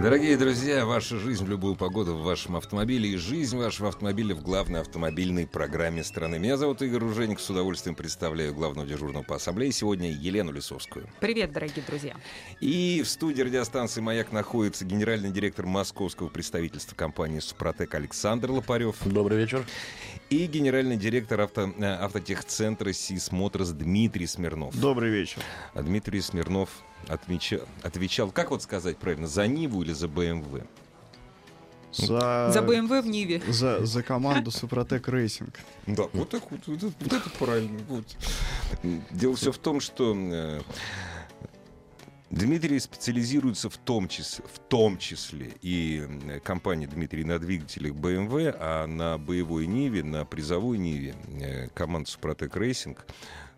Дорогие 0.00 0.36
друзья, 0.36 0.84
ваша 0.84 1.16
жизнь 1.18 1.44
в 1.44 1.48
любую 1.48 1.76
погоду 1.76 2.16
в 2.16 2.22
вашем 2.22 2.56
автомобиле 2.56 3.10
и 3.10 3.16
жизнь 3.16 3.56
вашего 3.56 3.88
автомобиля 3.88 4.34
в 4.34 4.42
главной 4.42 4.80
автомобильной 4.80 5.46
программе 5.46 6.02
страны. 6.02 6.40
Меня 6.40 6.56
зовут 6.56 6.82
Игорь 6.82 7.04
Уженик, 7.04 7.38
с 7.38 7.48
удовольствием 7.50 7.94
представляю 7.94 8.52
главного 8.52 8.88
дежурного 8.88 9.22
по 9.22 9.36
ассамблее 9.36 9.70
сегодня 9.70 10.10
Елену 10.10 10.50
Лисовскую. 10.50 11.06
Привет, 11.20 11.52
дорогие 11.52 11.84
друзья. 11.86 12.16
И 12.60 13.02
в 13.04 13.08
студии 13.08 13.42
радиостанции 13.42 14.00
«Маяк» 14.00 14.32
находится 14.32 14.84
генеральный 14.84 15.30
директор 15.30 15.66
московского 15.66 16.28
представительства 16.28 16.96
компании 16.96 17.38
«Супротек» 17.38 17.94
Александр 17.94 18.50
Лопарев. 18.50 18.96
Добрый 19.04 19.38
вечер. 19.38 19.64
И 20.30 20.46
генеральный 20.46 20.96
директор 20.96 21.42
авто, 21.42 21.72
э, 21.78 21.84
автотехцентра 21.84 22.92
«Сис 22.92 23.30
Моторс» 23.30 23.68
Дмитрий 23.68 24.26
Смирнов. 24.26 24.74
Добрый 24.74 25.10
вечер. 25.10 25.42
А 25.74 25.82
Дмитрий 25.82 26.22
Смирнов 26.22 26.70
отмечал, 27.08 27.60
отвечал, 27.82 28.30
как 28.30 28.50
вот 28.50 28.62
сказать 28.62 28.96
правильно, 28.98 29.26
за 29.26 29.46
Ниву 29.46 29.82
или 29.82 29.92
за 29.92 30.08
BMW? 30.08 30.62
За, 31.92 32.50
За 32.52 32.62
BMW 32.62 33.04
в 33.04 33.06
Ниве. 33.06 33.42
за, 33.48 33.84
за 33.86 34.02
команду 34.02 34.50
Супротек 34.50 35.08
Racing. 35.08 35.58
Да, 35.86 36.04
вот 36.14 36.30
так 36.30 36.50
вот, 36.50 36.60
вот, 36.66 36.76
это- 36.78 36.92
вот 37.00 37.12
это 37.12 37.30
правильно. 37.38 37.78
Вот. 37.88 38.04
Дело 39.10 39.36
все 39.36 39.52
в 39.52 39.58
том, 39.58 39.78
что 39.80 40.14
э, 40.16 40.60
Дмитрий 42.30 42.78
специализируется 42.80 43.68
в 43.68 43.76
том 43.76 44.08
числе, 44.08 44.42
в 44.50 44.58
том 44.58 44.96
числе 44.96 45.52
и 45.60 46.06
э, 46.28 46.40
компания 46.40 46.86
Дмитрий 46.86 47.24
на 47.24 47.38
двигателях 47.38 47.92
BMW, 47.92 48.56
а 48.58 48.86
на 48.86 49.18
боевой 49.18 49.66
Ниве, 49.66 50.02
на 50.02 50.24
призовой 50.24 50.78
Ниве 50.78 51.14
э, 51.42 51.68
команда 51.74 52.08
Супротек 52.08 52.56
Racing 52.56 53.04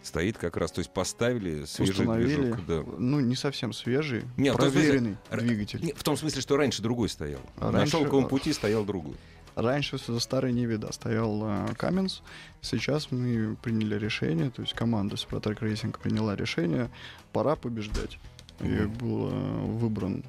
стоит 0.07 0.39
как 0.39 0.57
раз, 0.57 0.73
то 0.73 0.81
есть 0.81 0.93
поставили 0.93 1.65
свежий 1.65 2.07
движок. 2.07 2.67
Да. 2.67 2.85
ну, 2.99 3.21
не 3.21 3.35
совсем 3.35 3.73
свежий, 3.73 4.25
Не, 4.37 4.53
в 4.53 4.57
том 4.57 4.71
смысле, 4.71 4.91
проверенный 4.91 5.17
двигатель. 5.31 5.85
Не, 5.85 5.93
в 5.93 6.03
том 6.03 6.17
смысле, 6.17 6.41
что 6.43 6.57
раньше 6.57 6.83
другой 6.83 7.09
стоял. 7.09 7.41
А 7.57 7.71
на 7.71 7.79
раньше- 7.79 7.99
шелковом 7.99 8.29
пути 8.29 8.53
стоял 8.53 8.85
другой. 8.85 9.15
Раньше 9.55 9.99
за 9.99 10.19
старой 10.19 10.53
Ниве, 10.53 10.79
да, 10.79 10.91
стоял 10.91 11.41
э, 11.45 11.75
Каменс. 11.77 12.23
Сейчас 12.61 13.13
мы 13.13 13.57
приняли 13.63 13.97
решение, 13.97 14.51
то 14.51 14.63
есть 14.63 14.75
команда 14.75 15.17
Супротек 15.17 15.63
Racing 15.63 16.01
приняла 16.01 16.35
решение, 16.35 16.91
пора 17.33 17.55
побеждать. 17.55 18.19
И 18.61 18.87
был 18.87 19.31
э, 19.31 19.61
выбран 19.65 20.25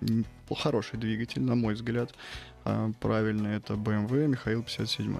э, 0.00 0.22
хороший 0.54 0.98
двигатель, 0.98 1.42
на 1.42 1.54
мой 1.54 1.74
взгляд. 1.74 2.14
А, 2.64 2.92
правильно, 3.00 3.48
это 3.48 3.74
BMW 3.74 4.26
Михаил 4.28 4.62
57. 4.62 5.16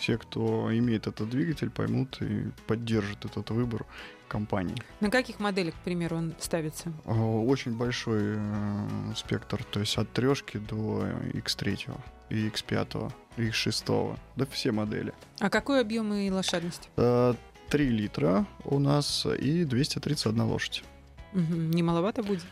Все, 0.00 0.16
кто 0.16 0.74
имеет 0.78 1.06
этот 1.06 1.28
двигатель, 1.28 1.68
поймут 1.68 2.22
и 2.22 2.46
поддержат 2.66 3.26
этот 3.26 3.50
выбор 3.50 3.84
компании. 4.28 4.76
На 5.00 5.10
каких 5.10 5.40
моделях, 5.40 5.74
к 5.74 5.78
примеру, 5.84 6.16
он 6.16 6.34
ставится? 6.40 6.90
А, 7.04 7.12
Очень 7.12 7.76
большой 7.76 8.36
э, 8.38 8.88
спектр, 9.14 9.62
то 9.62 9.78
есть 9.80 9.98
от 9.98 10.10
трешки 10.10 10.56
до 10.56 11.04
X3 11.34 12.00
и 12.30 12.48
X5, 12.48 13.12
и 13.36 13.42
X6, 13.48 14.18
да 14.36 14.46
все 14.46 14.72
модели. 14.72 15.12
А 15.38 15.50
какой 15.50 15.82
объем 15.82 16.14
и 16.14 16.30
лошадность? 16.30 16.88
Э, 16.96 17.34
3 17.68 17.88
литра 17.90 18.46
у 18.64 18.78
нас 18.78 19.26
и 19.26 19.64
231 19.64 20.42
лошадь. 20.42 20.82
Мгм, 21.34 21.72
Не 21.72 21.82
маловато 21.82 22.22
будет? 22.22 22.44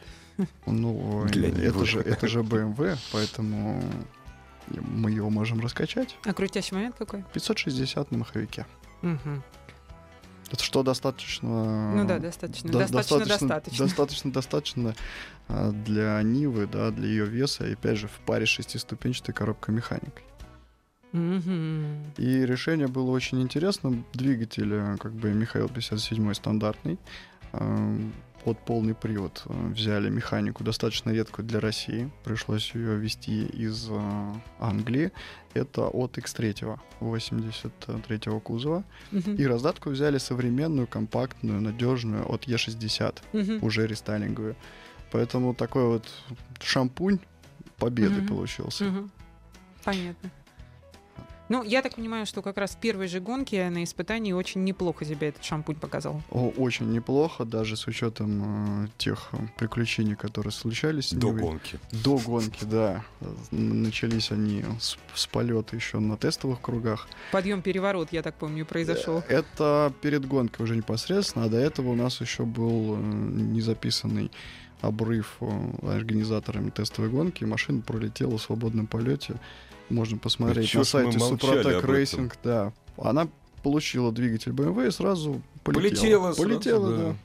Ну, 0.67 1.25
Для 1.29 1.49
это 1.49 1.85
же, 1.87 2.01
это 2.01 2.29
же 2.29 2.41
BMW, 2.41 2.97
поэтому 3.11 3.83
мы 4.81 5.11
его 5.11 5.31
можем 5.31 5.61
раскачать. 5.61 6.17
А 6.25 6.33
крутящий 6.33 6.75
момент 6.75 6.97
какой? 6.97 7.25
560 7.33 8.11
на 8.11 8.19
маховике. 8.19 8.67
Мгм. 9.03 9.43
Это 10.51 10.65
что 10.65 10.83
достаточно... 10.83 11.95
Ну 11.95 12.07
да, 12.07 12.19
достаточно. 12.19 12.71
Да, 12.73 12.79
достаточно, 12.79 13.27
достаточно. 13.27 13.85
достаточно, 13.85 14.33
достаточно 14.33 14.95
а, 15.49 15.73
для 15.73 16.23
Нивы, 16.23 16.67
да, 16.67 16.91
для 16.91 17.07
ее 17.07 17.27
веса, 17.27 17.67
и 17.67 17.75
опять 17.75 17.99
же 17.99 18.09
в 18.09 18.19
паре 18.25 18.47
шестиступенчатой 18.47 19.35
коробкой 19.35 19.75
механикой. 19.75 20.25
Мгм. 21.13 22.13
И 22.17 22.47
решение 22.47 22.87
было 22.87 23.11
очень 23.11 23.43
интересно. 23.43 24.03
Двигатель, 24.13 24.73
э, 24.73 24.97
как 24.99 25.13
бы 25.13 25.33
Михаил 25.33 25.69
57 25.69 26.35
стандартный, 26.35 26.99
под 28.45 28.59
полный 28.65 28.95
привод 28.95 29.43
э, 29.47 29.69
взяли 29.69 30.09
механику 30.11 30.65
достаточно 30.65 31.11
редкую 31.11 31.47
для 31.47 31.61
России. 31.61 32.11
Пришлось 32.25 32.75
ее 32.75 32.97
вести 32.97 33.45
из 33.47 33.89
э, 33.91 34.33
Англии. 34.61 35.11
Это 35.55 35.89
от 35.89 36.19
X3 36.19 36.79
83 37.01 38.19
кузова. 38.41 38.85
Мгм. 39.13 39.35
И 39.35 39.45
раздатку 39.47 39.91
взяли 39.91 40.19
современную, 40.19 40.87
компактную, 40.87 41.61
надежную 41.61 42.25
от 42.33 42.47
E60, 42.47 43.19
Мгм. 43.33 43.65
уже 43.65 43.87
рестайлинговую. 43.87 44.57
Поэтому 45.11 45.55
такой 45.55 45.85
вот 45.85 46.09
шампунь 46.61 47.19
победы 47.79 48.21
Мгм. 48.21 48.29
получился. 48.29 48.85
Мгм. 48.85 49.11
Понятно. 49.85 50.31
Ну, 51.49 51.63
я 51.63 51.83
так 51.83 51.95
понимаю, 51.95 52.27
что 52.27 52.43
как 52.43 52.59
раз 52.59 52.73
в 52.73 52.77
первой 52.77 53.09
же 53.09 53.21
гонке 53.21 53.71
на 53.71 53.83
испытании 53.85 54.33
очень 54.33 54.65
неплохо 54.65 55.05
себя 55.05 55.29
этот 55.29 55.45
шампунь 55.45 55.77
показал. 55.77 56.23
О, 56.31 56.53
Очень 56.57 56.93
неплохо, 56.93 57.45
даже 57.45 57.77
с 57.77 57.87
учетом 57.87 58.85
э, 58.85 58.89
тех 58.99 59.29
э, 59.33 59.39
приключений, 59.57 60.15
которые 60.15 60.53
случались. 60.53 61.13
До 61.13 61.33
гонки. 61.33 61.79
До 61.91 62.19
гонки, 62.19 62.65
да. 62.65 63.05
Начались 63.51 64.31
они 64.31 64.65
с, 64.79 64.99
с 65.15 65.27
полета 65.27 65.75
еще 65.75 65.99
на 65.99 66.17
тестовых 66.17 66.61
кругах. 66.61 67.09
Подъем-переворот, 67.33 68.13
я 68.13 68.23
так 68.23 68.35
помню, 68.35 68.67
произошел. 68.67 69.23
Э, 69.29 69.39
Это 69.39 69.93
перед 70.03 70.27
гонкой 70.27 70.65
уже 70.65 70.77
непосредственно, 70.77 71.47
а 71.47 71.49
до 71.49 71.57
этого 71.59 71.91
у 71.91 71.95
нас 71.95 72.21
еще 72.21 72.45
был 72.45 72.97
э, 72.97 73.01
незаписанный 73.01 74.31
обрыв 74.81 75.37
э, 75.41 75.47
организаторами 75.83 76.71
тестовой 76.71 77.11
гонки. 77.11 77.45
Машина 77.45 77.81
пролетела 77.81 78.37
в 78.39 78.43
свободном 78.43 78.87
полете. 78.87 79.37
Можно 79.91 80.19
посмотреть 80.19 80.75
на 80.75 80.85
сайте 80.85 81.19
Супротек? 81.19 81.85
Racing. 81.85 82.37
Да. 82.45 82.73
Она 82.97 83.29
получила 83.63 84.13
двигатель 84.13 84.53
BMW 84.53 84.89
и 84.89 84.91
сразу 84.91 85.43
полетела. 85.65 85.83
Полетела 85.91 86.33
сразу, 86.33 86.43
Полетела, 86.49 86.91
да. 86.91 86.97
да. 87.11 87.17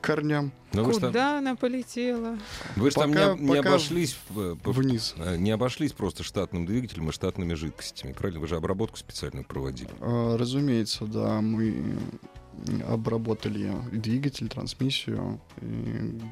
К 0.00 0.06
корням 0.06 0.50
Но 0.72 0.82
вы 0.84 0.92
ж 0.92 0.94
Куда 0.96 1.10
там, 1.12 1.38
она 1.38 1.56
полетела? 1.56 2.38
вы 2.76 2.90
ж 2.90 2.94
там 2.94 3.10
не, 3.12 3.38
не 3.50 3.56
обошлись 3.58 4.16
по- 4.62 4.72
вниз. 4.72 5.14
э, 5.18 5.36
не 5.36 5.50
обошлись 5.50 5.92
просто 5.92 6.22
штатным 6.22 6.64
двигателем 6.64 7.10
и 7.10 7.12
штатными 7.12 7.52
жидкостями, 7.52 8.12
правильно? 8.12 8.40
Вы 8.40 8.48
же 8.48 8.56
обработку 8.56 8.96
специальную 8.96 9.44
проводили. 9.44 9.90
А, 10.00 10.38
Разумеется, 10.38 11.04
да, 11.04 11.42
мы 11.42 11.98
обработали 12.88 13.74
двигатель, 13.92 14.48
трансмиссию, 14.48 15.40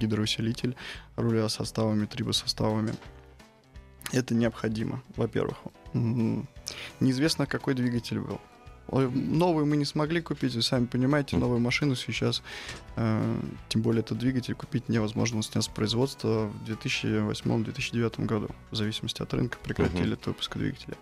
гидроусилитель 0.01 0.75
руля 1.17 1.49
составами, 1.49 2.07
трибосоставами. 2.07 2.93
Это 4.13 4.35
необходимо, 4.35 5.03
во-первых. 5.17 5.59
Неизвестно, 7.01 7.47
какой 7.47 7.75
двигатель 7.75 8.21
был. 8.21 8.41
Новый 8.91 9.67
мы 9.67 9.77
не 9.77 9.85
смогли 9.85 10.23
купить, 10.23 10.55
вы 10.55 10.63
сами 10.63 10.87
понимаете, 10.87 11.37
новую 11.37 11.61
машину 11.61 11.95
сейчас, 11.95 12.43
э, 12.97 13.41
тем 13.69 13.83
более 13.83 14.01
этот 14.01 14.17
двигатель 14.17 14.55
купить 14.55 14.89
невозможно, 14.89 15.37
он 15.37 15.43
снес 15.43 15.67
с 15.67 15.69
производства 15.69 16.47
в 16.47 16.65
2008-2009 16.65 18.25
году, 18.25 18.49
в 18.71 18.77
зависимости 18.77 19.21
от 19.21 19.35
рынка, 19.35 19.59
прекратили 19.63 20.15
этот 20.15 20.29
выпуск 20.29 20.57
двигателя. 20.57 20.97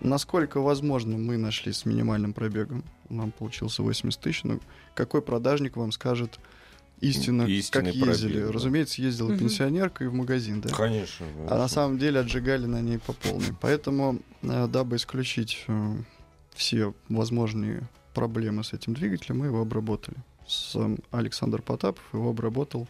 Насколько 0.00 0.60
возможно, 0.60 1.16
мы 1.16 1.36
нашли 1.36 1.72
с 1.72 1.84
минимальным 1.84 2.32
пробегом. 2.32 2.84
Нам 3.08 3.32
получился 3.32 3.82
80 3.82 4.20
тысяч. 4.20 4.44
Ну, 4.44 4.60
какой 4.94 5.22
продажник 5.22 5.76
вам 5.76 5.92
скажет 5.92 6.38
истинно, 7.00 7.42
Истинный 7.42 7.92
как 7.92 8.08
ездили? 8.08 8.32
пробег, 8.32 8.46
да. 8.46 8.52
Разумеется, 8.52 9.02
ездила 9.02 9.28
Мгм. 9.30 9.38
пенсионерка 9.38 10.04
и 10.04 10.06
в 10.06 10.14
магазин, 10.14 10.60
да? 10.60 10.70
Конечно. 10.70 11.26
А 11.48 11.58
на 11.58 11.68
самом 11.68 11.98
деле 11.98 12.20
отжигали 12.20 12.66
на 12.66 12.80
ней 12.80 12.98
по 12.98 13.12
полной. 13.12 13.52
Поэтому, 13.60 14.20
э, 14.42 14.66
дабы 14.68 14.96
исключить 14.96 15.64
э, 15.68 15.96
все 16.54 16.94
возможные 17.08 17.82
проблемы 18.14 18.62
с 18.64 18.72
этим 18.72 18.94
двигателем, 18.94 19.38
мы 19.40 19.46
его 19.46 19.60
обработали. 19.60 20.16
С, 20.46 20.72
э, 20.76 20.96
Александр 21.10 21.62
Потапов 21.62 22.02
его 22.12 22.30
обработал, 22.30 22.86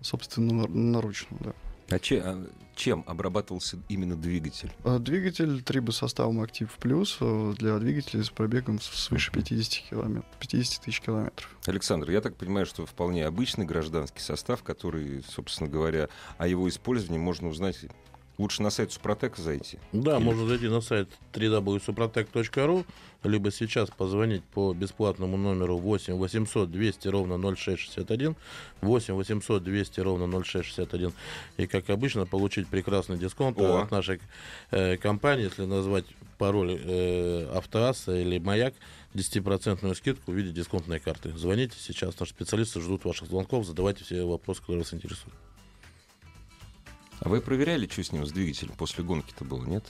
собственно, 0.00 0.52
на- 0.54 0.68
наручно, 0.68 1.36
да. 1.40 1.52
А, 1.90 1.98
че- 1.98 2.20
а 2.20 2.46
чем 2.74 3.02
обрабатывался 3.06 3.78
именно 3.88 4.14
двигатель? 4.16 4.70
А 4.84 4.98
Двигатель 4.98 5.62
трибосоставом 5.62 6.40
«Актив 6.40 6.70
Плюс» 6.80 7.16
э, 7.20 7.54
для 7.56 7.78
двигателей 7.78 8.22
с 8.22 8.30
пробегом 8.30 8.80
свыше 8.80 9.32
50, 9.32 9.88
километров, 9.90 10.30
50 10.38 10.84
тысяч 10.84 11.00
километров. 11.00 11.56
Александр, 11.66 12.10
я 12.10 12.20
так 12.20 12.36
понимаю, 12.36 12.66
что 12.66 12.84
вполне 12.86 13.26
обычный 13.26 13.64
гражданский 13.64 14.20
состав, 14.20 14.62
который, 14.62 15.24
собственно 15.28 15.68
говоря, 15.70 16.08
о 16.36 16.46
его 16.46 16.68
использовании 16.68 17.18
можно 17.18 17.48
узнать 17.48 17.78
лучше 18.38 18.62
на 18.62 18.70
сайт 18.70 18.92
Супротека 18.92 19.42
зайти. 19.42 19.78
Да, 19.92 20.16
Или- 20.16 20.24
можно 20.24 20.46
зайти 20.46 20.68
на 20.68 20.80
сайт 20.80 21.08
www.suprotec.ru, 21.32 22.86
либо 23.24 23.50
сейчас 23.50 23.90
позвонить 23.90 24.44
по 24.44 24.72
бесплатному 24.72 25.36
номеру 25.36 25.76
8 25.78 26.14
800 26.14 26.70
200 26.70 27.08
ровно 27.08 27.36
0661, 27.36 28.36
8 28.80 29.14
800 29.14 29.62
200 29.62 30.00
ровно 30.00 30.26
0661, 30.26 31.12
и, 31.56 31.66
как 31.66 31.90
обычно, 31.90 32.26
получить 32.26 32.68
прекрасный 32.68 33.18
дисконт 33.18 33.58
О. 33.58 33.82
от 33.82 33.90
нашей 33.90 34.20
э, 34.70 34.96
компании, 34.96 35.44
если 35.44 35.64
назвать 35.64 36.06
пароль 36.38 36.78
э, 36.80 37.50
Автоасса 37.54 38.16
или 38.16 38.38
Маяк, 38.38 38.74
10% 39.14 39.94
скидку 39.94 40.30
в 40.30 40.34
виде 40.34 40.50
дисконтной 40.50 41.00
карты. 41.00 41.36
Звоните 41.36 41.76
сейчас, 41.78 42.18
наши 42.20 42.32
специалисты 42.32 42.80
ждут 42.80 43.04
ваших 43.04 43.26
звонков, 43.28 43.66
задавайте 43.66 44.04
все 44.04 44.24
вопросы, 44.24 44.60
которые 44.60 44.82
вас 44.84 44.94
интересуют. 44.94 45.34
А 47.20 47.28
вы 47.28 47.40
проверяли, 47.40 47.86
что 47.86 48.02
с 48.02 48.12
ним, 48.12 48.26
с 48.26 48.32
двигателем 48.32 48.74
после 48.76 49.02
гонки-то 49.04 49.44
было, 49.44 49.64
нет? 49.64 49.84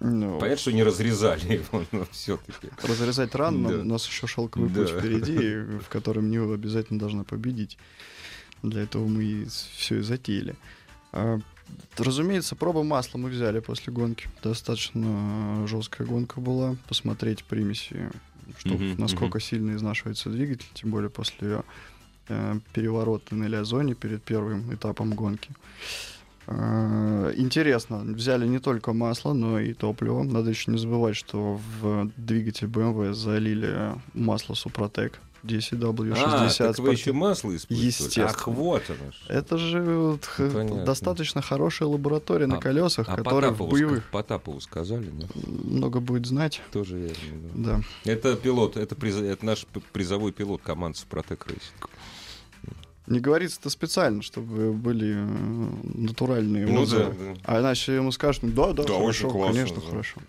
Ну, 0.00 0.38
Понятно, 0.40 0.60
что 0.60 0.72
не 0.72 0.82
разрезали 0.82 1.54
его, 1.54 1.84
но 1.92 2.06
все-таки. 2.10 2.68
разрезать 2.82 3.34
рано, 3.34 3.68
Да. 3.68 3.78
у 3.78 3.84
нас 3.84 4.06
еще 4.06 4.26
шелковый 4.26 4.68
Да. 4.70 4.80
путь 4.82 4.90
впереди, 4.90 5.78
в 5.80 5.88
котором 5.88 6.30
Нива 6.30 6.54
обязательно 6.54 6.98
должна 6.98 7.24
победить. 7.24 7.78
Для 8.62 8.82
этого 8.82 9.06
мы 9.06 9.46
все 9.76 9.98
и 9.98 10.02
затеяли. 10.02 10.56
А, 11.12 11.38
Разумеется, 11.96 12.54
пробу 12.54 12.82
масла 12.82 13.16
мы 13.18 13.30
взяли 13.30 13.60
после 13.60 13.92
гонки. 13.92 14.28
Достаточно 14.42 15.66
жесткая 15.66 16.06
гонка 16.06 16.38
была. 16.40 16.76
Посмотреть 16.88 17.44
примеси, 17.44 18.10
что, 18.58 18.70
Мгм, 18.74 18.96
насколько 18.98 19.40
сильно 19.40 19.74
изнашивается 19.76 20.28
двигатель, 20.28 20.68
тем 20.74 20.90
более 20.90 21.08
после 21.10 21.62
э, 22.28 22.58
переворота 22.74 23.34
на 23.34 23.44
Лиазоне 23.44 23.94
перед 23.94 24.22
первым 24.22 24.72
этапом 24.74 25.14
гонки. 25.14 25.50
Э, 25.50 25.54
Интересно, 26.46 27.98
взяли 28.04 28.46
не 28.46 28.58
только 28.58 28.92
масло, 28.92 29.32
но 29.32 29.58
и 29.60 29.72
топливо. 29.74 30.22
Надо 30.22 30.50
еще 30.50 30.70
не 30.70 30.78
забывать, 30.78 31.16
что 31.16 31.58
в 31.80 32.10
двигатель 32.16 32.66
BMW 32.66 33.12
залили 33.14 33.94
масло 34.14 34.54
Супротек 34.54 35.18
10W60. 35.44 36.14
А, 36.24 36.48
так 36.50 36.78
вы 36.78 36.92
еще 36.92 37.12
масло? 37.12 37.50
Естественно. 37.68 38.28
Ах, 38.28 38.46
вот 38.46 38.82
оно 38.88 39.10
что. 39.12 39.32
Это 39.32 39.58
же 39.58 40.18
Понятно. 40.36 40.84
достаточно 40.84 41.42
хорошая 41.42 41.88
лаборатория 41.88 42.46
на 42.46 42.58
А- 42.58 42.60
колесах, 42.60 43.08
А 43.08 43.16
которая 43.16 43.50
Потапову, 43.50 43.70
боевых 43.72 44.04
Потапову 44.10 44.60
сказали, 44.60 45.10
да? 45.12 45.26
много 45.64 45.98
будет 46.00 46.26
знать. 46.26 46.60
Тоже 46.72 46.96
верно. 46.96 47.16
да. 47.54 47.76
Да. 48.04 48.10
Это 48.12 48.36
пилот, 48.36 48.76
это, 48.76 48.94
приз- 48.94 49.20
это 49.20 49.44
наш 49.44 49.66
призовой 49.92 50.30
пилот 50.32 50.62
команды 50.62 50.98
Супротек 50.98 51.44
Racing. 51.48 51.90
Не 53.12 53.20
говорится 53.20 53.58
это 53.60 53.70
специально, 53.70 54.22
чтобы 54.22 54.72
были 54.72 55.14
э, 55.14 55.68
натуральные 55.94 56.66
Ну 56.66 56.82
отзывы. 56.82 57.04
да, 57.12 57.34
да. 57.34 57.40
А 57.44 57.60
иначе 57.60 57.94
ему 57.94 58.10
скажут, 58.12 58.42
ну, 58.42 58.50
да, 58.50 58.72
да, 58.72 58.82
Да, 58.84 58.94
хорошо, 58.98 59.06
очень 59.06 59.30
классно, 59.30 59.54
конечно, 59.54 59.80
да. 59.82 59.90
хорошо. 59.90 60.20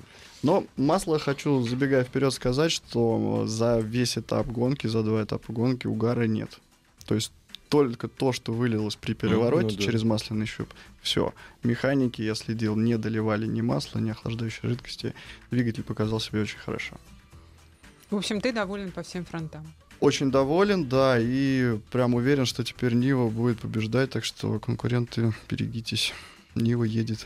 Но 0.43 0.65
масло 0.75 1.17
хочу, 1.19 1.61
забегая 1.61 2.03
вперед, 2.03 2.33
сказать, 2.33 2.71
что 2.71 3.45
за 3.47 3.79
весь 3.79 4.17
этап 4.17 4.47
гонки, 4.47 4.87
за 4.87 5.01
два 5.01 5.23
этапа 5.23 5.53
гонки 5.53 5.87
угара 5.87 6.23
нет. 6.27 6.59
То 7.05 7.15
есть 7.15 7.31
только 7.69 8.07
то, 8.09 8.33
что 8.33 8.51
вылилось 8.51 8.95
при 8.97 9.13
перевороте 9.13 9.67
ну 9.71 9.77
да. 9.77 9.83
через 9.83 10.03
масляный 10.03 10.45
щуп, 10.45 10.67
все. 11.01 11.33
Механики, 11.63 12.21
я 12.21 12.35
следил, 12.35 12.75
не 12.75 12.97
доливали 12.97 13.47
ни 13.47 13.61
масла, 13.61 13.99
ни 13.99 14.11
охлаждающей 14.11 14.67
жидкости. 14.67 15.13
Двигатель 15.49 15.83
показал 15.83 16.19
себя 16.19 16.41
очень 16.41 16.59
хорошо. 16.59 16.97
В 18.11 18.17
общем, 18.17 18.41
ты 18.41 18.51
доволен 18.51 18.91
по 18.91 19.01
всем 19.01 19.25
фронтам. 19.25 19.65
Очень 20.03 20.31
доволен, 20.31 20.89
да, 20.89 21.17
и 21.17 21.79
прям 21.89 22.13
уверен, 22.13 22.45
что 22.45 22.61
теперь 22.65 22.93
Нива 22.93 23.29
будет 23.29 23.61
побеждать, 23.61 24.09
так 24.09 24.25
что 24.25 24.59
конкуренты, 24.59 25.33
берегитесь. 25.49 26.13
Нива 26.55 26.83
едет. 26.83 27.25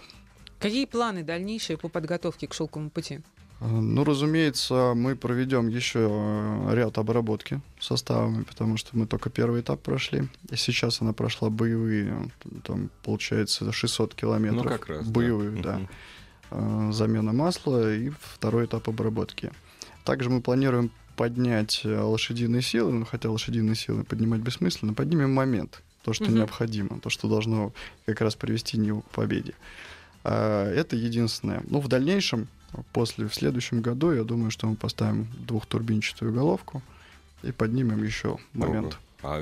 Какие 0.60 0.86
планы 0.86 1.24
дальнейшие 1.24 1.78
по 1.78 1.90
подготовке 1.90 2.46
к 2.48 2.54
шелковому 2.54 2.92
пути? 2.92 3.22
А, 3.62 3.66
Ну, 3.68 4.04
разумеется, 4.04 4.94
мы 4.96 5.16
проведем 5.16 5.70
еще 5.70 6.08
э, 6.08 6.76
ряд 6.76 7.00
обработки 7.00 7.62
составами, 7.80 8.44
потому 8.44 8.78
что 8.78 8.96
мы 8.96 9.08
только 9.08 9.32
первый 9.32 9.62
этап 9.62 9.82
прошли. 9.82 10.28
И 10.52 10.56
сейчас 10.56 11.02
она 11.02 11.14
прошла 11.14 11.50
боевые, 11.50 12.30
там, 12.64 12.92
получается, 13.02 13.72
600 13.72 14.14
километров. 14.14 14.64
Ну, 14.66 14.70
как 14.70 14.88
раз. 14.88 15.08
да. 15.08 15.12
Боевые, 15.12 15.64
да. 15.64 15.82
Э, 16.52 16.92
Замена 16.94 17.34
масла 17.34 17.96
и 17.96 18.12
второй 18.36 18.66
этап 18.66 18.88
обработки. 18.88 19.52
Также 20.04 20.30
мы 20.30 20.42
планируем 20.42 20.92
поднять 21.18 21.82
э, 21.84 22.00
лошадиные 22.00 22.62
силы, 22.62 22.94
ну, 22.94 23.06
хотя 23.06 23.30
лошадиные 23.30 23.76
силы 23.76 24.04
поднимать 24.06 24.40
бессмысленно, 24.40 24.94
поднимем 24.94 25.34
момент, 25.34 25.82
то, 26.04 26.14
что 26.14 26.26
Мгм. 26.26 26.36
необходимо, 26.36 27.00
то, 27.02 27.10
что 27.10 27.28
должно 27.28 27.74
как 28.06 28.22
раз 28.22 28.36
привести 28.36 28.78
Ниву 28.78 29.02
к 29.02 29.10
победе. 29.10 29.54
А, 30.24 30.72
Это 30.72 30.96
единственное. 30.96 31.64
Ну, 31.68 31.80
в 31.82 31.88
дальнейшем, 31.88 32.48
после, 32.94 33.28
в 33.28 33.34
следующем 33.34 33.82
году, 33.82 34.12
я 34.12 34.24
думаю, 34.24 34.52
что 34.52 34.68
мы 34.68 34.76
поставим 34.76 35.28
двухтурбинчатую 35.48 36.32
головку 36.32 36.82
и 37.44 37.52
поднимем 37.52 38.04
еще 38.04 38.38
момент. 38.54 38.94
Ого. 38.94 38.96
А 39.30 39.42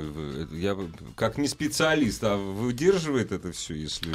я 0.50 0.76
как 1.14 1.38
не 1.38 1.46
специалист, 1.46 2.24
а 2.24 2.36
выдерживает 2.36 3.30
это 3.30 3.52
все, 3.52 3.74
если 3.74 4.12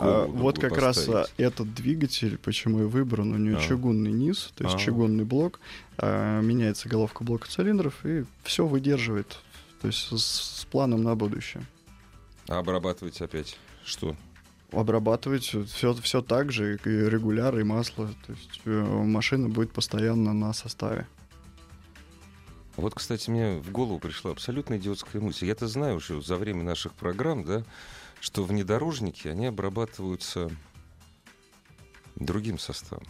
А, 0.00 0.26
вот 0.26 0.58
как 0.58 0.76
раз 0.76 1.08
а, 1.08 1.12
поставить? 1.12 1.34
этот 1.36 1.72
двигатель, 1.72 2.36
почему 2.36 2.80
и 2.82 2.84
выбран, 2.86 3.32
у 3.32 3.36
него 3.36 3.58
А. 3.58 3.60
чугунный 3.60 4.10
низ, 4.10 4.50
то 4.56 4.64
есть 4.64 4.74
А. 4.74 4.78
чугунный 4.80 5.24
блок, 5.24 5.60
а, 5.98 6.40
меняется 6.40 6.88
головка 6.88 7.22
блока 7.22 7.48
цилиндров, 7.48 8.04
и 8.04 8.24
все 8.42 8.66
выдерживает, 8.66 9.38
то 9.80 9.86
есть 9.86 10.00
с, 10.10 10.60
с 10.60 10.64
планом 10.64 11.04
на 11.04 11.14
будущее. 11.14 11.62
А 12.48 12.58
обрабатывать 12.58 13.20
опять 13.20 13.56
что? 13.84 14.16
Обрабатывать 14.72 15.44
все, 15.44 15.94
все 15.94 16.22
так 16.22 16.50
же, 16.50 16.74
и 16.74 16.88
регуляр, 16.88 17.56
и 17.56 17.62
масло, 17.62 18.08
то 18.26 18.32
есть 18.32 18.60
э, 18.64 18.82
машина 18.82 19.48
будет 19.48 19.70
постоянно 19.70 20.32
на 20.32 20.52
составе. 20.52 21.06
Вот, 22.76 22.94
кстати, 22.94 23.30
мне 23.30 23.58
в 23.58 23.70
голову 23.70 23.98
пришла 23.98 24.32
абсолютно 24.32 24.76
идиотская 24.76 25.22
мысль. 25.22 25.46
Я-то 25.46 25.68
знаю 25.68 25.96
уже 25.96 26.20
за 26.20 26.36
время 26.36 26.64
наших 26.64 26.92
программ, 26.94 27.44
да, 27.44 27.62
что 28.20 28.42
внедорожники, 28.42 29.28
они 29.28 29.46
обрабатываются 29.46 30.50
другим 32.16 32.58
составом. 32.58 33.04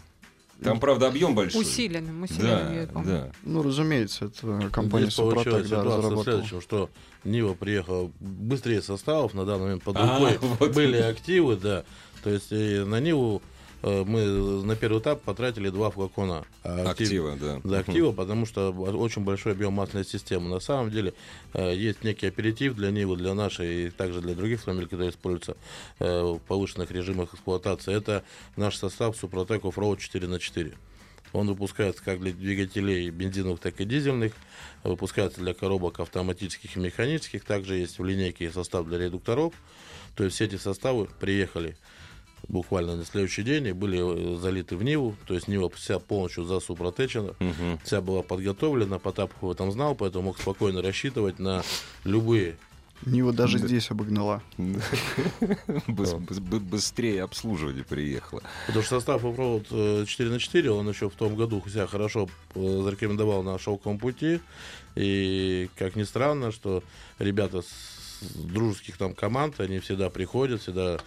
Там, 0.63 0.79
правда, 0.81 1.09
объем 1.09 1.35
большой. 1.35 1.63
Усиленным, 1.63 2.23
усиленным, 2.23 2.75
я 2.75 2.87
Да, 2.87 2.93
помню. 2.93 3.09
да. 3.09 3.33
Ну, 3.43 3.63
разумеется, 3.63 4.27
это 4.27 4.71
компания 4.71 5.07
Здесь 5.07 5.17
получилась 5.17 5.45
Супротек 5.45 5.63
да, 5.63 5.67
ситуация 5.81 5.97
разработала. 5.99 6.25
следующая, 6.25 6.61
что 6.61 6.91
Нива 7.25 7.55
приехала 7.55 8.13
быстрее 8.21 8.81
составов, 8.81 9.35
на 9.35 9.45
данный 9.45 9.65
момент 9.65 9.83
под 9.83 9.97
А, 9.97 10.19
рукой 10.19 10.39
вот. 10.59 10.73
были 10.75 10.97
активы, 10.99 11.57
да. 11.57 11.85
То 12.23 12.31
есть 12.31 12.53
и 12.53 12.79
на 12.87 13.01
Ниву 13.01 13.43
мы 13.85 14.25
на 14.65 14.77
первый 14.77 15.01
этап 15.01 15.23
потратили 15.23 15.69
два 15.69 15.91
флакона 15.91 16.45
а 16.63 16.91
актив- 16.91 17.07
Актива, 17.07 17.37
да. 17.37 17.61
за 17.63 17.79
актива, 17.81 18.13
потому 18.13 18.47
что 18.47 18.71
очень 18.71 19.23
большой 19.23 19.53
объем 19.53 19.75
масляной 19.75 20.07
системы. 20.07 20.49
На 20.49 20.61
самом 20.61 20.91
деле 20.91 21.13
э, 21.53 21.75
есть 21.75 22.03
некий 22.03 22.27
аперитив 22.27 22.75
для 22.75 22.91
Нивы, 22.91 23.17
для 23.17 23.35
нашей 23.35 23.87
и 23.87 23.91
также 23.91 24.21
для 24.21 24.35
других 24.35 24.61
автомобилей, 24.61 24.87
которые 24.87 25.11
используются 25.11 25.57
э, 25.99 26.23
в 26.23 26.39
повышенных 26.39 26.91
режимах 26.91 27.35
эксплуатации. 27.35 27.95
Это 27.95 28.25
наш 28.57 28.77
состав 28.77 29.17
Супротек 29.17 29.65
Offroad 29.65 29.99
4 29.99 30.29
на 30.29 30.39
4 30.39 30.75
он 31.35 31.49
выпускается 31.49 32.03
как 32.03 32.21
для 32.21 32.33
двигателей 32.33 33.11
бензиновых, 33.11 33.59
так 33.59 33.81
и 33.81 33.85
дизельных. 33.85 34.33
Выпускается 34.85 35.41
для 35.41 35.53
коробок 35.53 35.99
автоматических 35.99 36.77
и 36.77 36.81
механических. 36.81 37.45
Также 37.45 37.75
есть 37.75 37.99
в 37.99 38.05
линейке 38.05 38.53
состав 38.53 38.87
для 38.87 38.99
редукторов. 38.99 39.53
То 40.15 40.23
есть 40.23 40.37
все 40.37 40.45
эти 40.45 40.57
составы 40.57 41.09
приехали 41.19 41.77
буквально 42.49 42.97
на 42.97 43.05
следующий 43.05 43.43
день 43.43 43.67
и 43.69 43.73
были 43.73 43.99
э, 44.37 44.39
залиты 44.39 44.77
в 44.77 44.83
Ниву. 44.83 45.17
То 45.27 45.35
есть 45.35 45.49
Нива 45.49 45.69
вся 45.71 45.99
полностью 45.99 46.45
засупротечена. 46.45 47.35
Мгм. 47.39 47.79
Вся 47.85 48.01
была 48.01 48.23
подготовлена, 48.23 48.99
Потапов 48.99 49.37
об 49.43 49.51
этом 49.51 49.73
знал, 49.73 49.95
поэтому 49.95 50.25
мог 50.27 50.39
спокойно 50.41 50.83
рассчитывать 50.83 51.39
на 51.39 51.63
любые 52.05 52.57
Нива 53.07 53.33
даже 53.35 53.59
Да. 53.59 53.67
здесь 53.67 53.91
обогнала. 53.91 54.43
Быс- 54.57 56.17
быс- 56.19 56.41
бы- 56.41 56.61
Быстрее 56.61 57.23
обслуживание 57.25 57.85
приехало. 57.85 58.43
Потому 58.67 58.85
что 58.85 58.97
состав 58.99 59.25
Offroad 59.25 59.67
э, 59.71 60.07
4 60.07 60.31
на 60.31 60.39
4 60.39 60.71
он 60.71 60.89
еще 60.89 61.11
в 61.11 61.15
том 61.15 61.35
году 61.37 61.63
себя 61.69 61.87
хорошо 61.87 62.29
э, 62.55 62.81
зарекомендовал 62.83 63.43
на 63.43 63.59
шелковом 63.59 63.99
пути. 63.99 64.41
И, 64.97 65.69
как 65.77 65.97
ни 65.97 66.05
странно, 66.05 66.51
что 66.53 66.83
ребята 67.19 67.63
с 67.63 68.23
дружеских 68.37 68.97
там 68.97 69.13
команд, 69.15 69.61
они 69.61 69.81
всегда 69.81 70.09
приходят, 70.09 70.63
всегда 70.63 70.99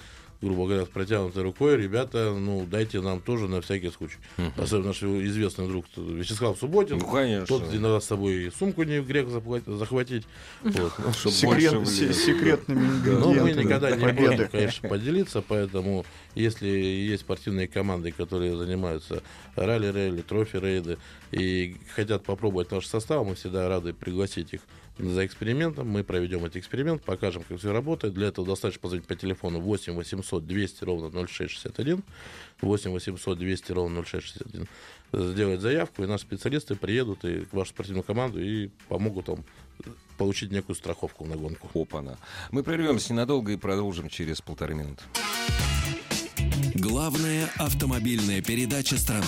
грубо 0.41 0.65
говоря, 0.67 0.86
с 0.86 0.89
протянутой 0.89 1.44
рукой, 1.44 1.77
ребята, 1.77 2.36
ну, 2.38 2.65
дайте 2.70 3.01
нам 3.01 3.22
тоже 3.22 3.48
на 3.48 3.62
всякий 3.62 3.89
случай. 3.89 4.17
Мгм. 4.38 4.53
Особенно 4.58 4.88
наш 4.88 5.01
известный 5.01 5.67
друг 5.67 5.86
Вячеслав 5.96 6.58
Субботин. 6.58 7.00
Ну, 7.00 7.12
конечно. 7.12 7.48
Тот 7.48 7.63
иногда 7.74 8.00
с 8.00 8.06
собой 8.06 8.51
сумку 8.58 8.84
не 8.84 9.00
в 9.01 9.08
грех 9.08 9.29
захват- 9.29 9.65
захватить. 9.65 10.25
Вот. 10.62 10.94
Секрет- 11.15 11.74
влезло. 11.74 11.86
секретными 12.13 13.20
Но 13.20 13.34
мы 13.34 13.51
никогда 13.51 13.91
не 13.91 14.13
против, 14.13 14.51
конечно, 14.51 14.89
поделиться, 14.89 15.41
поэтому 15.41 16.06
если 16.36 16.67
есть 16.67 17.24
спортивные 17.24 17.67
команды, 17.67 18.12
которые 18.12 18.56
занимаются 18.56 19.24
ралли-рейли, 19.56 20.22
трофи-рейды 20.22 20.98
и 21.32 21.75
хотят 21.96 22.24
попробовать 22.24 22.72
наш 22.72 22.86
состав, 22.86 23.25
мы 23.25 23.36
всегда 23.36 23.67
рады 23.67 23.94
пригласить 23.94 24.53
их 24.53 24.62
за 25.00 25.25
экспериментом. 25.25 25.88
Мы 25.89 26.04
проведем 26.04 26.44
этот 26.46 26.58
эксперимент, 26.58 27.04
покажем, 27.04 27.44
как 27.48 27.60
все 27.60 27.72
работает. 27.72 28.13
Для 28.13 28.27
этого 28.27 28.48
достаточно 28.48 28.82
позвонить 28.82 29.06
по 29.06 29.16
телефону 29.16 29.60
8 29.60 29.94
800 29.94 30.46
200 30.46 30.84
ровно 30.84 31.10
0661, 31.10 32.04
8 32.62 32.92
800 32.92 33.38
200 33.38 33.72
ровно 33.72 34.04
0661, 34.04 34.68
сделать 35.13 35.62
заявку, 35.62 36.04
и 36.04 36.08
наши 36.08 36.24
специалисты 36.24 36.75
приедут 36.75 37.25
и 37.25 37.46
к 37.46 37.54
вашу 37.54 37.72
спортивную 37.72 38.04
команду 38.04 38.42
и 38.42 38.70
помогут 38.88 39.27
вам 39.27 39.44
получить 40.18 40.51
некую 40.51 40.75
страховку 40.75 41.25
на 41.25 41.36
гонку. 41.36 41.70
Опа-на. 41.74 42.18
Мы 42.51 42.63
прервемся 42.63 43.13
ненадолго 43.13 43.51
и 43.51 43.58
продолжим 43.58 44.10
через 44.10 44.42
полторы 44.42 44.74
минуты. 44.74 45.04
Главная 46.74 47.50
автомобильная 47.58 48.42
передача 48.42 48.98
страны. 48.98 49.25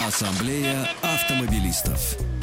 Ассамблея 0.00 0.88
автомобилистов. 1.02 2.33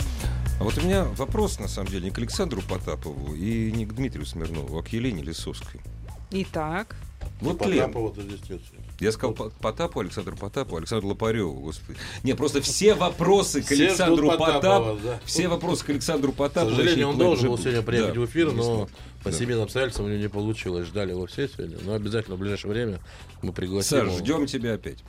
А 0.61 0.63
вот 0.63 0.77
у 0.77 0.81
меня 0.81 1.05
вопрос, 1.17 1.57
на 1.59 1.67
самом 1.67 1.89
деле, 1.89 2.05
не 2.05 2.11
к 2.11 2.17
Александру 2.19 2.61
Потапову 2.61 3.33
и 3.33 3.71
не 3.71 3.87
к 3.87 3.93
Дмитрию 3.93 4.27
Смирнову, 4.27 4.77
а 4.77 4.83
к 4.83 4.89
Елене 4.89 5.23
Лисовской. 5.23 5.81
Итак, 6.29 6.95
Вот 7.41 7.65
Лен, 7.65 7.87
Потапова-то 7.87 8.21
здесь 8.21 8.47
нет. 8.47 8.61
я 8.99 9.11
сказал 9.11 9.33
По- 9.33 9.49
Потапу, 9.49 9.99
Александру 10.01 10.37
Потапу, 10.37 10.77
Александру 10.77 11.09
Лопареву, 11.09 11.59
господи. 11.59 11.97
Не, 12.21 12.35
просто 12.35 12.61
все 12.61 12.93
вопросы 12.93 13.63
к 13.63 13.71
Александру 13.71 14.29
Потапова, 14.29 14.53
Потапу, 14.93 14.99
да. 15.03 15.19
все 15.25 15.47
вопросы 15.47 15.83
к 15.83 15.89
Александру 15.89 16.31
К 16.31 16.35
Потапу. 16.35 16.69
сожалению, 16.69 17.09
он 17.09 17.17
должен 17.17 17.49
был 17.49 17.57
сегодня 17.57 17.81
приехать 17.81 18.13
да, 18.13 18.21
в 18.21 18.25
эфир, 18.25 18.51
но 18.51 18.87
по 19.23 19.31
Да. 19.31 19.35
семейным 19.35 19.63
обстоятельствам 19.63 20.05
у 20.05 20.09
него 20.09 20.21
не 20.21 20.29
получилось. 20.29 20.85
Ждали 20.87 21.09
его 21.09 21.25
все 21.25 21.47
сегодня. 21.47 21.79
Но 21.83 21.95
обязательно 21.95 22.35
в 22.35 22.39
ближайшее 22.39 22.71
время 22.71 22.99
мы 23.41 23.51
пригласим 23.51 23.97
Саш, 23.97 24.07
его. 24.09 24.17
ждем 24.19 24.45
тебя 24.45 24.75
опять. 24.75 24.99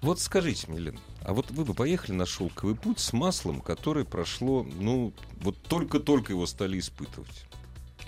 Вот 0.00 0.20
скажите 0.20 0.66
мне, 0.70 0.78
Лен, 0.80 0.98
а 1.26 1.34
вот 1.34 1.50
вы 1.50 1.64
бы 1.64 1.74
поехали 1.74 2.12
на 2.12 2.24
шелковый 2.24 2.76
путь 2.76 3.00
с 3.00 3.12
маслом, 3.12 3.60
которое 3.60 4.04
прошло, 4.04 4.62
ну, 4.62 5.12
вот 5.40 5.56
только-только 5.68 6.32
его 6.32 6.46
стали 6.46 6.78
испытывать? 6.78 7.46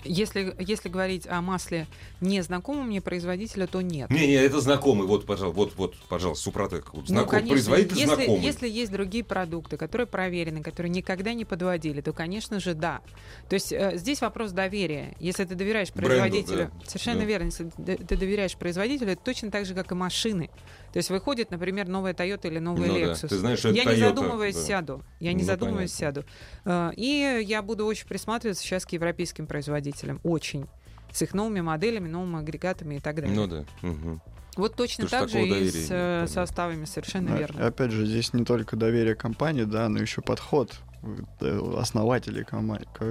если, 0.03 0.55
если 0.59 0.89
говорить 0.89 1.27
о 1.27 1.41
масле 1.41 1.87
незнакомого 2.21 2.83
мне 2.83 3.01
производителя, 3.01 3.67
то 3.67 3.81
нет. 3.81 4.09
Не, 4.09 4.27
не, 4.27 4.33
это 4.33 4.61
знакомый, 4.61 5.07
вот, 5.07 5.25
пожалуйста, 5.25 5.57
вот, 5.57 5.73
вот, 5.75 5.95
пожалуйста, 6.07 6.43
Супротек, 6.43 6.93
вот, 6.93 7.01
Ну, 7.01 7.07
знакомый, 7.07 7.29
конечно, 7.29 7.53
производитель 7.53 7.97
если, 7.97 8.15
знакомый. 8.15 8.41
если 8.41 8.69
есть 8.69 8.91
другие 8.91 9.23
продукты, 9.23 9.77
которые 9.77 10.07
проверены, 10.07 10.61
которые 10.61 10.89
никогда 10.89 11.33
не 11.33 11.45
подводили, 11.45 12.01
то, 12.01 12.13
конечно 12.13 12.59
же, 12.59 12.73
да. 12.73 13.01
То 13.49 13.55
есть 13.55 13.71
э, 13.71 13.97
здесь 13.97 14.21
вопрос 14.21 14.51
доверия. 14.51 15.15
Если 15.19 15.45
ты 15.45 15.55
доверяешь 15.55 15.91
Бренду, 15.91 16.09
производителю, 16.09 16.71
да. 16.73 16.87
совершенно 16.87 17.21
Да. 17.21 17.25
верно, 17.25 17.45
если 17.45 17.69
ты 17.95 18.17
доверяешь 18.17 18.55
производителю, 18.55 19.11
это 19.11 19.21
точно 19.23 19.51
так 19.51 19.65
же, 19.65 19.73
как 19.73 19.91
и 19.91 19.95
машины. 19.95 20.49
То 20.91 20.97
есть 20.97 21.09
выходит, 21.09 21.51
например, 21.51 21.87
новая 21.87 22.13
Toyota 22.13 22.47
или 22.47 22.59
новый 22.59 22.87
Ну 22.87 22.93
да, 22.93 22.99
Lexus. 22.99 23.27
ты 23.27 23.37
знаешь, 23.37 23.59
что 23.59 23.69
это 23.69 23.77
я 23.77 23.85
не 23.85 23.91
Toyota, 23.91 24.07
задумываясь 24.09 24.55
да. 24.55 24.61
сяду. 24.61 25.03
Я 25.19 25.33
не 25.33 25.41
Ну, 25.41 25.45
задумываясь 25.45 25.91
понятно. 25.95 26.21
сяду. 26.23 26.27
Э, 26.65 26.91
И 26.95 27.43
я 27.45 27.61
буду 27.61 27.85
очень 27.85 28.07
присматриваться 28.07 28.63
сейчас 28.63 28.85
к 28.85 28.91
европейским 28.91 29.45
производителям. 29.47 30.19
Очень. 30.23 30.65
С 31.11 31.21
их 31.21 31.33
новыми 31.33 31.61
моделями, 31.61 32.07
новыми 32.07 32.39
агрегатами 32.39 32.95
и 32.95 32.99
так 32.99 33.15
далее. 33.17 33.33
Ну 33.35 33.47
да. 33.47 33.65
мгм. 33.81 34.21
Вот 34.55 34.75
точно 34.75 35.05
Потому 35.05 35.21
так 35.23 35.29
же 35.31 35.41
и 35.47 35.69
с 35.69 35.75
нет, 35.75 35.85
э, 35.91 36.25
составами, 36.27 36.85
совершенно 36.85 37.29
Да, 37.29 37.37
верно. 37.37 37.65
Опять 37.67 37.91
же, 37.91 38.05
здесь 38.05 38.33
не 38.33 38.43
только 38.43 38.75
доверие 38.75 39.15
компании, 39.15 39.63
да, 39.63 39.87
но 39.89 39.99
еще 39.99 40.21
подход 40.21 40.75
э, 41.39 41.75
основателей 41.77 42.43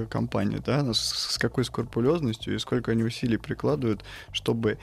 компании, 0.08 0.58
да, 0.58 0.92
с 0.92 1.38
какой 1.38 1.64
скрупулезностью 1.64 2.54
и 2.54 2.58
сколько 2.58 2.90
они 2.90 3.02
усилий 3.02 3.38
прикладывают, 3.38 4.04
чтобы 4.32 4.78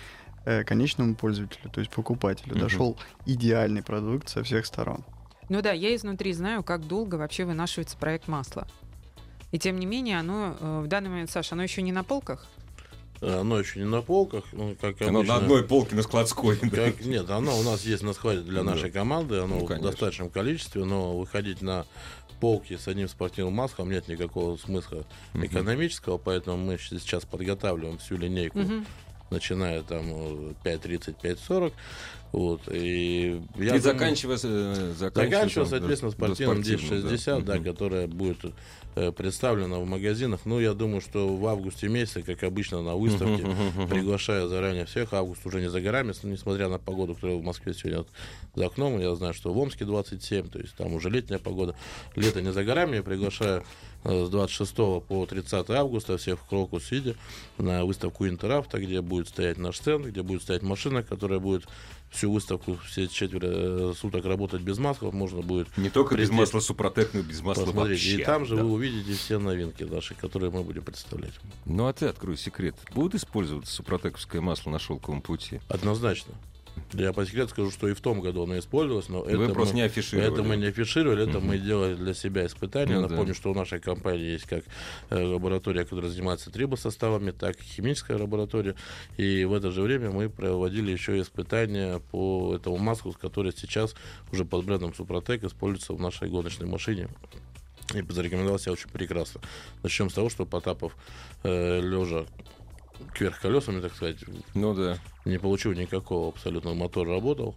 э, 0.46 0.64
конечному 0.64 1.16
пользователю, 1.16 1.70
то 1.72 1.80
есть 1.80 1.92
покупателю, 1.92 2.52
Мгм. 2.54 2.60
дошел 2.62 2.98
идеальный 3.26 3.84
продукт 3.84 4.30
со 4.30 4.44
всех 4.44 4.66
сторон. 4.66 5.04
Ну 5.50 5.62
да, 5.62 5.72
я 5.74 5.96
изнутри 5.96 6.34
знаю, 6.34 6.64
как 6.64 6.88
долго 6.88 7.16
вообще 7.16 7.46
вынашивается 7.46 7.98
проект 7.98 8.28
масла. 8.28 8.68
И 9.52 9.60
тем 9.60 9.80
не 9.80 9.86
менее, 9.86 10.20
оно 10.20 10.56
э, 10.60 10.82
в 10.84 10.88
данный 10.88 11.10
момент, 11.10 11.30
Саша, 11.30 11.56
оно 11.56 11.64
еще 11.64 11.82
не 11.82 11.92
на 11.92 12.04
полках. 12.04 12.48
Оно 13.22 13.58
еще 13.60 13.80
не 13.80 13.86
на 13.86 14.02
полках, 14.02 14.44
ну, 14.52 14.76
как 14.80 15.02
Оно 15.02 15.20
обычно. 15.20 15.36
на 15.36 15.40
одной 15.40 15.64
полке 15.64 15.96
на 15.96 16.02
складской. 16.04 16.58
да. 16.64 16.92
Как- 16.92 17.02
нет, 17.06 17.30
оно 17.30 17.58
у 17.58 17.64
нас 17.64 17.84
есть 17.86 18.04
на 18.04 18.12
складе 18.14 18.42
для 18.42 18.64
Да. 18.64 18.72
нашей 18.72 18.92
команды, 18.92 19.38
оно 19.38 19.60
Ну, 19.60 19.66
в 19.66 19.82
достаточном 19.82 20.30
количестве, 20.30 20.84
но 20.84 21.18
выходить 21.18 21.62
на 21.62 21.86
полки 22.42 22.76
с 22.76 22.88
одним 22.90 23.08
спортивным 23.08 23.54
маслом 23.54 23.90
нет 23.90 24.10
никакого 24.10 24.58
смысла 24.58 25.06
Мгм. 25.34 25.46
экономического, 25.46 26.18
поэтому 26.18 26.58
мы 26.58 26.78
сейчас 26.78 27.24
подготавливаем 27.24 27.98
всю 28.00 28.18
линейку, 28.18 28.60
Мгм. 28.60 28.86
Начиная 29.30 29.82
там 29.84 30.06
э, 30.10 30.54
5.30, 30.64 31.16
5.40. 31.22 31.74
Вот, 32.32 32.62
и 32.70 33.42
я 33.56 33.64
И 33.64 33.66
думаю- 33.68 33.82
заканчивая, 33.82 34.38
э, 34.44 34.94
Заканчивая, 34.98 35.66
соответственно, 35.66 36.12
да, 36.12 36.18
спортивным 36.18 36.64
спортивным, 36.64 36.98
1060, 37.00 37.46
да, 37.46 37.56
Мгм. 37.56 37.64
которая 37.64 38.08
будет 38.08 38.38
э, 38.98 39.12
представлена 39.12 39.80
в 39.80 39.86
магазинах. 39.86 40.42
Ну, 40.46 40.60
я 40.60 40.74
думаю, 40.74 41.02
что 41.02 41.36
в 41.36 41.46
августе 41.48 41.88
месяце, 41.90 42.24
как 42.24 42.44
обычно 42.44 42.82
на 42.82 42.96
выставке, 42.96 43.44
Мгм, 43.44 43.52
мгм, 43.52 43.68
мгм. 43.82 43.88
приглашаю 43.90 44.48
заранее 44.48 44.86
всех. 44.86 45.14
Август 45.14 45.46
уже 45.46 45.60
не 45.60 45.70
за 45.70 45.82
горами, 45.82 46.14
несмотря 46.24 46.70
на 46.70 46.78
погоду, 46.80 47.14
которая 47.14 47.38
в 47.38 47.44
Москве 47.44 47.74
сегодня 47.74 48.06
за 48.56 48.66
окном. 48.66 49.00
Я 49.02 49.14
знаю, 49.16 49.34
что 49.34 49.52
в 49.54 49.58
Омске 49.58 49.84
27, 49.84 50.48
то 50.50 50.60
есть 50.60 50.76
там 50.76 50.94
уже 50.94 51.10
летняя 51.10 51.40
погода. 51.40 51.76
Лето 52.16 52.42
не 52.42 52.54
за 52.54 52.64
горами. 52.64 52.96
Я 52.98 53.04
приглашаю 53.04 53.62
э, 53.62 53.64
с 54.06 54.30
26 54.30 54.76
по 54.76 55.26
30 55.28 55.70
августа 55.72 56.18
всех 56.18 56.40
в 56.40 56.46
Крокус 56.46 56.86
Сити 56.86 57.16
на 57.58 57.86
выставку 57.86 58.28
Интеравто, 58.28 58.80
где 58.80 59.02
будет 59.02 59.28
стоять 59.28 59.58
наш 59.58 59.78
стенд, 59.78 60.06
где 60.06 60.22
будет 60.22 60.44
стоять 60.44 60.62
машина, 60.62 61.04
которая 61.04 61.40
будет 61.40 61.66
всю 62.12 62.32
выставку 62.32 62.78
все 62.88 63.08
четверо 63.08 63.48
э, 63.48 63.94
суток 63.98 64.26
работать 64.26 64.62
без 64.62 64.78
масков. 64.78 65.14
Можно 65.14 65.42
будет 65.42 65.76
Не 65.78 65.90
только 65.90 66.16
без 66.16 66.28
Прийти. 66.30 66.40
масла 66.40 66.60
Супротек, 66.60 67.14
но 67.14 67.20
и 67.22 67.24
без 67.24 67.42
масла 67.42 67.66
посмотреть. 67.66 68.00
вообще. 68.00 68.22
И 68.22 68.24
там 68.24 68.46
же 68.46 68.56
да. 68.56 68.64
вы 68.64 68.72
увидите 68.72 69.14
все 69.14 69.38
новинки 69.38 69.84
наши, 69.84 70.16
которые 70.16 70.52
мы 70.52 70.64
будем 70.64 70.84
представлять. 70.84 71.34
Ну 71.66 71.88
а 71.88 71.94
ты 71.94 72.06
открой 72.06 72.38
секрет. 72.38 72.76
Будут 72.94 73.16
использоваться 73.16 73.74
супротековское 73.74 74.42
масло 74.42 74.70
на 74.70 74.80
шелковом 74.80 75.22
пути? 75.22 75.60
Однозначно. 75.68 76.34
Я 76.94 77.14
по 77.14 77.26
секрету 77.26 77.50
скажу, 77.50 77.72
что 77.72 77.88
и 77.88 77.94
в 77.94 78.02
том 78.02 78.22
году 78.22 78.44
оно 78.44 78.58
использовалось, 78.60 79.10
но 79.10 79.22
Вы 79.22 79.44
это 79.46 79.54
просто 79.54 79.74
мы, 79.74 79.80
не 79.82 79.86
афишировали. 79.86 80.32
это 80.34 80.44
мы 80.44 80.56
не 80.58 80.66
афишировали, 80.68 81.24
это 81.24 81.40
Мгм. 81.40 81.48
мы 81.48 81.58
делали 81.58 81.96
для 81.96 82.14
себя 82.14 82.46
испытания. 82.46 82.96
Ну 82.96 83.02
да. 83.02 83.10
Напомню, 83.10 83.34
что 83.34 83.52
у 83.52 83.54
нашей 83.54 83.80
компании 83.80 84.32
есть 84.32 84.46
как 84.46 84.64
э, 85.10 85.22
лаборатория, 85.24 85.84
которая 85.84 86.10
занимается 86.12 86.52
трибосоставами, 86.52 87.32
так 87.32 87.60
и 87.60 87.64
химическая 87.64 88.18
лаборатория. 88.18 88.76
И 89.18 89.46
в 89.46 89.54
это 89.54 89.72
же 89.72 89.82
время 89.82 90.12
мы 90.12 90.30
проводили 90.30 90.92
еще 90.92 91.20
испытания 91.20 92.00
по 92.12 92.56
этому 92.56 92.78
маслу, 92.78 93.14
который 93.14 93.52
сейчас 93.56 93.96
уже 94.32 94.46
под 94.46 94.66
брендом 94.66 94.94
Супротек 94.94 95.44
используется 95.44 95.94
в 95.94 96.00
нашей 96.00 96.30
гоночной 96.30 96.68
машине. 96.68 97.10
И 97.94 98.02
зарекомендовал 98.10 98.58
себя 98.60 98.72
очень 98.72 98.90
прекрасно. 98.90 99.42
Начнем 99.84 100.10
с 100.10 100.14
того, 100.14 100.30
что 100.30 100.46
Потапов 100.46 100.96
э, 101.44 101.82
лежа 101.82 102.26
кверх 103.14 103.40
колесами, 103.40 103.82
так 103.82 103.94
сказать, 103.94 104.18
Ну 104.54 104.74
да. 104.74 104.98
не 105.26 105.38
получил 105.38 105.74
никакого 105.74 106.30
абсолютно. 106.30 106.74
Мотор 106.74 107.08
работал, 107.08 107.56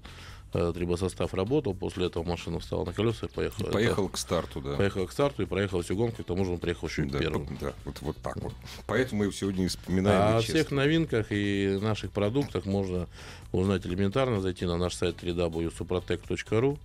трибосостав 0.52 1.34
работал. 1.34 1.74
После 1.74 2.06
этого 2.06 2.22
машина 2.24 2.58
встала 2.58 2.84
на 2.84 2.92
колеса 2.92 3.26
и 3.26 3.28
поехала. 3.30 3.70
Поехал 3.70 4.08
к 4.08 4.16
старту, 4.16 4.60
да. 4.60 4.70
Это- 4.70 4.78
поехал 4.78 5.06
к 5.06 5.12
старту 5.12 5.42
и 5.42 5.46
проехал 5.46 5.82
всю 5.82 5.96
гонку. 5.96 6.22
К 6.22 6.26
тому 6.26 6.44
же 6.44 6.52
он 6.52 6.58
приехал 6.58 6.88
еще 6.88 7.04
и 7.04 7.10
Да, 7.10 7.18
первым. 7.18 7.58
да, 7.60 7.72
вот, 7.84 8.00
вот 8.00 8.16
так 8.18 8.36
вот. 8.40 8.52
Поэтому 8.86 9.20
мы 9.20 9.24
его 9.26 9.32
сегодня 9.32 9.64
и 9.64 9.68
вспоминаем. 9.68 10.20
А 10.20 10.34
и 10.36 10.38
о 10.38 10.40
всех 10.40 10.70
новинках 10.70 11.26
и 11.30 11.78
наших 11.80 12.10
продуктах 12.12 12.64
можно 12.66 13.08
узнать 13.52 13.86
элементарно, 13.86 14.40
зайти 14.40 14.64
на 14.66 14.76
наш 14.76 14.94
сайт 14.94 15.22
www.suprotec.ru. 15.22 16.78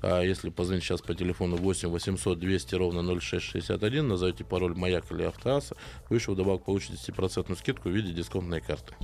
А 0.00 0.22
если 0.22 0.50
позвонить 0.50 0.84
сейчас 0.84 1.00
по 1.00 1.12
телефону 1.14 1.56
8 1.56 1.88
800 1.88 2.38
200 2.38 2.74
ровно 2.76 3.02
0661, 3.02 4.06
назовите 4.06 4.44
пароль 4.44 4.74
«Маяк» 4.74 5.10
или 5.10 5.24
«Автоаса», 5.24 5.76
вы 6.08 6.16
еще 6.16 6.32
вдобавок 6.32 6.64
получите 6.64 6.94
10% 6.94 7.58
скидку 7.58 7.88
в 7.88 7.92
виде 7.92 8.12
дисконтной 8.12 8.60
карты. 8.60 8.94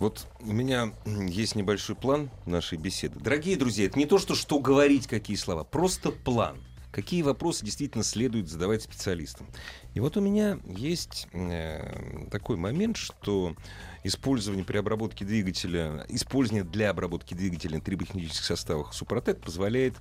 Вот 0.00 0.26
у 0.40 0.52
меня 0.52 0.94
есть 1.04 1.54
небольшой 1.54 1.94
план 1.94 2.30
нашей 2.46 2.78
беседы. 2.78 3.20
Дорогие 3.20 3.56
друзья, 3.56 3.84
это 3.84 3.98
не 3.98 4.06
то, 4.06 4.18
что 4.18 4.34
что 4.34 4.58
говорить, 4.58 5.06
какие 5.06 5.36
слова, 5.36 5.62
просто 5.62 6.10
план. 6.10 6.56
Какие 6.90 7.22
вопросы 7.22 7.64
действительно 7.66 8.02
следует 8.02 8.48
задавать 8.48 8.82
специалистам. 8.82 9.46
И 9.94 10.00
вот 10.00 10.16
у 10.16 10.20
меня 10.20 10.58
есть 10.66 11.28
э, 11.32 12.26
такой 12.30 12.56
момент, 12.56 12.96
что 12.96 13.54
использование 14.02 14.64
при 14.64 14.78
обработке 14.78 15.24
двигателя, 15.24 16.04
использование 16.08 16.64
для 16.64 16.90
обработки 16.90 17.34
двигателя 17.34 17.76
на 17.76 17.82
триботехнических 17.82 18.44
составах 18.44 18.94
Супротек 18.94 19.40
позволяет 19.40 19.94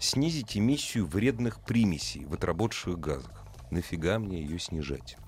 снизить 0.00 0.56
эмиссию 0.56 1.04
вредных 1.04 1.60
примесей 1.60 2.24
в 2.24 2.32
отработавших 2.32 2.98
газах. 2.98 3.44
Нафига 3.70 4.18
мне 4.18 4.40
ее 4.40 4.58
снижать? 4.58 5.18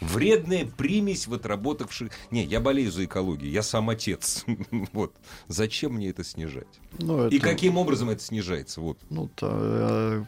Вредная 0.00 0.66
примесь 0.66 1.26
в 1.26 1.34
отработавших... 1.34 2.10
Не, 2.30 2.44
я 2.44 2.60
болею 2.60 2.90
за 2.92 3.04
экологию, 3.04 3.50
я 3.50 3.62
сам 3.62 3.90
отец. 3.90 4.44
вот. 4.92 5.14
Зачем 5.48 5.94
мне 5.94 6.08
это 6.10 6.24
снижать? 6.24 6.66
Ну, 6.98 7.28
И 7.28 7.36
это- 7.36 7.46
каким 7.46 7.76
образом 7.76 8.10
это 8.10 8.22
снижается? 8.22 8.80
Вот. 8.80 8.98
Ну, 9.10 9.28
то, 9.34 9.48
э, 9.52 10.24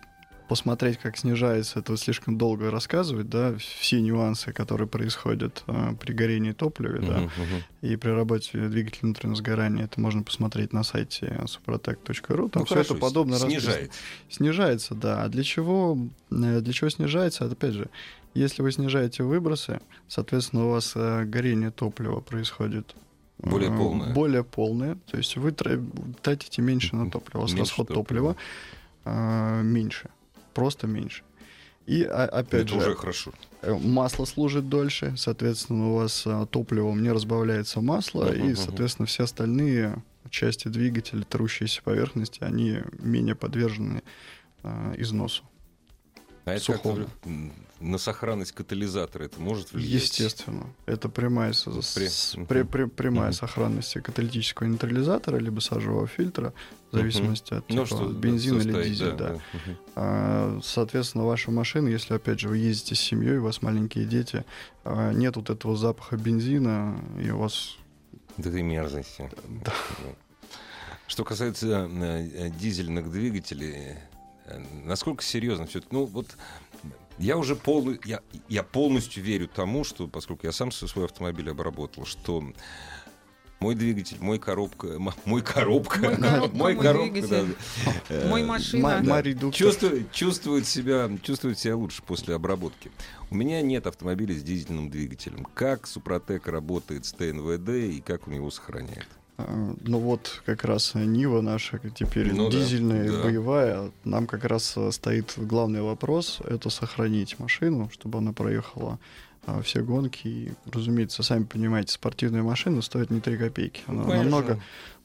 посмотреть, 0.49 0.99
как 0.99 1.17
снижается, 1.19 1.81
это 1.81 1.97
слишком 1.97 2.39
долго 2.39 2.71
рассказывать, 2.71 3.29
да, 3.29 3.57
все 3.57 4.01
нюансы, 4.01 4.53
которые 4.53 4.87
происходят 4.87 5.65
э, 5.67 5.95
при 6.01 6.13
горении 6.13 6.53
топлива, 6.53 6.99
да, 7.01 7.19
Мгм, 7.19 7.25
мгм. 7.25 7.63
и 7.83 7.97
при 7.97 8.11
работе 8.11 8.69
двигателя 8.69 9.01
внутреннего 9.03 9.35
сгорания, 9.37 9.85
это 9.87 10.01
можно 10.01 10.23
посмотреть 10.23 10.73
на 10.73 10.85
сайте 10.85 11.41
suprotec.ru, 11.47 12.49
там 12.49 12.61
Ну, 12.61 12.65
все 12.65 12.75
хорошо, 12.75 12.95
это 12.95 13.01
подобно 13.01 13.33
расписано. 13.35 13.61
снижается. 13.61 13.99
Снижается, 14.31 14.95
да. 14.95 15.25
А 15.25 15.29
для 15.29 15.43
чего, 15.43 15.99
э, 16.31 16.61
для 16.61 16.73
чего 16.73 16.91
снижается? 16.91 17.45
Опять 17.47 17.75
же, 17.75 17.91
если 18.37 18.63
вы 18.63 18.73
снижаете 18.73 19.23
выбросы, 19.23 19.81
соответственно, 20.09 20.67
у 20.67 20.71
вас 20.71 20.93
э, 20.95 21.25
горение 21.25 21.71
топлива 21.71 22.21
происходит 22.21 22.95
э, 23.43 23.49
Более 23.51 23.71
полное. 23.71 24.13
Более 24.15 24.45
полное. 24.45 24.97
То 25.11 25.17
есть 25.17 25.37
вы 25.37 25.53
тра- 25.53 25.81
тратите 26.23 26.63
меньше 26.63 26.97
на 26.97 27.11
топливо. 27.11 27.39
У 27.39 27.43
вас 27.43 27.55
расход 27.55 27.89
топлива. 27.89 28.35
топлива 28.35 28.37
э, 29.05 29.63
меньше. 29.63 30.09
Просто 30.55 30.87
меньше. 30.87 31.23
И 31.87 32.03
а- 32.03 32.25
опять 32.27 32.63
Это 32.67 32.73
же, 32.73 32.77
уже 32.79 32.95
хорошо. 32.97 33.33
э, 33.63 33.73
масло 33.75 34.25
служит 34.25 34.69
дольше, 34.69 35.15
соответственно, 35.17 35.91
у 35.93 35.95
вас 35.97 36.23
э, 36.27 36.47
топливом 36.51 37.03
не 37.03 37.13
разбавляется 37.13 37.81
масло, 37.81 38.25
Мгм, 38.25 38.49
и, 38.51 38.55
соответственно, 38.55 39.07
все 39.07 39.25
остальные 39.25 40.03
части 40.31 40.67
двигателя, 40.69 41.23
трущиеся 41.23 41.83
поверхности, 41.83 42.43
они 42.43 42.81
менее 42.99 43.37
подвержены 43.37 44.03
э, 44.65 44.95
износу. 44.99 45.45
А 46.47 46.53
это 46.53 46.73
м, 47.25 47.53
на 47.81 47.99
сохранность 47.99 48.53
катализатора 48.53 49.25
это 49.25 49.41
может 49.41 49.73
влиять? 49.73 50.03
Естественно. 50.05 50.65
Это 50.87 51.09
прямая, 51.09 51.53
При- 51.53 52.07
с- 52.09 52.37
при- 52.49 52.63
при- 52.63 52.85
прямая 52.85 53.31
Мгм. 53.31 53.33
сохранность 53.35 53.95
каталитического 53.95 54.69
нейтрализатора 54.69 55.39
либо 55.39 55.59
сажевого 55.59 56.07
фильтра, 56.07 56.55
в 56.93 56.97
зависимости 56.97 57.53
от 57.53 57.69
Ну, 57.69 57.85
типа, 57.85 57.87
что 57.87 58.09
бензин 58.13 58.61
или 58.61 58.63
состоит, 58.71 58.87
дизель. 58.93 59.13
Да. 59.17 59.33
Мгм. 59.33 59.77
А, 59.97 60.61
Соответственно, 60.63 61.25
ваша 61.25 61.51
машина, 61.51 61.89
если, 61.89 62.15
опять 62.15 62.39
же, 62.39 62.49
вы 62.49 62.59
ездите 62.59 62.95
с 62.95 63.01
семьей, 63.01 63.39
у 63.39 63.43
вас 63.43 63.61
маленькие 63.61 64.05
дети, 64.05 64.45
а, 64.85 65.13
нет 65.13 65.35
вот 65.35 65.51
этого 65.51 65.77
запаха 65.77 66.17
бензина, 66.17 66.97
и 67.21 67.29
у 67.31 67.39
вас... 67.39 67.77
Да 68.39 68.51
ты 68.53 68.63
мерзости. 68.63 69.29
Да. 69.65 69.73
Что 71.09 71.25
касается 71.25 71.89
э, 71.91 72.29
э, 72.35 72.51
дизельных 72.51 73.11
двигателей, 73.11 73.97
насколько 74.85 75.23
серьезно 75.23 75.67
все 75.67 75.79
это? 75.81 75.89
Ну, 75.91 76.05
вот 76.07 76.37
я 77.19 77.37
уже 77.37 77.57
полный, 77.57 78.01
я, 78.05 78.21
я 78.49 78.63
полностью 78.63 79.23
верю 79.23 79.49
тому, 79.49 79.85
что, 79.85 80.07
поскольку 80.09 80.47
я 80.47 80.53
сам 80.53 80.71
свой 80.71 81.07
автомобиль 81.07 81.51
обработал, 81.51 82.05
что 82.05 82.45
мой 83.59 83.75
двигатель, 83.75 84.19
мой 84.21 84.39
коробка, 84.39 84.99
мой 85.25 85.41
коробка, 85.43 86.01
Мой 86.03 86.17
коробка, 86.17 86.49
мой 86.55 86.77
двигатель, 87.11 87.57
да, 87.85 87.93
э, 88.11 88.29
мой 88.29 88.43
Ма- 88.43 88.49
машина. 88.49 89.01
да. 89.03 89.51
Чувствует, 89.51 90.13
чувствует, 90.13 90.67
себя, 90.67 91.11
чувствует 91.23 91.59
себя 91.59 91.77
лучше 91.77 92.03
после 92.03 92.35
обработки. 92.35 92.91
У 93.31 93.35
меня 93.35 93.63
нет 93.63 93.87
автомобиля 93.87 94.35
с 94.35 94.43
дизельным 94.43 94.91
двигателем. 94.91 95.47
Как 95.55 95.87
Супротек 95.87 96.49
работает 96.49 97.07
с 97.07 97.13
ТНВД 97.13 97.69
и 97.71 98.03
как 98.05 98.29
у 98.29 98.31
него 98.31 98.51
сохраняет? 98.51 99.09
А, 99.39 99.75
Ну 99.83 99.99
вот 99.99 100.43
как 100.47 100.65
раз 100.65 100.95
Нива 100.95 101.41
наша 101.41 101.79
теперь 101.95 102.33
Ну 102.33 102.51
дизельная, 102.51 103.11
да. 103.11 103.23
боевая. 103.23 103.91
Нам 104.05 104.27
как 104.27 104.45
раз 104.45 104.75
э, 104.77 104.91
стоит 104.93 105.35
главный 105.37 105.83
вопрос— 105.83 106.41
это 106.45 106.71
сохранить 106.71 107.39
машину, 107.39 107.91
чтобы 107.93 108.19
она 108.19 108.33
проехала 108.33 108.99
а, 109.47 109.63
все 109.63 109.83
гонки. 109.83 110.27
И, 110.27 110.53
разумеется, 110.73 111.23
сами 111.23 111.45
понимаете, 111.45 111.93
спортивная 111.93 112.43
машина 112.43 112.83
стоит 112.83 113.11
не 113.11 113.21
3 113.21 113.37
копейки. 113.39 113.83
Она 113.87 114.05
Ну, 114.05 114.15
намного 114.15 114.61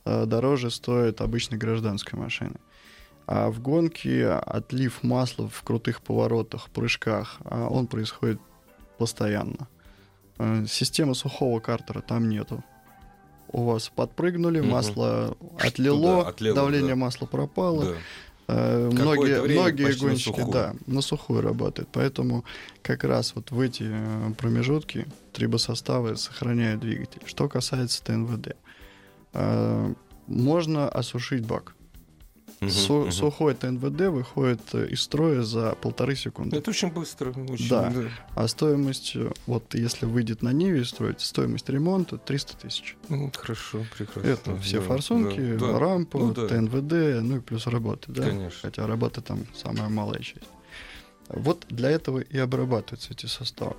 э, 0.05 0.25
дороже 0.25 0.71
стоит 0.71 1.21
обычной 1.21 1.57
гражданской 1.57 2.17
машины. 2.17 2.55
А 3.27 3.50
в 3.50 3.61
гонке 3.61 4.27
отлив 4.27 5.03
масла 5.03 5.47
в 5.47 5.61
крутых 5.63 6.01
поворотах, 6.01 6.69
прыжках, 6.69 7.38
а, 7.45 7.67
он 7.67 7.88
происходит 7.88 8.39
постоянно. 8.97 9.67
Э, 10.38 10.65
Системы 10.67 11.15
сухого 11.15 11.59
картера 11.59 12.01
там 12.01 12.29
нету. 12.29 12.63
У 13.51 13.63
вас 13.63 13.89
подпрыгнули, 13.93 14.60
Мгм. 14.62 14.70
масло 14.70 15.38
отлило, 15.60 16.20
Туда, 16.20 16.29
отлило, 16.29 16.55
давление 16.55 16.89
да. 16.91 16.96
масла 16.96 17.25
пропало. 17.25 17.86
Да. 17.86 17.91
Э, 18.48 18.89
Многие, 18.91 19.41
многие 19.41 19.84
на 19.93 19.98
гонщики, 19.98 20.24
сухую. 20.38 20.51
да, 20.51 20.74
на 20.88 21.01
сухую 21.01 21.41
работают. 21.41 21.89
Поэтому 21.91 22.43
как 22.81 23.03
раз 23.03 23.34
вот 23.36 23.51
в 23.51 23.60
эти 23.60 23.84
э, 23.88 24.31
промежутки 24.38 25.05
трибосоставы 25.34 26.15
сохраняют 26.17 26.82
двигатель. 26.82 27.21
Что 27.25 27.47
касается 27.47 28.04
ТНВД, 28.04 28.56
э, 29.34 29.93
можно 30.28 30.89
осушить 30.89 31.45
бак. 31.45 31.75
Су- 32.69 33.02
мгм. 33.02 33.12
Сухой 33.12 33.56
ТНВД 33.56 34.10
выходит 34.12 34.62
э, 34.74 34.88
из 34.89 35.02
строя 35.02 35.41
за 35.41 35.74
полторы 35.82 36.15
секунды. 36.15 36.56
Это 36.58 36.69
очень 36.69 36.91
быстро. 36.91 37.32
Очень, 37.32 37.69
Да. 37.69 37.91
А 38.36 38.47
стоимость, 38.47 39.13
э, 39.15 39.32
вот 39.47 39.74
если 39.74 40.06
выйдет 40.06 40.43
на 40.43 40.54
Ниве 40.54 40.86
строить, 40.86 41.21
стоимость 41.21 41.67
ремонта 41.69 42.19
300 42.19 42.58
тысяч. 42.58 42.97
Ну, 43.10 43.32
Хорошо, 43.36 43.84
прекрасно. 43.97 44.30
Это 44.30 44.58
все 44.60 44.78
Да, 44.80 44.86
форсунки, 44.86 45.54
да, 45.56 45.71
да. 45.71 45.80
рампа, 45.80 46.19
Ну 46.19 46.34
да. 46.36 46.47
ТНВД, 46.47 47.24
ну 47.24 47.38
и 47.38 47.39
плюс 47.39 47.65
работы, 47.65 48.12
да? 48.12 48.28
Конечно. 48.30 48.60
Хотя 48.62 48.86
работа 48.86 49.21
там 49.21 49.39
самая 49.56 49.89
малая 49.89 50.19
часть. 50.21 50.45
Вот 51.30 51.65
для 51.69 51.89
этого 51.89 52.19
и 52.19 52.38
обрабатываются 52.38 53.13
эти 53.13 53.26
составы. 53.26 53.76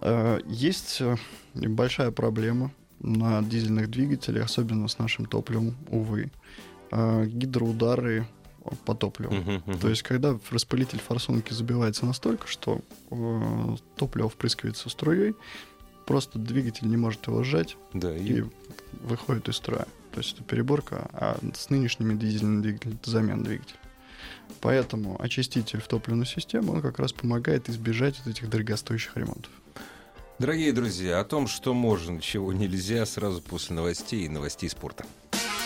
Э, 0.00 0.40
Есть 0.46 1.02
большая 1.54 2.10
проблема 2.10 2.70
на 3.00 3.42
дизельных 3.42 3.90
двигателях, 3.90 4.46
особенно 4.46 4.88
с 4.88 4.98
нашим 4.98 5.26
топливом, 5.26 5.76
увы. 5.90 6.30
Э, 6.90 7.24
Гидроудары 7.26 8.26
по 8.84 8.94
топливу. 8.94 9.34
Мгм, 9.34 9.62
мгм. 9.66 9.78
То 9.78 9.88
есть, 9.88 10.02
когда 10.02 10.38
распылитель 10.50 10.98
форсунки 10.98 11.52
забивается 11.52 12.06
настолько, 12.06 12.46
что 12.46 12.80
э, 13.10 13.76
топливо 13.96 14.28
впрыскивается 14.28 14.88
струей, 14.88 15.34
просто 16.06 16.38
двигатель 16.38 16.88
не 16.88 16.96
может 16.96 17.26
его 17.26 17.42
сжать, 17.44 17.76
Да, 17.92 18.16
и 18.16 18.40
и 18.40 18.44
выходит 19.02 19.48
из 19.48 19.56
строя. 19.56 19.86
То 20.12 20.20
есть 20.20 20.34
это 20.34 20.44
переборка, 20.44 21.08
а 21.12 21.38
с 21.54 21.70
нынешними 21.70 22.14
дизельными 22.14 22.62
двигателями 22.62 22.98
это 23.00 23.10
замена 23.10 23.42
двигателя. 23.42 23.78
Поэтому 24.60 25.20
очиститель 25.20 25.80
в 25.80 25.88
топливную 25.88 26.26
систему, 26.26 26.72
он 26.72 26.82
как 26.82 26.98
раз 26.98 27.12
помогает 27.12 27.68
избежать 27.68 28.20
вот 28.24 28.30
этих 28.30 28.48
дорогостоящих 28.48 29.16
ремонтов. 29.16 29.50
Дорогие 30.38 30.72
друзья, 30.72 31.20
о 31.20 31.24
том, 31.24 31.46
что 31.46 31.74
можно, 31.74 32.20
чего 32.20 32.52
нельзя, 32.52 33.06
сразу 33.06 33.40
после 33.42 33.76
новостей 33.76 34.24
и 34.24 34.28
новостей 34.28 34.68
спорта. 34.68 35.04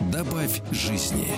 Добавь 0.00 0.60
жизни. 0.72 1.28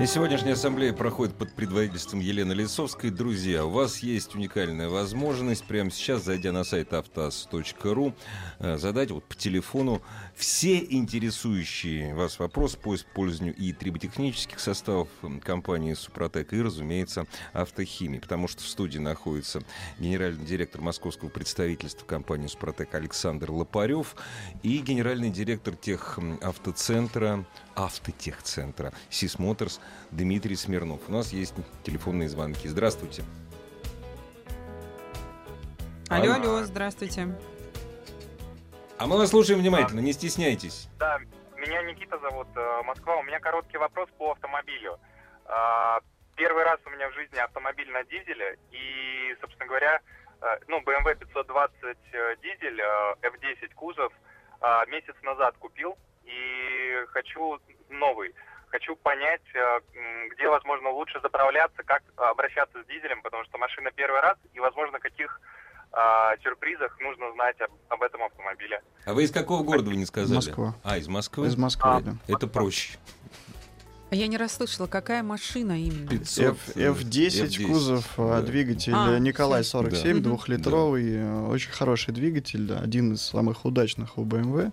И 0.00 0.06
сегодняшняя 0.06 0.54
ассамблея 0.54 0.92
проходит 0.92 1.34
под 1.36 1.52
предводительством 1.52 2.18
Елены 2.18 2.52
Лисовской. 2.52 3.10
Друзья, 3.10 3.64
у 3.64 3.70
вас 3.70 3.98
есть 3.98 4.34
уникальная 4.34 4.88
возможность 4.88 5.64
прямо 5.64 5.90
сейчас, 5.90 6.24
зайдя 6.24 6.50
на 6.50 6.64
сайт 6.64 6.92
автоаз.ру, 6.92 8.14
э, 8.58 8.78
задать 8.78 9.12
вот 9.12 9.24
по 9.24 9.36
телефону 9.36 10.02
все 10.34 10.78
интересующие 10.78 12.14
вас 12.14 12.38
вопросы 12.38 12.78
по 12.78 12.94
использованию 12.94 13.54
и 13.54 13.72
триботехнических 13.72 14.58
составов 14.60 15.08
компании 15.42 15.94
«Супротек» 15.94 16.52
и, 16.52 16.62
разумеется, 16.62 17.26
автохимии. 17.52 18.18
Потому 18.18 18.48
что 18.48 18.62
в 18.62 18.66
студии 18.66 18.98
находится 18.98 19.62
генеральный 19.98 20.44
директор 20.44 20.80
московского 20.80 21.28
представительства 21.28 22.06
компании 22.06 22.46
«Супротек» 22.46 22.94
Александр 22.94 23.50
Лопарев 23.50 24.16
и 24.62 24.78
генеральный 24.78 25.30
директор 25.30 25.76
тех 25.76 26.18
м, 26.18 26.38
автоцентра, 26.42 27.46
автотехцентра 27.74 28.92
«Сис 29.10 29.38
Моторс» 29.38 29.80
Дмитрий 30.10 30.56
Смирнов. 30.56 31.00
У 31.08 31.12
нас 31.12 31.32
есть 31.32 31.54
телефонные 31.84 32.28
звонки. 32.28 32.68
Здравствуйте. 32.68 33.22
Алло. 36.08 36.34
алло, 36.34 36.64
здравствуйте. 36.64 37.34
А 39.02 39.06
мы 39.08 39.18
вас 39.18 39.30
слушаем 39.30 39.58
внимательно, 39.58 39.98
не 39.98 40.12
стесняйтесь. 40.12 40.88
Да, 41.00 41.18
меня 41.56 41.82
Никита 41.82 42.18
зовут, 42.18 42.46
э, 42.54 42.82
Москва. 42.84 43.16
У 43.16 43.24
меня 43.24 43.40
короткий 43.40 43.76
вопрос 43.76 44.08
по 44.16 44.30
автомобилю. 44.30 44.96
А, 45.46 45.98
Первый 46.36 46.64
раз 46.64 46.80
у 46.86 46.90
меня 46.90 47.08
в 47.10 47.14
жизни 47.14 47.38
автомобиль 47.38 47.90
на 47.90 48.04
дизеле, 48.04 48.58
и, 48.70 49.36
собственно 49.40 49.66
говоря, 49.66 50.00
э, 50.40 50.58
ну, 50.66 50.80
BMW 50.80 51.14
520 51.14 51.98
э, 52.12 52.36
дизель, 52.42 52.80
э, 52.80 53.14
F10 53.22 53.74
кузов, 53.74 54.12
месяц 54.86 55.16
назад 55.22 55.56
купил 55.58 55.98
и 56.22 57.04
хочу 57.08 57.58
новый. 57.88 58.32
Хочу 58.68 58.94
понять, 58.94 59.42
где, 60.30 60.48
возможно, 60.48 60.90
лучше 60.90 61.18
заправляться, 61.20 61.82
как 61.82 62.04
обращаться 62.14 62.80
с 62.80 62.86
дизелем, 62.86 63.22
потому 63.22 63.42
что 63.42 63.58
машина 63.58 63.90
первый 63.90 64.20
раз, 64.20 64.38
и, 64.54 64.60
возможно, 64.60 65.00
каких 65.00 65.40
э, 65.92 66.42
сюрпризах 66.42 66.98
нужно 67.00 67.32
знать 67.34 67.56
об, 67.60 67.70
об 67.88 68.02
этом 68.02 68.22
автомобиле. 68.24 68.80
А 69.04 69.14
вы 69.14 69.24
из 69.24 69.30
какого 69.30 69.62
города 69.62 69.90
вы 69.90 69.96
не 69.96 70.06
сказали? 70.06 70.34
Москва. 70.36 70.74
А, 70.82 70.98
из 70.98 71.08
Москвы? 71.08 71.46
Из 71.46 71.56
Москвы, 71.56 71.90
А. 71.90 72.00
да. 72.00 72.16
Это 72.28 72.46
проще. 72.46 72.98
А 74.10 74.14
я 74.14 74.26
не 74.26 74.36
расслышала, 74.36 74.86
какая 74.86 75.22
машина 75.22 75.80
именно? 75.82 76.06
500, 76.06 76.44
F, 76.44 76.76
F10, 76.76 77.46
F10, 77.46 77.66
кузов, 77.66 78.12
а, 78.18 78.40
да. 78.40 78.46
двигатель 78.46 78.92
А, 78.94 79.18
Николай 79.18 79.62
всё. 79.62 79.78
47, 79.78 80.16
Да. 80.18 80.22
двухлитровый, 80.24 81.14
э, 81.14 81.46
очень 81.46 81.70
хороший 81.70 82.12
двигатель, 82.12 82.66
да, 82.66 82.80
один 82.80 83.14
из 83.14 83.22
самых 83.22 83.64
удачных 83.64 84.18
у 84.18 84.24
BMW. 84.24 84.70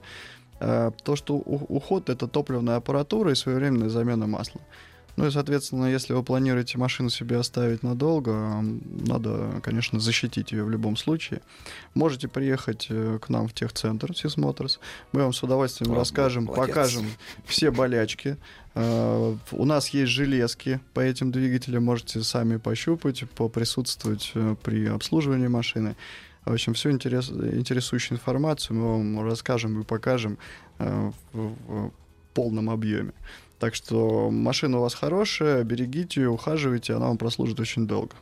Э, 0.59 0.91
То, 1.05 1.15
что 1.15 1.35
у- 1.35 1.65
уход 1.73 2.09
это 2.09 2.27
топливная 2.27 2.75
аппаратура 2.75 3.31
и 3.31 3.35
своевременная 3.35 3.87
замена 3.87 4.27
масла. 4.27 4.59
Ну 5.19 5.27
и, 5.27 5.31
соответственно, 5.31 5.91
если 5.91 6.13
вы 6.13 6.23
планируете 6.23 6.77
машину 6.77 7.09
себе 7.09 7.35
оставить 7.35 7.83
надолго, 7.83 8.63
надо, 8.63 9.59
конечно, 9.61 9.99
защитить 9.99 10.53
ее 10.53 10.63
в 10.63 10.69
любом 10.69 10.95
случае. 10.95 11.41
Можете 11.93 12.29
приехать 12.29 12.87
э, 12.89 13.19
к 13.21 13.27
нам 13.27 13.49
в 13.49 13.53
техцентр 13.53 14.11
Motors. 14.11 14.79
Мы 15.11 15.23
вам 15.23 15.33
с 15.33 15.43
удовольствием 15.43 15.91
О, 15.91 15.95
расскажем, 15.95 16.45
молодец. 16.45 16.67
покажем 16.67 17.05
все 17.43 17.69
болячки. 17.69 18.37
Э, 18.75 19.35
У 19.51 19.65
нас 19.65 19.89
есть 19.89 20.09
железки 20.09 20.79
по 20.93 21.01
этим 21.01 21.33
двигателям, 21.33 21.83
можете 21.83 22.23
сами 22.23 22.55
пощупать, 22.55 23.29
поприсутствовать 23.31 24.31
э, 24.35 24.55
при 24.63 24.85
обслуживании 24.85 25.47
машины. 25.47 25.97
В 26.45 26.53
общем, 26.53 26.75
всю 26.75 26.91
интерес, 26.91 27.29
интересующую 27.29 28.17
информацию 28.17 28.77
мы 28.77 28.87
вам 28.93 29.27
расскажем 29.27 29.81
и 29.81 29.83
покажем 29.83 30.37
в 30.77 31.91
полном 32.33 32.69
объеме. 32.69 33.11
Так 33.59 33.75
что 33.75 34.31
машина 34.31 34.77
у 34.77 34.81
вас 34.81 34.93
хорошая, 34.93 35.63
берегите 35.63 36.21
ее, 36.21 36.29
ухаживайте, 36.29 36.93
она 36.93 37.07
вам 37.07 37.17
прослужит 37.17 37.59
очень 37.59 37.87
долго. 37.87 38.15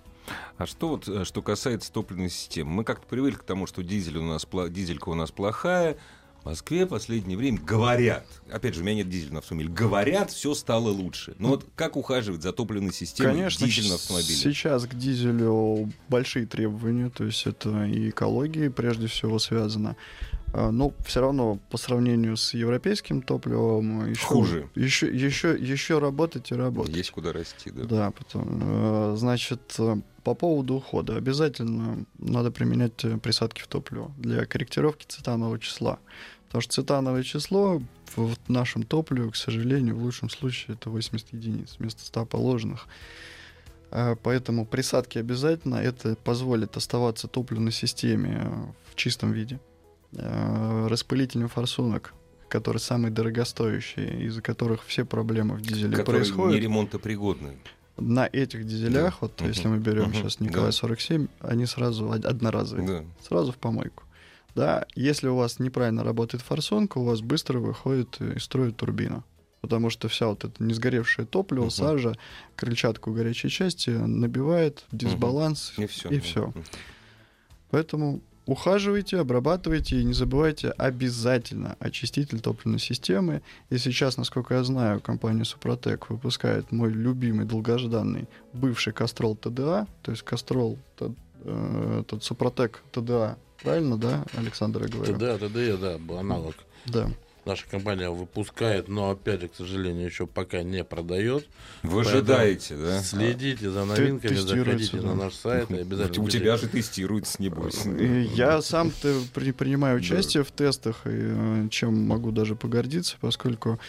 А 0.57 0.65
что 0.65 0.89
вот, 0.89 1.07
э, 1.07 1.23
что 1.23 1.41
касается 1.41 1.91
топливной 1.91 2.29
системы? 2.29 2.71
Мы 2.71 2.83
как-то 2.83 3.07
привыкли 3.07 3.37
к 3.37 3.43
тому, 3.43 3.67
что 3.67 3.83
дизель 3.83 4.17
у 4.17 4.23
нас, 4.23 4.45
дизелька 4.69 5.09
у 5.09 5.13
нас 5.13 5.31
плохая. 5.31 5.97
В 6.41 6.49
Москве 6.49 6.85
в 6.85 6.89
последнее 6.89 7.37
время 7.37 7.59
говорят, 7.59 8.25
опять 8.49 8.73
же, 8.73 8.81
у 8.81 8.83
меня 8.83 8.95
нет 8.97 9.09
дизеля 9.09 9.33
на 9.33 9.39
автомобиле, 9.39 9.69
говорят, 9.69 10.31
все 10.31 10.53
стало 10.53 10.89
лучше. 10.89 11.35
Но 11.39 11.49
вот 11.49 11.65
как 11.75 11.97
ухаживать 11.97 12.41
за 12.41 12.53
топливной 12.53 12.93
системой 12.93 13.33
Конечно, 13.33 13.65
дизельного 13.67 13.95
автомобиля? 13.95 14.35
сейчас 14.37 14.85
к 14.85 14.95
дизелю 14.95 15.91
большие 16.07 16.45
требования, 16.45 17.09
то 17.09 17.25
есть 17.25 17.45
это 17.45 17.83
и 17.85 18.09
экологии 18.09 18.69
прежде 18.69 19.07
всего 19.07 19.39
связано. 19.39 19.97
А, 20.53 20.71
Но 20.71 20.93
все 21.05 21.21
равно 21.21 21.59
по 21.69 21.77
сравнению 21.77 22.37
с 22.37 22.53
европейским 22.53 23.21
топливом 23.21 24.09
еще, 24.09 24.25
Хуже. 24.25 24.69
Еще, 24.75 25.07
еще, 25.07 25.57
еще 25.59 25.99
работать 25.99 26.51
и 26.51 26.55
работать. 26.55 26.95
Есть 26.95 27.11
куда 27.11 27.33
расти, 27.33 27.69
да. 27.69 27.83
Да, 27.83 28.11
потом, 28.11 28.59
э, 28.61 29.15
значит, 29.17 29.75
э, 29.79 29.97
по 30.23 30.33
поводу 30.35 30.75
ухода. 30.75 31.17
Обязательно 31.17 32.05
надо 32.17 32.51
применять 32.51 33.03
э, 33.03 33.17
присадки 33.17 33.61
в 33.61 33.67
топливо 33.67 34.11
для 34.17 34.45
корректировки 34.45 35.05
цетанового 35.07 35.59
числа. 35.59 35.99
Потому 36.45 36.61
что 36.61 36.73
цетановое 36.73 37.23
число 37.23 37.81
в 38.15 38.35
нашем 38.47 38.83
топливе, 38.83 39.29
к 39.29 39.35
сожалению, 39.35 39.97
в 39.97 40.03
лучшем 40.03 40.29
случае 40.29 40.75
это 40.75 40.89
80 40.89 41.33
единиц 41.33 41.75
вместо 41.77 42.05
100 42.05 42.25
положенных. 42.25 42.87
Поэтому 43.89 44.65
присадки 44.65 45.17
обязательно. 45.17 45.75
Это 45.75 46.15
позволит 46.15 46.77
оставаться 46.77 47.27
топливной 47.27 47.73
системе 47.73 48.73
в 48.89 48.95
чистом 48.95 49.33
виде. 49.33 49.59
Э, 50.13 50.87
Распылительный 50.89 51.47
форсунок, 51.47 52.13
который 52.49 52.77
самый 52.77 53.11
дорогостоящий, 53.11 54.25
из-за 54.27 54.41
которых 54.41 54.83
все 54.85 55.03
проблемы 55.05 55.55
в 55.55 55.61
дизеле 55.61 55.95
Который 55.97 56.17
происходят 56.21 56.55
не 56.55 56.61
ремонтопригодный. 56.61 57.57
на 57.97 58.27
этих 58.31 58.65
дизелях, 58.65 59.13
Да. 59.13 59.17
вот 59.21 59.39
Мгм. 59.41 59.49
если 59.49 59.67
мы 59.67 59.77
берем 59.79 60.03
Мгм. 60.05 60.13
сейчас 60.13 60.39
Николай 60.39 60.67
Да. 60.67 60.71
47, 60.71 61.27
они 61.41 61.65
сразу 61.65 62.07
од- 62.07 62.25
одноразовые, 62.25 62.87
Да. 62.87 63.03
сразу 63.27 63.51
в 63.51 63.57
помойку. 63.57 64.03
Да, 64.55 64.85
если 64.95 65.27
у 65.27 65.35
вас 65.35 65.59
неправильно 65.59 66.03
работает 66.03 66.41
форсунка, 66.43 66.97
у 66.99 67.03
вас 67.03 67.21
быстро 67.21 67.59
выходит 67.59 68.19
из 68.21 68.43
строя 68.43 68.71
турбина. 68.71 69.23
Потому 69.61 69.89
что 69.89 70.07
вся 70.07 70.27
вот 70.27 70.45
это 70.45 70.63
несгоревшее 70.63 71.25
топливо, 71.25 71.63
Мгм. 71.63 71.71
сажа, 71.71 72.15
крыльчатку 72.55 73.11
горячей 73.11 73.49
части 73.49 73.89
набивает 73.89 74.85
дисбаланс, 74.91 75.73
И 75.77 75.85
все. 75.87 76.09
и 76.09 76.19
все. 76.19 76.53
Поэтому 77.69 78.21
ухаживайте, 78.47 79.19
обрабатывайте 79.19 79.99
и 79.99 80.03
не 80.03 80.13
забывайте 80.13 80.69
обязательно 80.71 81.75
очиститель 81.79 82.39
топливной 82.39 82.79
системы. 82.79 83.43
И 83.69 83.77
сейчас, 83.77 84.17
насколько 84.17 84.55
я 84.55 84.63
знаю, 84.63 84.99
компания 85.01 85.45
Супротек 85.45 86.09
выпускает 86.09 86.71
мой 86.71 86.91
любимый 86.91 87.45
долгожданный 87.45 88.27
бывший 88.53 88.93
Кастрол 88.93 89.35
ТДА, 89.35 89.87
то 90.01 90.11
есть 90.11 90.23
Кастрол 90.23 90.79
э, 90.99 92.01
этот 92.01 92.23
Супротек 92.23 92.83
ТДА. 92.91 93.37
Правильно, 93.61 93.97
да, 93.97 94.23
Александр, 94.35 94.83
я 94.83 94.87
говорю? 94.87 95.13
ТД, 95.13 95.47
ТДЕ, 95.47 95.77
да, 95.77 96.19
аналог. 96.19 96.55
Да. 96.85 97.09
Наша 97.47 97.63
компания 97.69 98.09
выпускает, 98.09 98.89
но 98.89 99.11
опять 99.11 99.39
же, 99.39 99.47
к 99.47 99.55
сожалению, 99.55 100.05
еще 100.05 100.27
пока 100.27 100.63
не 100.63 100.83
продает. 100.83 101.47
Вы 101.81 102.01
ожидаете, 102.01 102.75
да? 102.75 103.01
Следите 103.01 103.69
за 103.69 103.85
новинками, 103.85 104.35
заходите 104.35 104.97
да. 104.97 105.03
на 105.07 105.15
наш 105.15 105.33
сайт 105.33 105.71
и 105.71 105.77
обязательно. 105.77 106.25
У 106.25 106.29
тебя 106.29 106.57
же 106.57 106.67
тестируется, 106.67 107.41
небось. 107.41 107.85
И 107.85 108.29
Я 108.35 108.61
сам 108.61 108.91
при- 109.33 109.53
принимаю 109.53 109.97
Да. 109.99 110.03
участие 110.03 110.43
в 110.43 110.51
тестах, 110.51 111.03
и 111.05 111.09
э, 111.13 111.67
чем 111.71 111.97
могу 112.05 112.31
даже 112.31 112.55
погордиться, 112.55 113.15
поскольку 113.21 113.79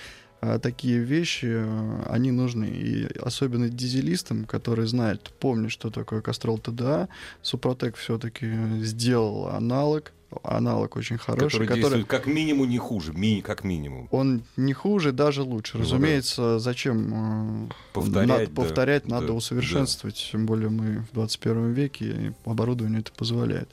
а, 0.41 0.59
такие 0.59 1.01
вещи, 1.01 1.47
э, 1.49 2.03
они 2.07 2.31
нужны. 2.31 2.67
И 2.67 3.07
особенно 3.19 3.69
дизелистам, 3.69 4.45
которые 4.45 4.87
знают, 4.87 5.33
помнят, 5.41 5.73
что 5.73 5.91
такое 5.91 6.21
Кастрол 6.21 6.59
ТДА, 6.59 7.09
Супротек 7.43 7.97
все-таки 7.97 8.49
сделал 8.83 9.49
аналог, 9.49 10.13
аналог 10.45 10.95
очень 10.97 11.19
хороший, 11.19 11.67
Который 11.67 11.83
который, 11.83 12.05
как 12.05 12.27
минимум 12.27 12.69
не 12.69 12.79
хуже, 12.79 13.13
ми- 13.13 13.41
как 13.41 13.65
минимум. 13.65 14.09
он 14.13 14.43
не 14.57 14.75
хуже, 14.75 15.11
даже 15.13 15.43
лучше. 15.43 15.77
Ну 15.77 15.81
да. 15.81 15.85
Разумеется, 15.87 16.59
зачем 16.61 17.69
э, 17.69 17.69
Повторять, 17.93 18.29
надо, 18.29 18.47
да, 18.47 18.53
повторять, 18.55 19.03
да, 19.07 19.15
надо 19.17 19.27
да. 19.29 19.33
усовершенствовать. 19.33 20.29
Тем 20.31 20.47
более 20.47 20.69
мы 20.69 21.01
в 21.11 21.15
21 21.15 21.73
веке, 21.73 22.05
и 22.05 22.33
оборудование 22.49 23.01
это 23.01 23.11
позволяет. 23.13 23.69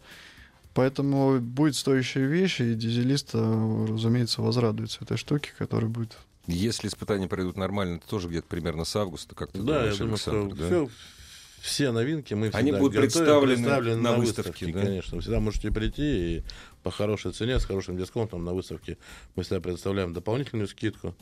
Поэтому 0.73 1.39
будет 1.39 1.75
стоящая 1.75 2.25
вещь, 2.25 2.59
и 2.59 2.73
дизелист, 2.73 3.29
э, 3.33 3.85
разумеется, 3.89 4.41
возрадуется 4.41 5.03
этой 5.03 5.17
штуке, 5.17 5.51
которая 5.57 5.89
будет... 5.89 6.17
Если 6.47 6.87
испытания 6.87 7.27
пройдут 7.27 7.57
нормально, 7.57 7.99
то 7.99 8.07
тоже 8.07 8.27
где-то 8.27 8.47
примерно 8.47 8.85
с 8.85 8.95
августа, 8.95 9.33
как 9.35 9.51
ты 9.51 9.59
Да, 9.59 9.85
я 9.85 9.95
думаешь, 9.95 9.97
думаю, 9.97 10.17
что 10.17 10.47
да? 10.55 10.65
всё- 10.67 10.89
все 11.61 11.91
новинки 11.91 12.33
мы 12.35 12.49
Они 12.53 12.71
будут 12.71 12.93
готовим, 12.93 13.01
представлены 13.01 13.95
на 14.01 14.13
выставке, 14.17 14.67
да? 14.67 14.81
конечно. 14.81 15.15
Вы 15.15 15.21
всегда 15.21 15.39
можете 15.39 15.71
прийти 15.71 16.37
и 16.37 16.43
по 16.83 16.91
хорошей 16.91 17.31
цене, 17.31 17.59
с 17.59 17.65
хорошим 17.65 17.97
дисконтом 17.97 18.43
на 18.45 18.53
выставке 18.53 18.97
мы 19.35 19.41
всегда 19.43 19.59
предоставляем 19.59 20.13
дополнительную 20.13 20.67
скидку. 20.67 21.15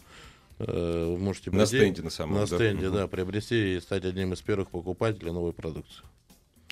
Э, 0.59 1.05
Вы 1.09 1.17
можете 1.17 1.49
На 1.51 1.59
прийти 1.65 1.77
стенде 1.77 2.01
на 2.03 2.09
самом 2.09 2.35
на 2.35 2.45
да? 2.45 2.55
стенде, 2.57 2.87
Мгм. 2.87 2.95
да, 2.97 3.07
приобрести 3.07 3.77
и 3.77 3.79
стать 3.79 4.05
одним 4.05 4.33
из 4.33 4.41
первых 4.41 4.69
покупателей 4.69 5.31
новой 5.31 5.51
продукции. 5.53 6.03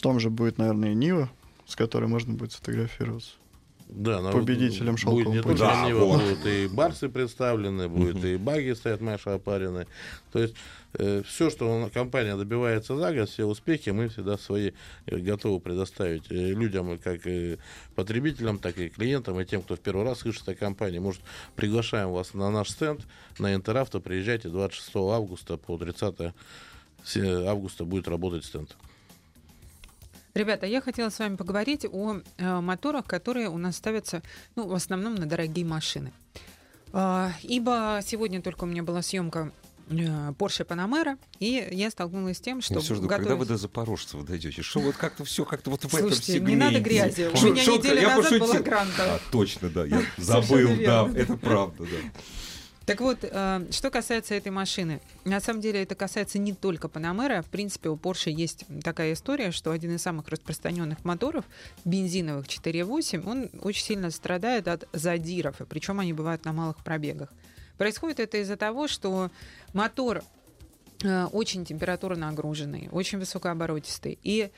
Там 0.02 0.20
же 0.20 0.30
будет, 0.30 0.58
наверное, 0.58 0.92
и 0.92 0.96
Нива, 0.96 1.32
с 1.66 1.76
которой 1.76 2.08
можно 2.08 2.34
будет 2.34 2.52
сфотографироваться. 2.52 3.32
Да, 3.92 4.32
Победителем 4.32 4.94
будет 4.96 5.00
«Шелкового 5.00 5.34
не 5.34 5.42
пути». 5.42 5.58
только 5.58 5.60
Да, 5.60 5.94
вот. 5.94 6.22
будут 6.22 6.46
и 6.46 6.68
барсы 6.68 7.10
представлены, 7.10 7.90
будет 7.90 8.24
и 8.24 8.38
баги 8.38 8.72
стоят 8.74 9.02
Маша 9.02 9.34
опарены. 9.34 9.86
То 10.32 10.40
есть 10.40 10.56
все, 11.28 11.50
что 11.50 11.90
компания 11.94 12.36
добивается 12.36 12.96
за 12.98 13.14
год, 13.14 13.30
все 13.30 13.46
успехи 13.46 13.92
мы 13.92 14.10
всегда 14.10 14.38
свои 14.38 14.72
э, 15.06 15.18
готовы 15.18 15.60
предоставить 15.62 16.30
э, 16.30 16.36
людям, 16.52 16.98
как 16.98 17.26
и 17.26 17.58
потребителям, 17.96 18.60
так 18.60 18.78
и 18.78 18.90
клиентам, 18.90 19.40
и 19.40 19.46
тем, 19.46 19.62
кто 19.62 19.76
в 19.76 19.80
первый 19.80 20.04
раз 20.04 20.20
слышит 20.20 20.48
о 20.50 20.56
компании. 20.56 21.00
Может, 21.00 21.22
приглашаем 21.56 22.12
вас 22.12 22.34
на 22.34 22.50
наш 22.50 22.70
стенд 22.72 23.02
на 23.40 23.56
Интеравто, 23.56 24.00
приезжайте 24.02 24.50
26 24.50 24.96
августа 24.96 25.56
по 25.58 25.78
30 25.78 26.34
се- 27.06 27.46
августа 27.48 27.86
будет 27.86 28.08
работать 28.10 28.44
стенд. 28.44 28.76
Ребята, 30.34 30.66
я 30.66 30.80
хотела 30.82 31.10
с 31.10 31.20
вами 31.20 31.36
поговорить 31.36 31.86
о 31.92 32.18
э, 32.38 32.60
моторах, 32.62 33.06
которые 33.06 33.50
у 33.50 33.58
нас 33.58 33.76
ставятся, 33.76 34.22
ну, 34.56 34.68
в 34.68 34.74
основном 34.74 35.16
на 35.16 35.26
дорогие 35.26 35.66
машины. 35.66 36.14
А, 36.94 37.32
ибо 37.44 38.00
сегодня 38.06 38.42
только 38.42 38.64
у 38.64 38.68
меня 38.68 38.82
была 38.84 39.02
съемка 39.02 39.52
э, 39.90 39.94
Porsche 39.94 40.66
Panamera, 40.66 41.18
и 41.40 41.68
я 41.72 41.90
столкнулась 41.92 42.38
с 42.38 42.42
тем, 42.42 42.62
что 42.62 42.76
Я 42.76 42.80
все 42.80 42.96
жду, 42.96 43.08
готовясь- 43.08 43.18
когда 43.18 43.36
вы 43.36 43.46
до 43.46 43.58
запорожцев 43.58 44.24
дойдете? 44.26 44.62
Что 44.62 44.80
вот 44.80 44.96
как-то 44.96 45.26
все 45.26 45.44
как-то 45.44 45.70
вот 45.70 45.82
в 45.84 45.86
этом 45.88 46.00
Слушайте, 46.00 46.34
сегменте. 46.34 46.52
не 46.52 46.56
надо 46.58 46.80
грязи. 46.80 47.24
У 47.34 47.46
меня 47.46 48.02
я 48.02 48.18
назад 48.18 48.40
была 48.40 48.60
гранта. 48.60 49.16
А, 49.16 49.20
точно, 49.32 49.70
да, 49.70 49.86
я 49.86 50.02
забыл, 50.18 50.70
да, 50.86 51.10
это 51.14 51.36
правда, 51.36 51.84
да. 51.84 51.98
Так 52.86 53.00
вот, 53.00 53.20
э, 53.22 53.68
что 53.70 53.92
касается 53.92 54.34
этой 54.34 54.52
машины, 54.52 55.02
на 55.24 55.40
самом 55.40 55.62
деле 55.62 55.84
это 55.84 55.94
касается 55.94 56.40
не 56.40 56.54
только 56.54 56.88
Панамера. 56.88 57.42
В 57.44 57.48
принципе, 57.48 57.90
у 57.90 57.96
Porsche 57.96 58.32
есть 58.32 58.66
такая 58.84 59.14
история, 59.14 59.52
что 59.52 59.72
один 59.72 59.96
из 59.96 60.02
самых 60.02 60.28
распространенных 60.30 61.06
моторов, 61.06 61.46
бензиновых 61.86 62.48
4.8, 62.48 63.30
он 63.30 63.50
очень 63.62 63.84
сильно 63.84 64.10
страдает 64.10 64.68
от 64.68 64.88
задиров, 64.94 65.62
и 65.62 65.66
причем 65.66 66.00
они 66.00 66.14
бывают 66.14 66.44
на 66.46 66.54
малых 66.54 66.78
пробегах. 66.84 67.30
Происходит 67.78 68.20
это 68.20 68.38
из-за 68.38 68.58
того, 68.58 68.88
что 68.88 69.30
мотор 69.74 70.24
э, 71.04 71.26
очень 71.26 71.66
температурно 71.66 72.28
нагруженный, 72.28 72.90
очень 72.92 73.20
высокооборотистый. 73.20 74.18
И 74.24 74.50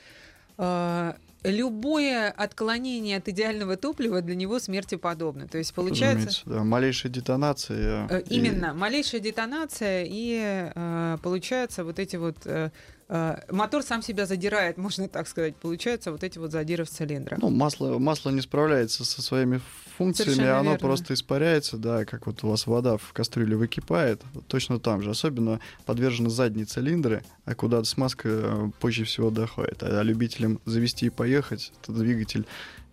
э, 0.58 1.14
любое 1.44 2.30
отклонение 2.32 3.18
от 3.18 3.28
идеального 3.28 3.78
топлива 3.78 4.22
для 4.22 4.36
него 4.36 4.60
смерти 4.60 4.96
подобно. 4.96 5.48
То 5.48 5.58
есть 5.58 5.74
получается... 5.74 6.42
Да, 6.46 6.64
малейшая 6.64 7.12
детонация. 7.12 8.08
Э, 8.10 8.22
и- 8.22 8.36
Именно, 8.36 8.74
малейшая 8.74 9.22
детонация, 9.22 10.06
и 10.08 10.70
э, 10.74 11.18
получается 11.22 11.84
вот 11.84 12.00
эти 12.00 12.16
вот... 12.16 12.38
э, 12.46 12.70
э, 13.10 13.36
мотор 13.50 13.84
сам 13.84 14.02
себя 14.02 14.26
задирает, 14.26 14.78
можно 14.78 15.08
так 15.08 15.28
сказать. 15.28 15.56
Получаются 15.56 16.12
вот 16.12 16.24
эти 16.24 16.38
вот 16.38 16.52
задиры 16.52 16.84
в 16.86 16.90
цилиндрах. 16.90 17.40
Ну, 17.42 17.50
масло, 17.50 17.98
масло 18.00 18.30
не 18.30 18.42
справляется 18.42 19.06
со 19.06 19.22
своими 19.22 19.60
функциями, 19.98 20.32
Совершенно 20.34 20.60
оно 20.60 20.72
верно. 20.72 20.88
просто 20.88 21.14
испаряется, 21.14 21.78
да, 21.78 22.06
как 22.06 22.28
вот 22.28 22.44
у 22.44 22.50
вас 22.50 22.68
вода 22.68 22.98
в 22.98 23.14
кастрюле 23.14 23.56
выкипает, 23.56 24.22
точно 24.48 24.80
там 24.80 25.02
же. 25.02 25.10
Особенно 25.12 25.60
подвержены 25.86 26.30
задние 26.30 26.66
цилиндры, 26.66 27.24
а 27.46 27.56
куда 27.56 27.84
смазка 27.84 28.30
э, 28.30 28.70
позже 28.80 29.06
всего 29.06 29.30
доходит. 29.30 29.84
А 29.84 30.02
любителям 30.04 30.60
завести 30.66 31.08
и 31.08 31.10
поехать, 31.10 31.72
этот 31.82 31.98
двигатель 31.98 32.46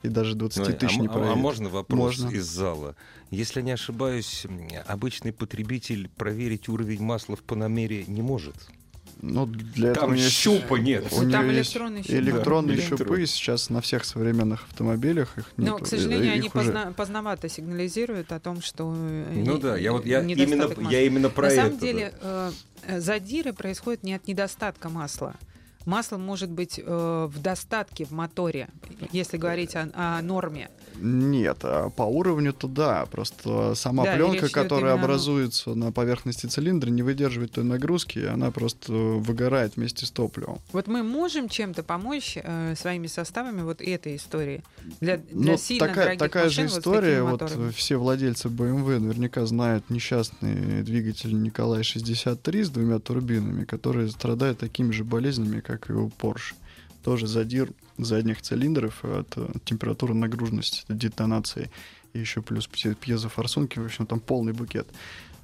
и 0.03 0.09
даже 0.09 0.35
20 0.35 0.59
Ну, 0.59 0.65
тысяч 0.79 0.97
а, 0.97 1.01
не 1.01 1.07
м- 1.07 1.11
а 1.11 1.15
проедет. 1.15 1.37
можно 1.37 1.69
вопрос 1.69 1.99
Можно. 2.21 2.31
из 2.37 2.47
зала? 2.47 2.97
Если 3.31 3.61
не 3.63 3.73
ошибаюсь, 3.73 4.47
обычный 4.87 5.33
потребитель 5.33 6.09
проверить 6.17 6.69
уровень 6.69 7.03
масла 7.03 7.37
в 7.37 7.43
Панамере 7.43 8.05
не 8.07 8.23
может. 8.23 8.55
Ну, 9.23 9.46
для 9.46 9.92
Там 9.94 10.05
этого 10.11 10.14
есть- 10.14 10.31
щупа 10.37 10.77
нет. 10.77 11.05
У 11.12 11.20
там 11.31 11.46
нее 11.49 11.59
есть 11.59 11.70
электронные 11.73 12.03
щупы. 12.03 12.16
электронные 12.18 12.77
Да. 12.77 12.83
щупы 12.83 13.27
сейчас 13.27 13.70
на 13.70 13.81
всех 13.81 14.05
современных 14.05 14.64
автомобилях 14.70 15.37
их 15.38 15.44
нет. 15.57 15.68
Но, 15.70 15.79
к 15.79 15.87
сожалению, 15.87 16.27
Их 16.29 16.33
они 16.33 16.40
уже- 16.42 16.51
поздно- 16.51 16.92
поздновато 16.96 17.49
сигнализируют 17.49 18.33
о 18.33 18.40
том, 18.40 18.62
что 18.62 18.94
э, 18.96 19.42
Ну 19.44 19.57
и- 19.57 19.61
да, 19.61 19.77
я 19.77 19.92
вот 19.92 20.07
я 20.07 20.20
именно, 20.23 20.68
масла. 20.68 20.90
я 20.90 21.03
именно 21.03 21.29
про 21.29 21.42
На 21.49 21.53
это. 21.53 21.57
самом 21.64 21.79
деле 21.79 22.12
э, 22.20 22.53
э, 22.87 23.01
задиры 23.01 23.53
происходят 23.53 24.03
не 24.03 24.14
от 24.14 24.27
недостатка 24.27 24.88
масла. 24.88 25.35
Масло 25.87 26.19
может 26.19 26.51
быть 26.51 26.79
э, 26.83 27.29
в 27.31 27.40
достатке 27.40 28.05
в 28.05 28.11
моторе, 28.11 28.69
если 29.12 29.37
говорить 29.37 29.75
о, 29.77 29.88
о 29.95 30.23
норме. 30.23 30.69
Нет, 30.99 31.59
а 31.62 31.90
по 31.90 32.03
уровню-то 32.03 32.69
да. 32.69 33.07
Просто 33.11 33.75
сама 33.75 34.05
Да, 34.05 34.14
пленка, 34.16 34.49
которая 34.51 34.95
образуется 34.95 35.75
на 35.75 35.93
поверхности 35.93 36.47
цилиндра, 36.47 36.90
не 36.90 37.03
выдерживает 37.03 37.53
той 37.53 37.64
нагрузки, 37.64 38.19
и 38.19 38.27
она 38.27 38.51
просто 38.51 38.93
выгорает 38.93 39.77
вместе 39.77 40.05
с 40.05 40.11
топливом. 40.11 40.59
Вот 40.73 40.87
мы 40.87 41.03
можем 41.03 41.49
чем-то 41.49 41.83
помочь 41.83 42.37
э, 42.37 42.75
своими 42.77 43.07
составами 43.07 43.62
вот 43.62 43.81
этой 43.81 44.16
истории 44.16 44.62
для, 45.01 45.16
для 45.16 45.53
Ну, 45.53 45.59
сильно 45.59 45.88
такая, 45.88 46.05
дорогих 46.05 46.19
такая 46.21 46.45
машин 46.45 46.69
же 46.69 46.75
вот 46.75 46.79
история. 46.81 47.23
вот 47.23 47.43
э, 47.43 47.71
все 47.75 47.97
владельцы 47.97 48.49
BMW 48.49 48.99
наверняка 48.99 49.47
знают 49.47 49.88
несчастный 49.88 50.83
двигатель 50.83 51.40
Николай 51.40 51.83
63 51.83 52.64
с 52.64 52.71
двумя 52.71 52.99
турбинами, 52.99 53.64
который 53.64 54.11
страдает 54.11 54.59
такими 54.59 54.93
же 54.93 55.05
болезнями, 55.05 55.61
как 55.71 55.91
и 55.91 55.93
у 55.93 56.09
Porsche. 56.09 56.55
Тоже 57.03 57.27
задир 57.27 57.71
задних 57.99 58.43
цилиндров 58.43 59.05
от 59.05 59.33
э, 59.37 59.49
температуры 59.65 60.15
нагруженности, 60.15 60.85
детонации. 60.89 61.71
И 62.13 62.19
еще 62.19 62.43
плюс 62.43 62.67
пье- 62.67 62.95
пьезофорсунки, 62.95 63.79
в 63.79 63.85
общем, 63.87 64.07
там 64.07 64.21
полный 64.21 64.53
букет. 64.53 64.87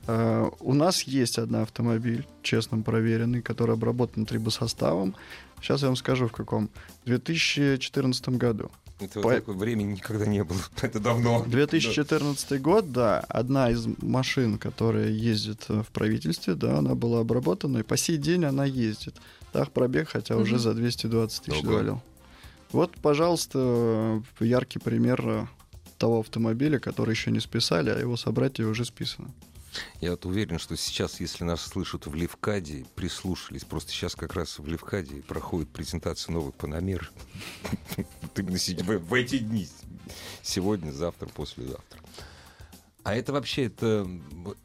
Э, 0.07 0.49
У 0.61 0.75
нас 0.75 1.03
есть 1.05 1.39
один 1.39 1.57
автомобиль, 1.57 2.27
честно 2.43 2.83
проверенный, 2.83 3.41
который 3.43 3.75
обработан 3.75 4.27
трибосоставом. 4.27 5.15
Сейчас 5.62 5.81
я 5.83 5.87
вам 5.89 5.97
скажу, 5.97 6.29
в 6.29 6.33
каком. 6.33 6.69
В 7.05 7.07
2014 7.07 8.29
году. 8.31 8.71
Это 8.99 9.21
По- 9.21 9.33
такое 9.35 9.55
времени 9.57 9.93
никогда 9.93 10.27
не 10.27 10.43
было. 10.45 10.59
Это 10.83 11.01
давно. 11.01 11.45
2014 11.47 12.61
год, 12.62 12.93
да, 12.93 13.21
одна 13.29 13.71
из 13.71 13.87
машин, 14.03 14.59
которая 14.59 15.09
ездит 15.09 15.67
э, 15.69 15.83
в 15.83 15.89
правительстве, 15.89 16.55
да, 16.55 16.79
она 16.79 16.95
была 16.95 17.21
обработана, 17.21 17.79
и 17.79 17.83
по 17.83 17.97
сей 17.97 18.17
день 18.17 18.45
она 18.45 18.65
ездит. 18.65 19.15
Так, 19.57 19.73
пробег, 19.73 20.11
хотя 20.11 20.37
уже 20.37 20.57
Мгм. 20.57 20.61
за 20.61 20.75
220 20.75 21.42
тысяч 21.45 21.61
Ого. 21.61 21.66
довалил. 21.71 22.03
Вот, 22.73 22.92
пожалуйста, 23.01 24.23
яркий 24.38 24.79
пример 24.79 25.27
э, 25.27 25.47
того 25.97 26.21
автомобиля, 26.21 26.79
который 26.79 27.12
еще 27.12 27.31
не 27.31 27.40
списали, 27.40 27.88
а 27.88 27.99
его 27.99 28.19
собратья 28.19 28.66
уже 28.66 28.85
списаны. 28.85 29.29
Я 30.03 30.11
вот 30.11 30.27
уверен, 30.27 30.59
что 30.59 30.77
сейчас, 30.77 31.21
если 31.21 31.45
нас 31.45 31.62
слышат 31.62 32.07
в 32.07 32.14
Левкаде, 32.14 32.85
прислушались, 32.97 33.64
просто 33.64 33.92
сейчас 33.92 34.14
как 34.14 34.35
раз 34.35 34.59
в 34.59 34.66
Левкаде 34.66 35.23
проходит 35.23 35.71
презентация 35.71 36.35
новых 36.35 36.55
Панамер. 36.55 37.11
Именно 38.37 38.59
в 38.59 39.09
в 39.09 39.14
эти 39.14 39.38
дни. 39.38 39.66
Сегодня, 40.42 40.90
завтра, 40.90 41.29
послезавтра. 41.29 41.99
А 43.05 43.14
это 43.14 43.33
вообще, 43.33 43.64
это, 43.66 44.07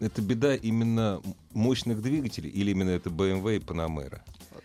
это 0.01 0.21
беда 0.21 0.53
именно 0.53 1.21
мощных 1.53 2.01
двигателей 2.01 2.49
или 2.49 2.71
именно 2.71 2.89
это 2.89 3.09
BMW 3.09 3.55
и 3.55 3.59
Panamera? 3.59 4.19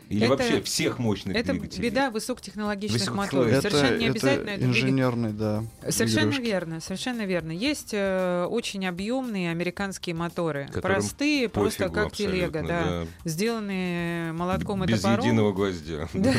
Или 0.08 0.22
Это- 0.26 0.36
вообще 0.36 0.62
всех 0.62 1.00
мощных 1.00 1.34
Это 1.36 1.52
двигателей? 1.52 1.90
беда 1.90 2.10
высокотехнологичных 2.12 3.12
моторов. 3.12 3.48
Это, 3.48 3.62
Совершенно 3.70 3.98
не 3.98 4.04
это 4.04 4.12
обязательно 4.12 4.50
это 4.50 4.58
двигатель. 4.60 4.66
инженерный, 4.86 5.32
да. 5.32 5.64
Совершенно 5.90 6.22
игрушки. 6.30 6.42
верно, 6.42 6.80
совершенно 6.80 7.26
верно. 7.26 7.50
Есть 7.50 7.90
э, 7.92 8.46
очень 8.48 8.86
объемные 8.86 9.50
американские 9.50 10.14
моторы, 10.14 10.68
Которым 10.72 10.98
простые, 10.98 11.48
просто 11.48 11.88
как 11.88 12.12
телега, 12.12 12.60
абсолютно, 12.60 13.04
да, 13.04 13.06
сделанные 13.24 14.32
молотком 14.32 14.84
и 14.84 14.86
Без 14.86 15.00
топором. 15.02 15.24
единого 15.24 15.52
гвоздя. 15.52 16.08
Да, 16.14 16.32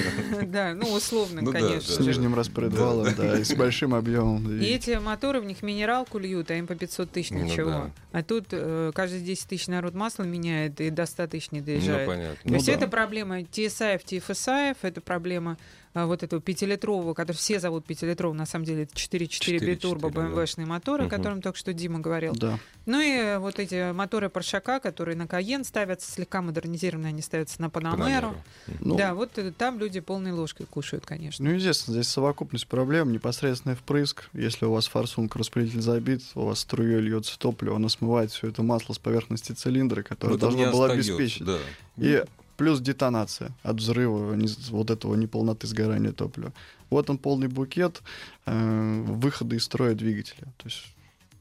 да, 0.43 0.74
ну 0.74 0.91
условно, 0.93 1.41
Ну 1.41 1.52
да, 1.52 1.60
конечно. 1.60 1.93
С 1.93 1.98
да. 1.98 2.04
нижним 2.04 2.36
распредвалом, 2.36 3.08
да, 3.15 3.39
и 3.39 3.43
с 3.43 3.54
большим 3.54 3.93
объемом. 3.93 4.60
И 4.60 4.63
эти 4.65 4.98
моторы 5.00 5.39
в 5.41 5.46
них 5.46 5.62
минералку 5.62 6.17
льют, 6.20 6.52
а 6.52 6.56
им 6.56 6.67
по 6.67 6.76
500 6.76 7.12
тысяч 7.12 7.32
Ну 7.32 7.43
ничего. 7.43 7.70
да. 7.70 7.91
А 8.12 8.24
тут 8.24 8.48
э, 8.52 8.91
каждые 8.93 9.22
10 9.22 9.48
тысяч 9.48 9.67
народ 9.67 9.93
масло 9.93 10.24
меняет, 10.24 10.80
и 10.82 10.89
до 10.89 11.06
100 11.06 11.28
тысяч 11.28 11.52
не 11.52 11.60
Ну, 11.60 11.65
доезжает. 11.65 12.08
понятно. 12.08 12.36
То 12.36 12.50
Ну 12.50 12.54
есть 12.56 12.65
да. 12.67 12.74
это 12.74 12.88
проблема 12.88 13.43
TSI, 13.51 14.03
TFSI, 14.03 14.77
это 14.81 15.01
проблема 15.01 15.57
а, 15.93 16.05
вот 16.05 16.21
этого 16.21 16.39
пятилитрового, 16.39 17.15
который 17.15 17.38
все 17.38 17.60
зовут 17.60 17.86
пятилитровым, 17.86 18.38
на 18.38 18.45
самом 18.45 18.65
деле 18.65 18.83
это 18.83 18.93
4.4 18.93 19.57
4.4, 19.57 19.65
битурбо 19.65 20.12
да. 20.12 20.21
BMW-шные 20.21 20.67
моторы, 20.67 21.05
Мгм. 21.05 21.13
о 21.13 21.17
котором 21.17 21.41
только 21.41 21.57
что 21.57 21.73
Дима 21.73 21.99
говорил. 21.99 22.33
Да. 22.36 22.60
Ну 22.86 23.01
и 23.01 23.10
э, 23.17 23.39
вот 23.39 23.57
эти 23.57 23.91
моторы 23.93 24.29
Паршака, 24.29 24.79
которые 24.79 25.17
на 25.17 25.25
Каен 25.25 25.63
ставятся, 25.63 26.12
слегка 26.12 26.43
модернизированные, 26.43 27.10
они 27.10 27.23
ставятся 27.23 27.60
на 27.62 27.71
Панамеру. 27.71 28.36
Ну, 28.79 28.95
Да, 28.95 29.15
вот 29.15 29.38
э, 29.39 29.51
там 29.51 29.79
люди 29.79 29.99
полной 29.99 30.33
ложкой 30.33 30.67
кушают, 30.67 31.03
конечно. 31.05 31.43
Ну, 31.43 31.55
естественно, 31.55 31.95
здесь 31.95 32.12
совокупность 32.12 32.67
проблем, 32.67 33.12
непосредственный 33.12 33.75
впрыск. 33.75 34.29
Если 34.33 34.65
у 34.65 34.71
вас 34.73 34.88
форсунок, 34.88 35.36
распределитель 35.36 35.81
забит, 35.81 36.21
у 36.36 36.45
вас 36.45 36.60
струей 36.60 36.99
льется 36.99 37.39
топливо, 37.39 37.77
оно 37.77 37.89
смывает 37.89 38.31
все 38.31 38.49
это 38.49 38.62
масло 38.62 38.93
с 38.93 38.99
поверхности 38.99 39.51
цилиндра, 39.53 40.03
которое 40.03 40.38
должно 40.38 40.71
было 40.71 40.91
обеспечить. 40.91 41.43
Да. 41.43 41.57
И 41.97 42.23
плюс 42.58 42.80
детонация 42.80 43.52
от 43.63 43.78
взрыва 43.78 44.36
вот 44.72 44.89
этого 44.91 45.15
неполноты 45.15 45.67
сгорания 45.67 46.12
топлива. 46.12 46.52
Вот 46.89 47.10
он 47.10 47.17
полный 47.17 47.48
букет 47.48 48.02
э, 48.46 49.04
выхода 49.08 49.56
из 49.56 49.63
строя 49.63 49.93
двигателя. 49.93 50.46
То 50.58 50.65
есть 50.65 50.84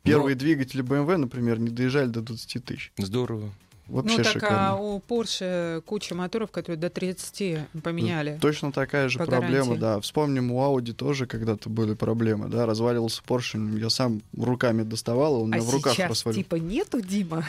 первые 0.03 0.37
двигатели 0.37 0.85
BMW, 0.85 1.17
например, 1.17 1.59
не 1.59 1.71
доезжали 1.71 2.09
до 2.09 2.21
20 2.21 2.65
тысяч. 2.65 2.93
Здорово. 2.99 3.51
Вообще 3.89 4.19
ну 4.19 4.25
так 4.25 4.33
шикарно. 4.33 4.71
а 4.71 4.75
у 4.75 4.99
Porsche 4.99 5.81
куча 5.83 6.17
моторов, 6.17 6.51
которые 6.51 6.77
до 6.77 6.91
30 6.91 7.69
поменяли. 7.85 8.37
Точно 8.43 8.73
такая 8.73 9.09
же 9.09 9.21
по 9.21 9.27
проблема, 9.27 9.53
гарантии. 9.77 9.81
да. 9.81 10.01
Вспомним, 10.01 10.51
у 10.51 10.59
Audi 10.61 10.93
тоже 10.93 11.27
когда-то 11.27 11.71
были 11.71 11.95
проблемы, 11.95 12.49
да. 12.49 12.67
Разваливался 12.67 13.23
Porsche, 13.25 13.79
я 13.79 13.89
сам 13.89 14.23
руками 14.37 14.83
доставал, 14.83 15.35
он 15.43 15.51
у 15.51 15.53
А 15.53 15.57
меня 15.59 15.61
в 15.65 15.71
руках 15.73 15.95
сейчас 15.95 16.11
развалил. 16.11 16.37
типа 16.43 16.57
нету, 16.57 17.01
Дима? 17.01 17.45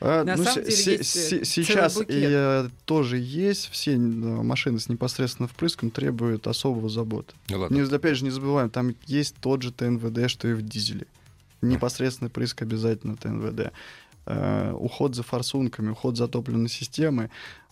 А, 0.00 0.24
на 0.24 0.36
ну, 0.36 0.44
самом 0.44 0.64
деле 0.64 0.96
есть, 0.96 1.32
э, 1.32 1.44
сейчас 1.44 1.98
и, 2.00 2.04
э, 2.08 2.68
тоже 2.84 3.18
есть, 3.18 3.68
все 3.70 3.94
э, 3.94 3.96
машины 3.96 4.78
с 4.78 4.88
непосредственным 4.88 5.48
впрыском 5.48 5.90
требуют 5.90 6.46
особого 6.46 6.88
заботы. 6.88 7.34
Ну 7.48 7.58
ладно. 7.58 7.74
Не, 7.74 7.82
опять 7.82 8.16
же, 8.16 8.24
не 8.24 8.30
забываем, 8.30 8.70
там 8.70 8.94
есть 9.06 9.34
тот 9.40 9.62
же 9.62 9.72
ТНВД, 9.72 10.30
что 10.30 10.48
и 10.48 10.54
в 10.54 10.62
дизеле. 10.62 11.06
Непосредственный 11.60 12.30
прыск 12.30 12.62
обязательно 12.62 13.16
ТНВД. 13.16 13.72
Э, 14.26 14.72
уход 14.72 15.14
за 15.14 15.22
форсунками, 15.22 15.90
уход 15.90 16.16
за 16.16 16.28
топливной 16.28 16.68
системой, 16.68 17.30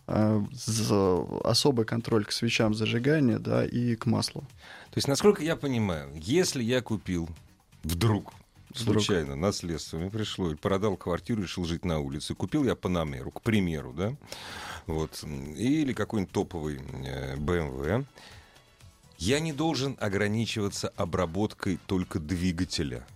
э, 0.09 0.45
за- 0.53 1.25
особый 1.45 1.85
контроль 1.85 2.25
к 2.25 2.33
свечам 2.33 2.75
зажигания, 2.75 3.39
да, 3.39 3.65
и 3.65 3.95
к 3.95 4.07
маслу. 4.07 4.41
То 4.91 4.99
есть, 4.99 5.07
насколько 5.07 5.43
я 5.43 5.55
понимаю, 5.55 6.11
если 6.15 6.63
я 6.63 6.81
купил 6.81 7.29
Вдруг. 7.87 8.33
Случайно, 8.79 9.37
наследство 9.37 9.99
мне 9.99 10.11
пришло, 10.11 10.49
или 10.49 10.57
продал 10.57 10.97
квартиру, 10.97 11.43
решил 11.43 11.65
жить 11.65 11.85
на 11.85 11.99
улице, 12.01 12.35
купил 12.35 12.65
я 12.65 12.75
Панамеру, 12.75 13.31
к 13.31 13.43
примеру, 13.43 13.93
да, 13.93 14.17
вот, 14.87 15.23
или 15.25 15.93
какой-нибудь 15.93 16.33
топовый 16.33 16.81
э, 17.05 17.37
BMW, 17.37 18.05
я 19.19 19.41
не 19.41 19.53
должен 19.53 19.97
ограничиваться 19.99 20.89
обработкой 20.97 21.79
только 21.87 22.19
двигателя. 22.19 23.07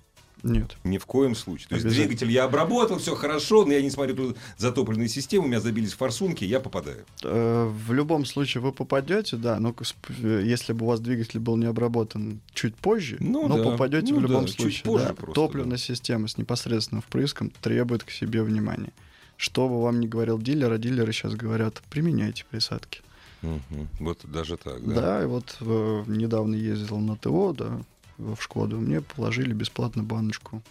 Нет. 0.43 0.77
Ни 0.85 0.99
в 0.99 1.07
коем 1.07 1.35
случае. 1.35 1.69
То 1.69 1.75
есть 1.77 1.87
двигатель 1.89 2.31
я 2.31 2.45
обработал, 2.45 2.99
все 2.99 3.15
хорошо, 3.15 3.65
но 3.65 3.73
я 3.73 3.83
не 3.83 3.91
смотрю 3.91 4.17
тут 4.17 4.37
затопленную 4.59 5.09
систему, 5.09 5.45
у 5.45 5.49
меня 5.49 5.61
забились 5.61 5.93
форсунки, 5.93 6.45
я 6.45 6.61
попадаю. 6.61 7.05
Э, 7.23 7.69
В 7.87 7.93
любом 7.93 8.25
случае 8.25 8.63
вы 8.63 8.73
попадете, 8.73 9.37
да, 9.37 9.59
но 9.61 9.75
э, 10.23 10.43
если 10.45 10.73
бы 10.73 10.85
у 10.87 10.89
вас 10.89 11.01
двигатель 11.01 11.41
был 11.41 11.57
не 11.57 11.67
обработан 11.67 12.41
чуть 12.55 12.75
позже, 12.77 13.17
Ну 13.21 13.49
но 13.49 13.57
да, 13.59 13.65
попадете 13.71 14.13
ну 14.13 14.19
в 14.21 14.23
любом 14.23 14.43
да, 14.43 14.49
чуть 14.49 14.61
случае. 14.61 14.83
позже 14.85 15.07
да. 15.09 15.15
просто, 15.15 15.35
Топливная 15.35 15.79
система 15.79 16.29
с 16.29 16.39
непосредственным 16.39 17.03
впрыском 17.03 17.51
требует 17.61 18.05
к 18.05 18.11
себе 18.11 18.43
внимания. 18.43 18.93
Что 19.37 19.69
бы 19.69 19.81
вам 19.83 20.01
ни 20.01 20.07
говорил 20.07 20.39
дилер, 20.39 20.71
а 20.73 20.79
дилеры 20.79 21.13
сейчас 21.13 21.35
говорят, 21.35 21.83
применяйте 21.91 22.45
присадки. 22.51 23.01
Мгм. 23.43 23.89
Вот 24.01 24.19
даже 24.25 24.59
так, 24.59 24.87
Да, 24.87 25.01
да. 25.01 25.23
и 25.23 25.27
вот 25.27 25.57
э, 25.61 26.05
недавно 26.07 26.55
ездил 26.55 26.99
на 26.99 27.17
ТО, 27.17 27.55
да, 27.57 27.81
в 28.21 28.43
Шкоду, 28.43 28.79
мне 28.79 29.01
положили 29.01 29.53
бесплатно 29.53 30.03
баночку 30.03 30.63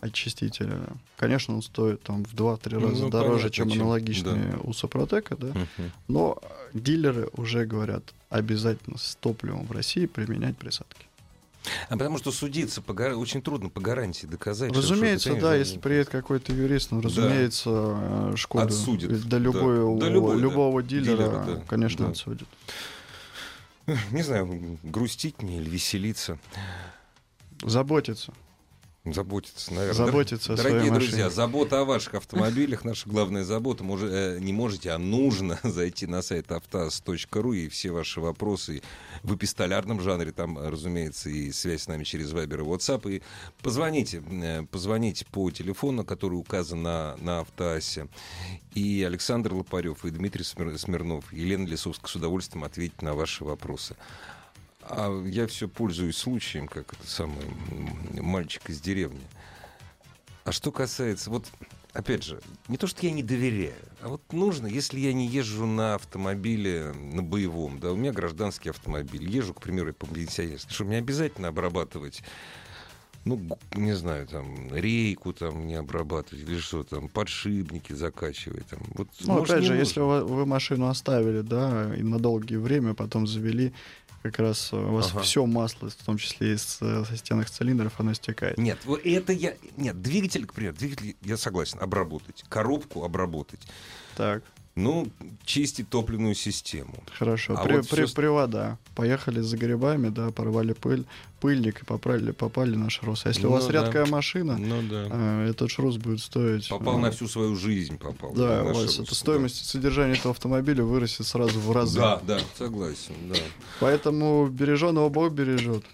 очистителя. 0.00 0.80
Конечно, 1.16 1.54
он 1.54 1.62
стоит 1.62 2.02
там 2.02 2.24
в 2.24 2.34
2-3 2.34 2.78
раза 2.78 3.02
Ну, 3.04 3.08
дороже, 3.10 3.48
понятно, 3.48 3.50
чем 3.50 3.72
аналогичные 3.72 4.58
у 4.62 4.72
Супротека, 4.72 5.36
да. 5.36 5.48
Мгм. 5.48 5.92
Но 6.08 6.38
дилеры 6.74 7.28
уже 7.36 7.64
говорят, 7.64 8.02
обязательно 8.28 8.98
с 8.98 9.16
топливом 9.20 9.64
в 9.66 9.72
России 9.72 10.06
применять 10.06 10.56
присадки. 10.58 11.06
А 11.88 11.94
потому 11.96 12.18
что 12.18 12.30
судиться 12.30 12.80
по 12.80 12.92
гар- 12.94 13.16
очень 13.16 13.42
трудно 13.42 13.68
по 13.70 13.80
гарантии 13.80 14.26
доказать. 14.26 14.70
что 14.70 14.80
разумеется, 14.82 15.30
что-то, 15.30 15.40
да, 15.46 15.54
если 15.56 15.78
приедет 15.78 16.10
какой-то 16.10 16.52
юрист, 16.52 16.92
ну, 16.92 17.00
разумеется, 17.00 17.70
э, 17.70 18.34
Шкоду 18.36 18.66
Отсудит, 18.66 19.10
до, 19.22 19.28
да. 19.30 19.38
любого, 19.38 19.98
Да 19.98 20.08
любой, 20.08 20.36
да. 20.36 20.42
любого 20.42 20.82
дилера, 20.82 21.16
Дилера, 21.16 21.44
да, 21.44 21.62
конечно, 21.66 22.04
да. 22.04 22.10
отсудит. 22.12 22.46
Не 24.12 24.22
знаю, 24.22 24.78
грустить 24.84 25.42
мне 25.42 25.58
или 25.58 25.68
веселиться. 25.70 26.38
Заботиться. 27.62 28.32
Заботиться, 29.04 29.72
наверное. 29.72 29.94
Заботиться 30.06 30.56
Дорогие 30.56 30.90
друзья, 30.90 31.26
машине. 31.26 31.30
забота 31.30 31.80
о 31.80 31.84
ваших 31.84 32.14
автомобилях, 32.14 32.84
наша 32.84 33.08
главная 33.08 33.44
забота. 33.44 33.84
Може- 33.84 34.08
э, 34.10 34.38
не 34.40 34.52
можете, 34.52 34.90
а 34.90 34.98
нужно 34.98 35.60
зайти 35.62 36.08
на 36.08 36.22
сайт 36.22 36.50
автоаз.ру 36.50 37.52
и 37.52 37.68
все 37.68 37.92
ваши 37.92 38.20
вопросы 38.20 38.82
в 39.22 39.36
эпистолярном 39.36 40.00
жанре. 40.00 40.32
Там, 40.32 40.58
разумеется, 40.58 41.30
и 41.30 41.52
связь 41.52 41.82
с 41.82 41.86
нами 41.86 42.02
через 42.02 42.32
Viber 42.32 42.56
и 42.58 42.64
WhatsApp. 42.64 43.08
И 43.18 43.22
позвоните, 43.62 44.24
э, 44.28 44.64
позвоните 44.64 45.24
по 45.26 45.52
телефону, 45.52 46.04
который 46.04 46.34
указан 46.34 46.82
на, 46.82 47.14
на 47.20 47.40
автоасе. 47.42 48.08
И 48.74 49.04
Александр 49.04 49.54
Лопарев, 49.54 50.04
и 50.04 50.10
Дмитрий 50.10 50.42
Смир- 50.42 50.76
Смирнов, 50.78 51.32
и 51.32 51.38
Елена 51.42 51.64
Лисовская 51.68 52.08
с 52.10 52.16
удовольствием 52.16 52.64
ответят 52.64 53.02
на 53.02 53.14
ваши 53.14 53.44
вопросы. 53.44 53.94
А 54.88 55.22
я 55.24 55.46
все 55.46 55.68
пользуюсь 55.68 56.16
случаем, 56.16 56.68
как 56.68 56.92
это 56.92 57.06
самый 57.06 57.44
мальчик 58.20 58.70
из 58.70 58.80
деревни. 58.80 59.22
А 60.44 60.52
что 60.52 60.70
касается, 60.70 61.30
вот, 61.30 61.46
опять 61.92 62.22
же, 62.22 62.40
не 62.68 62.76
то, 62.76 62.86
что 62.86 63.04
я 63.04 63.10
не 63.12 63.24
доверяю, 63.24 63.74
а 64.00 64.08
вот 64.08 64.22
нужно, 64.32 64.68
если 64.68 65.00
я 65.00 65.12
не 65.12 65.26
езжу 65.26 65.66
на 65.66 65.96
автомобиле, 65.96 66.92
на 66.92 67.22
боевом, 67.22 67.80
да, 67.80 67.90
у 67.90 67.96
меня 67.96 68.12
гражданский 68.12 68.70
автомобиль, 68.70 69.28
езжу, 69.28 69.54
к 69.54 69.60
примеру, 69.60 69.92
по 69.92 70.06
пенсионерской, 70.06 70.72
что 70.72 70.84
мне 70.84 70.98
обязательно 70.98 71.48
обрабатывать 71.48 72.22
ну, 73.26 73.40
не 73.74 73.92
знаю, 73.96 74.26
там, 74.28 74.72
рейку 74.72 75.32
там 75.32 75.66
не 75.66 75.74
обрабатывать, 75.74 76.48
или 76.48 76.58
что 76.58 76.84
там, 76.84 77.08
подшипники 77.08 77.92
закачивать. 77.92 78.66
Там. 78.68 78.78
Вот, 78.94 79.08
Ну, 79.24 79.32
может, 79.32 79.50
опять 79.50 79.64
же, 79.64 79.70
нужно. 79.72 79.80
если 79.80 80.00
вы, 80.00 80.24
вы 80.24 80.46
машину 80.46 80.86
оставили, 80.86 81.40
да, 81.40 81.92
и 81.96 82.04
на 82.04 82.20
долгое 82.20 82.58
время 82.58 82.94
потом 82.94 83.26
завели, 83.26 83.74
как 84.30 84.38
раз 84.40 84.72
э, 84.72 84.76
у 84.76 84.92
вас 84.92 85.10
Ага. 85.10 85.22
все 85.22 85.46
масло, 85.46 85.90
в 85.90 86.04
том 86.04 86.18
числе 86.18 86.52
и 86.52 86.54
э, 86.54 86.56
со 86.56 87.16
стенных 87.16 87.50
цилиндров, 87.50 87.98
оно 87.98 88.14
стекает. 88.14 88.58
Нет, 88.58 88.78
это 89.04 89.32
я... 89.32 89.54
Нет, 89.76 90.00
двигатель, 90.00 90.46
к 90.46 90.54
примеру, 90.54 90.76
двигатель, 90.76 91.16
я 91.22 91.36
согласен, 91.36 91.78
обработать. 91.80 92.44
Коробку 92.48 93.04
обработать. 93.04 93.60
Так, 94.16 94.42
Ну, 94.76 95.08
чистить 95.46 95.88
топливную 95.88 96.34
систему. 96.34 96.94
хорошо. 97.18 97.54
А 97.56 97.64
При- 97.64 97.76
вот 97.76 97.88
при- 97.88 98.04
всё- 98.04 98.14
Привода. 98.14 98.78
Поехали 98.94 99.40
за 99.40 99.56
грибами, 99.56 100.10
да, 100.10 100.30
порвали 100.30 100.74
пыль, 100.74 101.06
пыльник 101.40 101.80
и 101.82 101.84
попали, 101.86 102.32
попали 102.32 102.76
на 102.76 102.90
шрус. 102.90 103.24
А 103.24 103.30
если 103.30 103.46
у 103.46 103.50
вас 103.50 103.64
Ну 103.66 103.72
да. 103.72 103.82
рядкая 103.82 104.04
машина, 104.04 104.58
Ну 104.58 104.82
да. 104.82 105.06
э, 105.10 105.48
этот 105.50 105.70
шрус 105.70 105.96
будет 105.96 106.20
стоить... 106.20 106.68
Попал 106.68 106.98
э, 106.98 107.00
на 107.00 107.10
всю 107.10 107.26
свою 107.26 107.56
жизнь, 107.56 107.96
попал. 107.96 108.34
Да, 108.34 108.62
на 108.62 108.64
у 108.64 108.66
вас 108.66 108.76
шрус, 108.76 108.98
эта 109.00 109.08
да. 109.08 109.14
стоимость 109.14 109.64
содержания 109.66 110.12
этого 110.14 110.32
автомобиля 110.32 110.84
вырастет 110.84 111.26
сразу 111.26 111.58
в 111.58 111.72
разы. 111.72 111.98
Да, 111.98 112.20
да, 112.26 112.38
согласен, 112.58 113.14
да. 113.32 113.36
Поэтому 113.80 114.46
береженого 114.46 115.08
Бог 115.08 115.32
бережет. 115.32 115.84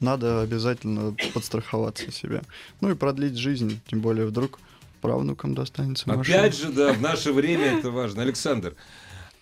Надо 0.00 0.40
обязательно 0.40 1.14
подстраховаться 1.34 2.10
себе. 2.10 2.42
Ну 2.80 2.90
и 2.90 2.94
продлить 2.94 3.36
жизнь, 3.36 3.78
тем 3.86 4.00
более 4.00 4.26
вдруг 4.26 4.58
правнукам 5.00 5.54
достанется 5.54 6.08
машина. 6.08 6.38
Опять 6.38 6.56
же, 6.56 6.70
да, 6.70 6.92
в 6.92 7.00
наше 7.00 7.32
время 7.32 7.78
это 7.78 7.90
важно. 7.90 8.22
Александр, 8.22 8.76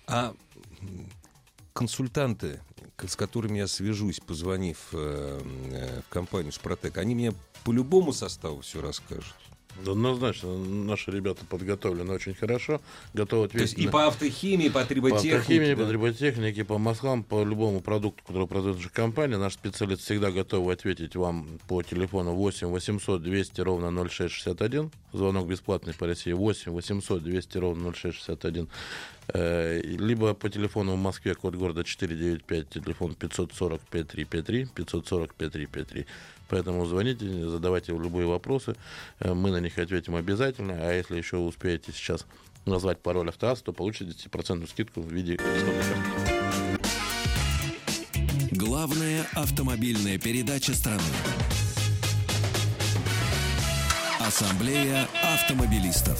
а 0.06 0.34
консультанты, 1.72 2.60
с 3.06 3.16
которыми 3.16 3.58
я 3.58 3.66
свяжусь, 3.68 4.20
позвонив 4.20 4.78
э, 4.92 5.40
э, 5.70 6.00
в 6.08 6.12
компанию 6.12 6.52
«Спротек», 6.52 6.98
они 6.98 7.14
мне 7.14 7.32
по 7.64 7.72
любому 7.72 8.12
составу 8.12 8.60
все 8.62 8.80
расскажут. 8.80 9.34
Однозначно, 9.86 10.56
наши 10.58 11.10
ребята 11.10 11.44
подготовлены 11.44 12.12
очень 12.12 12.34
хорошо, 12.34 12.80
готовы 13.14 13.48
То 13.48 13.58
есть 13.58 13.74
ответить 13.74 13.88
и 13.88 13.92
по 13.92 14.06
автохимии, 14.06 14.68
по 14.68 14.80
по 14.80 14.86
триботехнике. 14.86 15.36
автохимии, 15.36 15.74
да. 15.74 15.82
по 15.82 15.88
триботехнике, 15.88 16.64
по 16.64 16.78
маслам, 16.78 17.22
по 17.22 17.44
любому 17.44 17.80
продукту, 17.80 18.22
который 18.26 18.46
продает 18.46 18.76
наша 18.76 18.90
компания. 18.90 19.36
Наш 19.38 19.54
специалист 19.54 20.02
всегда 20.02 20.30
готов 20.30 20.68
ответить 20.68 21.16
вам 21.16 21.46
по 21.68 21.82
телефону 21.82 22.34
8 22.34 22.68
800 22.68 23.22
200 23.22 23.60
ровно 23.60 23.90
0661. 24.08 24.90
Звонок 25.12 25.48
бесплатный 25.48 25.94
по 25.94 26.06
России 26.06 26.32
8 26.32 26.72
800 26.72 27.22
200 27.22 27.58
ровно 27.58 27.92
0661. 27.92 28.68
Э, 29.28 29.80
Либо 29.82 30.34
по 30.34 30.48
телефону 30.48 30.94
в 30.94 30.98
Москве, 30.98 31.34
код 31.34 31.54
города 31.54 31.84
495, 31.84 32.68
телефон 32.70 33.14
540 33.14 33.80
5353, 33.80 34.66
540 34.74 35.34
5353. 35.34 36.06
Поэтому 36.48 36.84
звоните, 36.86 37.48
задавайте 37.48 37.92
любые 37.92 38.26
вопросы. 38.26 38.74
Э, 39.20 39.34
Мы 39.34 39.50
на 39.50 39.58
них 39.60 39.78
ответим 39.78 40.14
обязательно. 40.16 40.74
А 40.80 40.92
если 40.92 41.16
еще 41.16 41.36
успеете 41.36 41.92
сейчас 41.92 42.26
назвать 42.64 42.98
пароль 43.00 43.28
автоаз, 43.28 43.62
то 43.62 43.72
получите 43.72 44.12
10% 44.12 44.68
скидку 44.68 45.00
в 45.02 45.12
виде. 45.12 45.38
Главная 48.50 49.26
автомобильная 49.34 50.18
передача 50.18 50.74
страны. 50.74 51.02
Ассамблея 54.20 55.08
автомобилистов. 55.22 56.18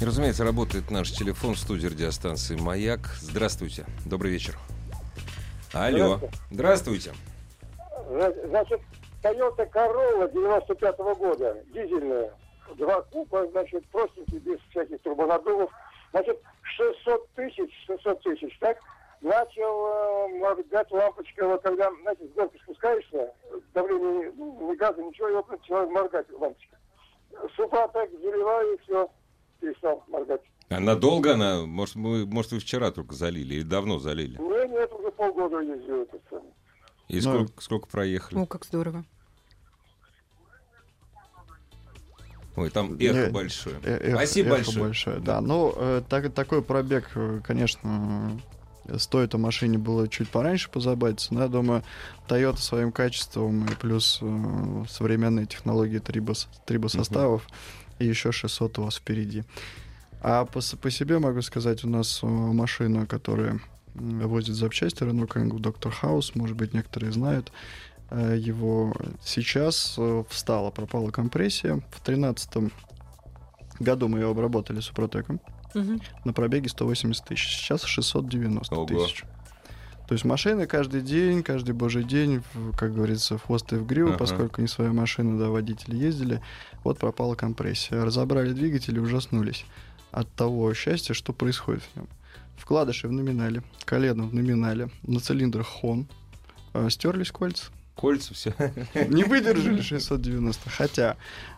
И, 0.00 0.04
разумеется, 0.04 0.44
работает 0.44 0.90
наш 0.90 1.10
телефон 1.10 1.54
в 1.54 1.58
студии 1.58 1.86
радиостанции 1.86 2.56
«Маяк». 2.56 3.16
Здравствуйте. 3.20 3.84
Добрый 4.04 4.32
вечер. 4.32 4.56
Алло. 5.72 6.20
Здравствуйте. 6.50 7.10
Зна- 7.10 7.18
Значит, 8.08 8.80
Toyota 9.22 9.70
Corolla 9.70 10.32
95 10.32 10.98
года, 11.18 11.62
дизельная, 11.74 12.32
два 12.76 13.02
купа, 13.02 13.46
значит, 13.48 13.84
простенький, 13.88 14.38
без 14.38 14.58
всяких 14.70 15.00
турбонаддувов. 15.02 15.70
Значит, 16.12 16.40
600 16.62 17.28
тысяч, 17.34 17.70
600 17.86 18.22
тысяч, 18.22 18.58
так? 18.60 18.78
Начал 19.20 19.86
э, 19.86 20.38
моргать 20.38 20.90
лампочка, 20.90 21.46
вот 21.46 21.60
когда, 21.62 21.90
знаете, 22.02 22.28
с 22.28 22.32
горки 22.34 22.56
спускаешься, 22.62 23.34
давление, 23.74 24.32
ну, 24.36 24.70
ни 24.70 24.76
газа, 24.76 25.02
ничего, 25.02 25.28
и 25.28 25.32
вот 25.34 25.48
начинает 25.50 25.90
моргать 25.90 26.26
лампочка. 26.30 26.76
Супротек 27.56 28.10
заливаю, 28.22 28.74
и 28.74 28.78
все, 28.82 29.10
перестал 29.60 30.02
моргать. 30.06 30.40
А 30.70 30.80
надолго 30.80 31.34
она? 31.34 31.66
Может, 31.66 31.96
мы, 31.96 32.26
может, 32.26 32.52
вы 32.52 32.60
вчера 32.60 32.90
только 32.90 33.14
залили 33.14 33.56
или 33.56 33.62
давно 33.62 33.98
залили? 33.98 34.38
Не, 34.38 34.68
нет, 34.68 34.92
уже 34.92 35.10
полгода 35.10 35.60
ездил 35.60 36.02
этот 36.02 36.22
самый. 36.30 36.52
И 37.08 37.16
Ну, 37.16 37.22
сколько, 37.22 37.62
сколько 37.62 37.86
проехали? 37.88 38.38
О, 38.38 38.46
как 38.46 38.64
здорово. 38.64 39.04
Ой, 42.56 42.70
там 42.70 42.96
эхо 42.98 43.26
Не, 43.26 43.30
большое. 43.30 43.76
Э- 43.82 43.98
эхо- 44.10 44.16
Спасибо 44.16 44.56
эхо 44.56 44.80
большое. 44.80 45.20
Да, 45.20 45.40
ну, 45.40 45.72
э, 45.76 46.02
так, 46.08 46.32
такой 46.32 46.60
пробег, 46.62 47.08
э, 47.14 47.40
конечно, 47.44 48.40
э, 48.86 48.98
стоит 48.98 49.34
о 49.34 49.38
машине 49.38 49.78
было 49.78 50.08
чуть 50.08 50.28
пораньше 50.28 50.68
позаботиться, 50.68 51.32
но 51.32 51.42
я 51.42 51.48
думаю, 51.48 51.84
Toyota 52.26 52.56
своим 52.58 52.90
качеством 52.90 53.64
и 53.66 53.74
плюс 53.76 54.18
э, 54.22 54.84
современные 54.88 55.46
технологии 55.46 55.98
трибос, 55.98 56.48
трибосоставов 56.66 57.46
и 58.00 58.06
еще 58.06 58.32
600 58.32 58.78
у 58.80 58.82
вас 58.84 58.96
впереди. 58.96 59.44
А 60.20 60.44
по, 60.44 60.60
по 60.80 60.90
себе 60.90 61.20
могу 61.20 61.42
сказать, 61.42 61.84
у 61.84 61.88
нас 61.88 62.20
э, 62.22 62.26
машина, 62.26 63.06
которая 63.06 63.60
возит 63.98 64.54
запчасти 64.54 65.02
Renault 65.02 65.28
Kangoo 65.28 65.58
Dr. 65.58 65.92
House, 66.02 66.32
может 66.34 66.56
быть, 66.56 66.74
некоторые 66.74 67.12
знают 67.12 67.52
э, 68.10 68.36
его. 68.38 68.94
Сейчас 69.24 69.94
э, 69.98 70.24
встала, 70.28 70.70
пропала 70.70 71.10
компрессия. 71.10 71.74
В 71.90 72.02
2013 72.04 72.72
году 73.80 74.08
мы 74.08 74.18
ее 74.20 74.30
обработали 74.30 74.80
супротеком 74.80 75.40
Мгм. 75.74 76.00
на 76.24 76.32
пробеге 76.32 76.68
180 76.68 77.24
тысяч. 77.24 77.56
Сейчас 77.56 77.82
690 77.84 78.74
Ого. 78.74 78.86
тысяч. 78.86 79.24
То 80.08 80.14
есть 80.14 80.24
машины 80.24 80.66
каждый 80.66 81.02
день, 81.02 81.42
каждый 81.42 81.72
божий 81.74 82.02
день, 82.02 82.42
как 82.78 82.94
говорится, 82.94 83.36
в 83.36 83.42
хвост 83.44 83.70
и 83.74 83.76
в 83.76 83.84
гриву, 83.86 84.08
Ага. 84.10 84.18
поскольку 84.18 84.62
не 84.62 84.66
свои 84.66 84.88
машины, 84.88 85.38
да, 85.38 85.48
водители 85.50 85.96
ездили. 85.96 86.42
Вот 86.82 86.98
пропала 86.98 87.34
компрессия. 87.34 88.02
Разобрали 88.02 88.54
двигатель 88.54 88.96
и 88.96 89.00
ужаснулись 89.00 89.66
от 90.10 90.32
того 90.32 90.72
счастья, 90.72 91.12
что 91.12 91.34
происходит 91.34 91.82
в 91.82 91.96
нем. 91.96 92.08
Вкладыши 92.58 93.08
в 93.08 93.12
номинале, 93.12 93.62
колено 93.84 94.24
в 94.24 94.34
номинале, 94.34 94.90
на 95.02 95.20
цилиндрах 95.20 95.66
хон. 95.66 96.06
э, 96.74 96.88
Стерлись 96.90 97.30
кольца. 97.30 97.66
Кольца, 97.94 98.34
все. 98.34 98.54
Не 99.08 99.24
выдержали 99.24 99.80
690. 99.80 100.70
Хотя 100.70 101.16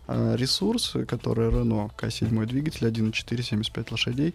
э, 0.08 0.36
ресурс, 0.36 0.94
который 1.08 1.48
Renault 1.48 1.90
К7 1.98 2.46
двигатель 2.46 2.86
1.4, 2.86 3.42
75 3.42 3.90
лошадей, 3.92 4.34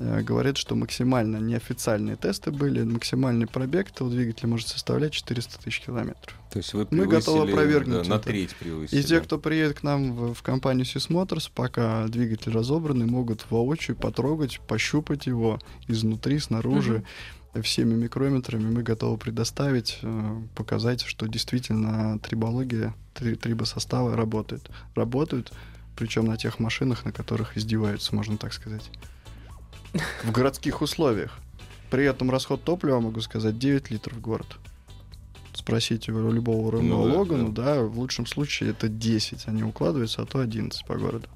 говорит, 0.00 0.56
что 0.56 0.74
максимально 0.74 1.36
неофициальные 1.36 2.16
тесты 2.16 2.50
были, 2.50 2.82
максимальный 2.84 3.46
пробег 3.46 3.90
этого 3.90 4.10
двигателя 4.10 4.48
может 4.48 4.68
составлять 4.68 5.12
400 5.12 5.62
тысяч 5.62 5.80
километров. 5.80 6.38
То 6.50 6.58
есть 6.58 6.72
вы 6.72 6.86
Мы 6.90 7.06
готовы 7.06 7.44
превысили, 7.44 7.52
опровергнуть 7.52 8.02
да, 8.04 8.08
на 8.08 8.14
это. 8.14 8.24
треть 8.24 8.56
превысили. 8.56 8.98
И 8.98 9.04
те, 9.04 9.20
кто 9.20 9.38
приедет 9.38 9.80
к 9.80 9.82
нам 9.82 10.12
в, 10.14 10.34
в 10.34 10.42
компанию 10.42 10.86
Sysmotors, 10.86 11.50
пока 11.54 12.06
двигатель 12.08 12.50
разобранный, 12.50 13.06
могут 13.06 13.50
воочию 13.50 13.96
потрогать, 13.96 14.60
пощупать 14.60 15.26
его 15.26 15.58
изнутри, 15.86 16.38
снаружи. 16.38 17.04
Всеми 17.62 17.94
микрометрами 17.94 18.70
мы 18.70 18.82
готовы 18.82 19.18
предоставить, 19.18 19.98
э, 20.02 20.40
показать, 20.54 21.02
что 21.02 21.26
действительно 21.26 22.18
трибология, 22.20 22.94
три, 23.12 23.34
трибосоставы 23.34 24.14
работают. 24.14 24.70
Работают, 24.94 25.52
причем 25.96 26.26
на 26.26 26.36
тех 26.36 26.60
машинах, 26.60 27.04
на 27.04 27.10
которых 27.12 27.56
издеваются, 27.56 28.14
можно 28.14 28.38
так 28.38 28.52
сказать. 28.52 28.88
В 30.24 30.30
городских 30.32 30.82
условиях. 30.82 31.38
При 31.90 32.04
этом 32.04 32.30
расход 32.30 32.62
топлива, 32.62 33.00
могу 33.00 33.20
сказать, 33.20 33.58
9 33.58 33.90
литров 33.90 34.16
в 34.16 34.20
город. 34.20 34.46
Спросите 35.52 36.12
у 36.12 36.30
любого 36.30 36.70
Renault 36.70 36.82
Ну 36.82 37.04
да, 37.06 37.14
Logan, 37.14 37.52
да, 37.52 37.82
в 37.82 37.98
лучшем 37.98 38.26
случае 38.26 38.70
это 38.70 38.88
10, 38.88 39.48
они 39.48 39.64
укладываются, 39.64 40.22
а 40.22 40.26
то 40.26 40.38
11 40.38 40.86
по 40.86 40.96
городу. 40.96 41.28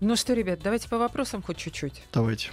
Ну 0.00 0.16
что, 0.16 0.32
ребят, 0.32 0.60
давайте 0.62 0.88
по 0.88 0.98
вопросам 0.98 1.42
хоть 1.42 1.58
чуть-чуть. 1.58 2.02
Давайте. 2.12 2.50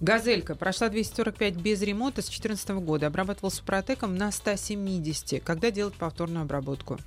Газелька 0.00 0.54
прошла 0.54 0.88
245 0.88 1.56
без 1.56 1.82
ремонта 1.82 2.22
с 2.22 2.26
2014 2.26 2.68
года. 2.70 3.08
Обрабатывал 3.08 3.50
супротеком 3.50 4.14
на 4.14 4.30
170. 4.30 5.42
Когда 5.42 5.72
делать 5.72 5.94
повторную 5.94 6.42
обработку? 6.42 6.98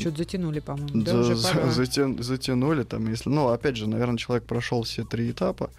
Что-то 0.00 0.18
затянули, 0.18 0.60
по-моему. 0.60 1.02
Да, 1.02 1.12
За- 1.22 1.32
уже 1.32 1.36
пора. 1.54 1.68
затя- 1.70 2.22
затянули 2.22 2.82
там, 2.84 3.08
если... 3.10 3.28
Ну, 3.30 3.48
опять 3.48 3.76
же, 3.76 3.88
наверное, 3.88 4.16
человек 4.18 4.44
прошел 4.44 4.82
все 4.82 5.04
три 5.04 5.30
этапа, 5.30 5.70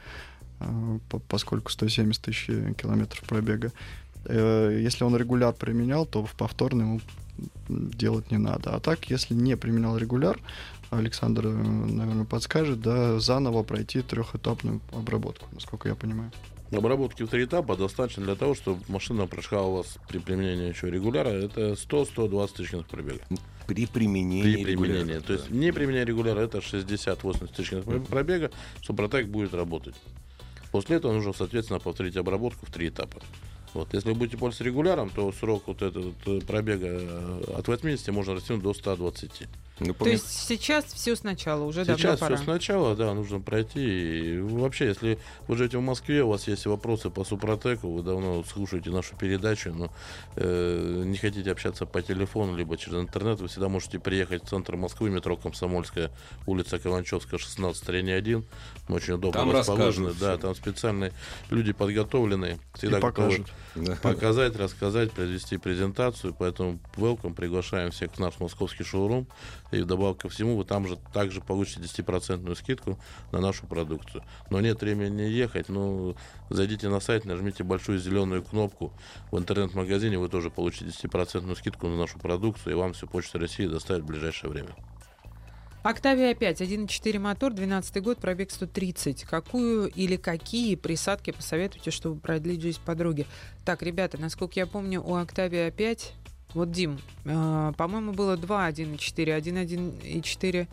по- 1.10 1.20
поскольку 1.20 1.72
170 1.72 2.22
тысяч 2.22 2.46
километров 2.78 3.24
пробега. 3.24 3.72
Э, 4.26 4.78
Если 4.88 5.04
он 5.04 5.16
регуляр 5.18 5.54
применял, 5.54 6.06
то 6.06 6.24
в 6.24 6.34
повторный 6.34 6.86
ему 6.86 7.02
делать 7.68 8.30
не 8.32 8.38
надо. 8.38 8.70
А 8.76 8.80
так, 8.80 9.10
если 9.10 9.34
не 9.34 9.58
применял 9.58 9.98
регуляр, 9.98 10.40
Александр, 10.92 11.48
э, 11.48 11.50
наверное, 11.52 12.26
подскажет, 12.26 12.82
да, 12.82 13.20
заново 13.20 13.64
пройти 13.64 14.02
трехэтапную 14.02 14.80
обработку, 14.92 15.48
насколько 15.54 15.90
я 15.90 15.96
понимаю. 15.96 16.32
Обработки 16.72 17.24
в 17.24 17.28
три 17.28 17.44
этапа 17.46 17.76
достаточно 17.76 18.24
для 18.24 18.36
того, 18.36 18.54
чтобы 18.56 18.80
машина 18.88 19.28
прошла 19.28 19.64
у 19.64 19.76
вас 19.78 19.98
при 20.08 20.20
применении 20.20 20.70
еще 20.70 20.90
регуляра. 20.90 21.28
Это 21.30 21.74
100-120 21.76 22.50
тысячных 22.56 22.86
пробега. 22.88 23.20
При 23.74 23.86
применении 23.86 24.42
При 24.56 24.64
применении. 24.64 25.00
регулярно, 25.00 25.22
То 25.22 25.34
есть 25.34 25.50
да. 25.50 25.56
не 25.56 25.72
применяя 25.72 26.06
регуляра, 26.06 26.40
это 26.40 26.60
60-80 26.60 27.56
тысячных 27.56 28.06
пробега, 28.08 28.52
Супротек 28.84 29.28
будет 29.28 29.54
работать. 29.54 29.96
После 30.72 30.98
этого 30.98 31.12
нужно, 31.12 31.34
соответственно, 31.34 31.80
повторить 31.80 32.16
обработку 32.18 32.66
в 32.66 32.72
три 32.72 32.88
этапа. 32.90 33.22
Вот. 33.74 33.94
Если 33.94 34.10
вы 34.10 34.16
будете 34.16 34.38
пользоваться 34.38 34.64
регуляром, 34.64 35.10
то 35.10 35.32
срок 35.32 35.64
вот 35.68 35.82
этот 35.82 36.14
э, 36.26 36.42
пробега 36.42 36.88
э, 36.90 37.44
от 37.58 37.68
80 37.68 38.08
можно 38.10 38.36
растянуть 38.36 38.64
до 38.64 38.74
120. 38.74 39.32
Ну, 39.84 39.96
То 39.96 40.10
есть 40.10 40.30
сейчас 40.30 40.86
все 40.86 41.16
сначала, 41.16 41.64
уже 41.64 41.84
давно 41.86 41.98
Сейчас 41.98 42.20
пора. 42.20 42.36
все 42.36 42.46
сначала, 42.46 42.96
да, 42.96 43.16
нужно 43.16 43.40
пройти. 43.40 44.36
И 44.36 44.40
вообще, 44.40 44.86
если 44.90 45.18
вы 45.48 45.58
живете 45.58 45.80
в 45.80 45.82
Москве, 45.82 46.24
у 46.24 46.30
вас 46.30 46.48
есть 46.48 46.68
вопросы 46.68 47.10
по 47.10 47.24
Супротеку, 47.24 47.90
вы 47.90 48.04
давно 48.04 48.44
слушаете 48.44 48.92
нашу 48.92 49.16
передачу, 49.16 49.74
но 49.74 49.92
э, 50.36 51.02
не 51.04 51.18
хотите 51.18 51.52
общаться 51.52 51.88
по 51.88 52.04
телефону, 52.04 52.56
либо 52.56 52.78
через 52.78 53.00
интернет, 53.00 53.42
вы 53.42 53.48
всегда 53.48 53.70
можете 53.70 53.98
приехать 53.98 54.44
в 54.44 54.50
центр 54.50 54.76
Москвы, 54.76 55.10
метро 55.10 55.36
Комсомольская, 55.36 56.12
улица 56.46 56.78
Каланчевская, 56.78 57.40
16, 57.40 57.90
линия 57.90 58.18
1. 58.18 58.46
Мы 58.88 58.96
очень 58.96 59.16
удобно 59.16 59.40
Там 59.40 59.52
расположены. 59.52 60.12
Да, 60.20 60.38
там 60.38 60.54
специальные 60.54 61.12
люди 61.50 61.72
подготовленные, 61.72 62.60
всегда 62.76 63.00
И 63.00 63.02
готовы 63.02 63.30
покажут. 63.30 63.48
Да. 63.74 63.96
показать, 63.96 64.56
рассказать, 64.58 65.12
произвести 65.12 65.58
презентацию. 65.58 66.36
Поэтому 66.38 66.80
welcome, 66.98 67.34
приглашаем 67.34 67.90
всех 67.90 68.12
в 68.12 68.20
наш 68.20 68.40
московский 68.40 68.84
шоурум. 68.84 69.28
И 69.72 69.82
вдобавок 69.82 70.20
ко 70.20 70.30
всему, 70.30 70.58
вы 70.58 70.66
там 70.66 70.88
же 70.88 70.98
также 71.14 71.42
получите 71.42 71.82
10% 71.82 72.56
скидку 72.56 73.00
на 73.32 73.40
нашу 73.40 73.66
продукцию. 73.68 74.24
Но 74.50 74.60
нет 74.62 74.82
времени 74.82 75.24
ехать, 75.24 75.70
ну, 75.70 76.16
зайдите 76.50 76.90
на 76.90 77.00
сайт, 77.00 77.26
нажмите 77.26 77.64
большую 77.64 78.00
зеленую 78.00 78.44
кнопку 78.44 78.94
в 79.32 79.38
интернет-магазине, 79.38 80.18
вы 80.18 80.30
тоже 80.30 80.50
получите 80.50 80.86
10% 80.86 81.56
скидку 81.56 81.88
на 81.88 81.98
нашу 81.98 82.20
продукцию, 82.20 82.74
и 82.74 82.76
вам 82.76 82.94
всю 82.94 83.08
Почта 83.08 83.40
России 83.40 83.66
доставит 83.66 84.04
в 84.04 84.08
ближайшее 84.08 84.50
время. 84.50 84.76
Октавия 85.84 86.36
5, 86.36 86.62
1.4 86.62 87.18
мотор, 87.18 87.54
12 87.54 88.04
год, 88.04 88.20
пробег 88.20 88.52
130. 88.52 89.24
Какую 89.24 89.88
или 89.88 90.16
какие 90.16 90.76
присадки 90.76 91.32
посоветуете, 91.32 91.90
чтобы 91.90 92.20
продлить 92.20 92.62
жизнь 92.62 92.80
подруги? 92.86 93.26
Так, 93.66 93.82
ребята, 93.82 94.20
насколько 94.20 94.60
я 94.60 94.68
помню, 94.68 95.02
у 95.02 95.16
Октавия 95.16 95.72
5, 95.72 96.14
вот 96.54 96.72
Дим, 96.72 97.00
э, 97.26 97.74
по-моему, 97.78 98.14
было 98.14 98.38
два 98.38 98.68
1.4, 98.70 99.34
один 99.34 99.58
1.4 99.58 100.68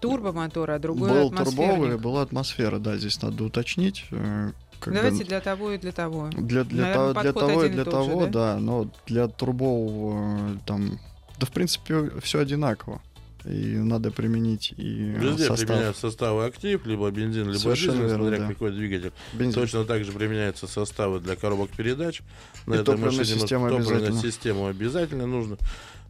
турбомотора, 0.00 0.74
а 0.74 0.78
другой 0.78 1.10
Был 1.10 1.30
турбовый, 1.30 1.98
была 1.98 2.22
атмосфера, 2.22 2.78
да, 2.78 2.96
здесь 2.96 3.20
надо 3.22 3.44
уточнить. 3.44 4.06
э, 4.10 4.52
как 4.80 4.94
бы- 4.94 5.00
Давайте 5.00 5.24
для 5.24 5.40
того 5.40 5.72
и 5.72 5.78
для 5.78 5.92
того. 5.92 6.28
Для, 6.32 6.64
для, 6.64 6.82
Наверное, 6.82 6.94
того, 6.94 7.22
для 7.22 7.32
того 7.32 7.64
и 7.64 7.68
для 7.68 7.84
тот 7.84 8.04
же, 8.04 8.10
того, 8.10 8.26
да? 8.26 8.54
да? 8.54 8.58
но 8.58 8.90
для 9.06 9.28
турбового 9.28 10.54
э, 10.54 10.56
там, 10.66 10.98
да, 11.38 11.46
в 11.46 11.50
принципе, 11.50 12.10
все 12.22 12.38
одинаково. 12.40 13.02
И 13.44 13.76
надо 13.76 14.10
применить 14.10 14.74
и 14.76 14.82
Везде 15.18 15.46
состав. 15.46 15.68
применяют 15.68 15.96
составы 15.96 16.44
актив, 16.44 16.84
либо 16.84 17.10
бензин, 17.10 17.46
либо 17.46 17.58
Совершенно 17.58 17.92
дизель, 17.92 18.08
верно, 18.08 18.24
смотря 18.24 18.38
да. 18.40 18.48
какой 18.48 18.72
двигатель. 18.72 19.12
Бензин. 19.32 19.54
Точно 19.54 19.84
так 19.84 20.04
же 20.04 20.12
применяются 20.12 20.66
составы 20.66 21.20
для 21.20 21.36
коробок 21.36 21.70
передач. 21.70 22.20
На 22.66 22.74
И 22.74 22.76
этой 22.76 22.84
топливная 22.86 23.18
машине 23.18 23.40
система 23.40 23.68
топливную 23.70 23.96
обязательно. 23.96 24.20
систему 24.20 24.66
обязательно 24.66 25.26
нужно 25.26 25.56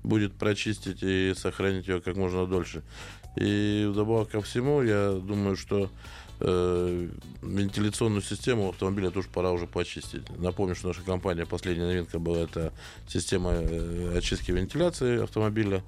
будет 0.03 0.33
прочистить 0.33 1.03
и 1.03 1.35
сохранить 1.37 1.87
ее 1.87 2.01
как 2.01 2.17
можно 2.17 2.47
дольше. 2.47 2.83
И 3.37 3.87
вдобавок 3.89 4.31
ко 4.31 4.41
всему, 4.41 4.83
я 4.83 5.13
думаю, 5.13 5.57
что 5.57 5.91
э, 6.41 7.09
вентиляционную 7.43 8.23
систему 8.23 8.71
автомобиля 8.71 9.11
тоже 9.11 9.29
пора 9.33 9.53
уже 9.53 9.67
почистить. 9.67 10.23
Напомню, 10.39 10.75
что 10.75 10.89
наша 10.89 11.03
компания, 11.03 11.47
последняя 11.47 11.87
новинка 11.87 12.19
была, 12.19 12.39
это 12.39 12.73
система 13.07 13.53
э, 13.53 14.17
очистки 14.17 14.51
вентиляции 14.51 15.23
автомобиля 15.23 15.85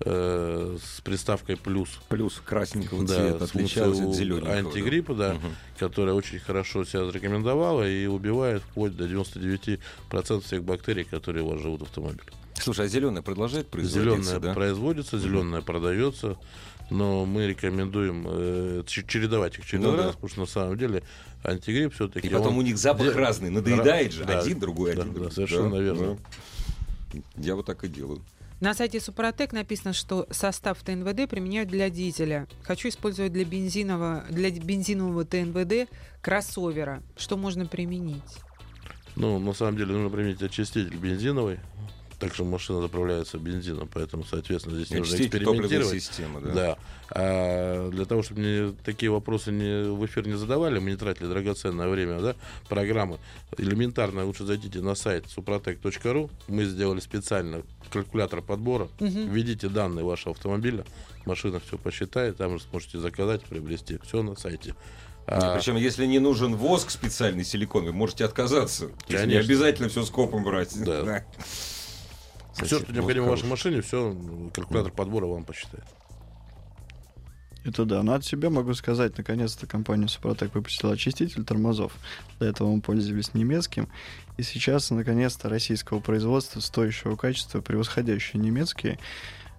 э, 0.00 0.76
с 0.82 1.00
приставкой 1.00 1.56
«плюс». 1.56 1.88
Плюс 2.08 2.40
красненького 2.44 3.06
Да, 3.06 3.14
цвета 3.14 3.44
отличался 3.44 4.04
от 4.08 4.14
зелененького. 4.14 4.50
да. 4.52 4.58
антигриппа, 4.58 5.14
да, 5.14 5.34
Мгм. 5.34 5.54
которая 5.78 6.14
очень 6.14 6.38
хорошо 6.38 6.84
себя 6.84 7.04
зарекомендовала 7.06 7.88
и 7.88 8.06
убивает 8.06 8.62
вплоть 8.62 8.96
до 8.96 9.06
99% 9.06 10.44
всех 10.44 10.64
бактерий, 10.64 11.04
которые 11.04 11.44
у 11.44 11.48
вас 11.50 11.60
живут 11.60 11.80
в 11.80 11.84
автомобиле. 11.84 12.24
Слушай, 12.54 12.86
а 12.86 12.88
зеленая 12.88 13.22
продолжает 13.22 13.68
производиться, 13.68 14.22
Зеленая 14.22 14.40
да? 14.40 14.54
производится, 14.54 15.18
зеленая 15.18 15.60
продается, 15.60 16.36
но 16.90 17.24
мы 17.24 17.46
рекомендуем 17.48 18.24
э, 18.28 18.82
чередовать 18.86 19.58
их, 19.58 19.66
чередовать, 19.66 19.96
Ну 19.96 20.02
да. 20.04 20.08
потому 20.12 20.28
что 20.28 20.40
на 20.40 20.46
самом 20.46 20.78
деле 20.78 21.02
антигрипп 21.42 21.94
все-таки... 21.94 22.28
И 22.28 22.30
потом 22.30 22.56
у 22.58 22.62
них 22.62 22.78
запах 22.78 23.16
разный, 23.16 23.50
надоедает 23.50 24.12
же. 24.12 24.24
Да, 24.24 24.38
один, 24.40 24.60
другой, 24.60 24.94
да, 24.94 25.02
один, 25.02 25.12
да, 25.14 25.18
другой. 25.20 25.32
совершенно 25.34 25.76
верно. 25.76 26.18
да. 27.12 27.20
Я 27.36 27.54
вот 27.56 27.66
так 27.66 27.82
и 27.84 27.88
делаю. 27.88 28.22
На 28.60 28.72
сайте 28.72 29.00
Супротек 29.00 29.52
написано, 29.52 29.92
что 29.92 30.26
состав 30.30 30.82
ТНВД 30.82 31.28
применяют 31.28 31.68
для 31.68 31.90
дизеля. 31.90 32.46
Хочу 32.62 32.88
использовать 32.88 33.32
для 33.32 33.44
бензинового, 33.44 34.24
для 34.30 34.50
бензинового 34.50 35.24
ТНВД 35.24 35.90
кроссовера. 36.22 37.02
Что 37.16 37.36
можно 37.36 37.66
применить? 37.66 38.22
Ну, 39.16 39.38
на 39.38 39.52
самом 39.52 39.76
деле, 39.76 39.92
нужно 39.92 40.10
применить 40.10 40.42
очиститель 40.42 40.96
бензиновый. 40.96 41.58
Также 42.18 42.44
машина 42.44 42.80
заправляется 42.80 43.38
бензином, 43.38 43.88
поэтому, 43.92 44.24
соответственно, 44.24 44.76
здесь 44.76 44.90
нужно 44.90 45.16
экспериментировать. 45.16 46.02
системы, 46.02 46.40
да. 46.40 46.52
Да. 46.52 46.78
А 47.10 47.90
для 47.90 48.04
того, 48.04 48.22
чтобы 48.22 48.40
мне 48.40 48.74
такие 48.84 49.10
вопросы 49.10 49.52
не, 49.52 49.90
в 49.90 50.04
эфир 50.06 50.26
не 50.26 50.36
задавали, 50.36 50.78
мы 50.78 50.90
не 50.90 50.96
тратили 50.96 51.26
драгоценное 51.26 51.88
время, 51.88 52.20
да, 52.20 52.36
программы, 52.68 53.18
элементарно 53.58 54.24
лучше 54.24 54.44
зайдите 54.44 54.80
на 54.80 54.94
сайт 54.94 55.26
suprotec.ru. 55.26 56.30
Мы 56.48 56.64
сделали 56.64 57.00
специально 57.00 57.62
калькулятор 57.92 58.42
подбора. 58.42 58.88
Мгм. 59.00 59.30
Введите 59.30 59.68
данные 59.68 60.04
вашего 60.04 60.32
автомобиля, 60.32 60.84
машина 61.26 61.60
все 61.60 61.78
посчитает, 61.78 62.36
там 62.36 62.58
же 62.58 62.64
сможете 62.70 62.98
заказать, 62.98 63.42
приобрести. 63.44 63.98
Все 64.04 64.22
на 64.22 64.34
сайте. 64.36 64.74
А, 65.26 65.56
Причем, 65.56 65.76
если 65.76 66.04
не 66.04 66.18
нужен 66.18 66.54
воск 66.54 66.90
специальный 66.90 67.44
силикон, 67.44 67.84
вы 67.84 67.92
можете 67.92 68.24
отказаться. 68.24 68.88
То 68.88 68.92
есть 68.92 69.10
Не 69.10 69.16
Конечно. 69.16 69.40
обязательно 69.40 69.88
все 69.88 70.04
скопом 70.04 70.44
брать. 70.44 70.72
Да. 70.84 71.24
все, 72.54 72.66
Значит, 72.66 72.84
что 72.84 72.92
необходимо 72.92 73.26
в 73.26 73.28
воск 73.30 73.42
вашей 73.42 73.50
машине, 73.50 73.80
все 73.82 74.16
калькулятор 74.52 74.92
подбора 74.92 75.26
вам 75.26 75.44
посчитает. 75.44 75.84
Это 77.64 77.86
да. 77.86 78.02
Но 78.02 78.12
от 78.12 78.24
себя 78.24 78.50
могу 78.50 78.74
сказать, 78.74 79.16
наконец-то 79.16 79.66
компания 79.66 80.06
Супротек 80.06 80.54
выпустила 80.54 80.92
очиститель 80.92 81.44
тормозов. 81.44 81.92
До 82.38 82.44
этого 82.44 82.70
мы 82.70 82.80
пользовались 82.82 83.32
немецким. 83.32 83.88
И 84.36 84.42
сейчас, 84.42 84.90
наконец-то, 84.90 85.48
российского 85.48 86.00
производства, 86.00 86.60
стоящего 86.60 87.16
качества, 87.16 87.62
превосходящие 87.62 88.42
немецкие 88.42 88.98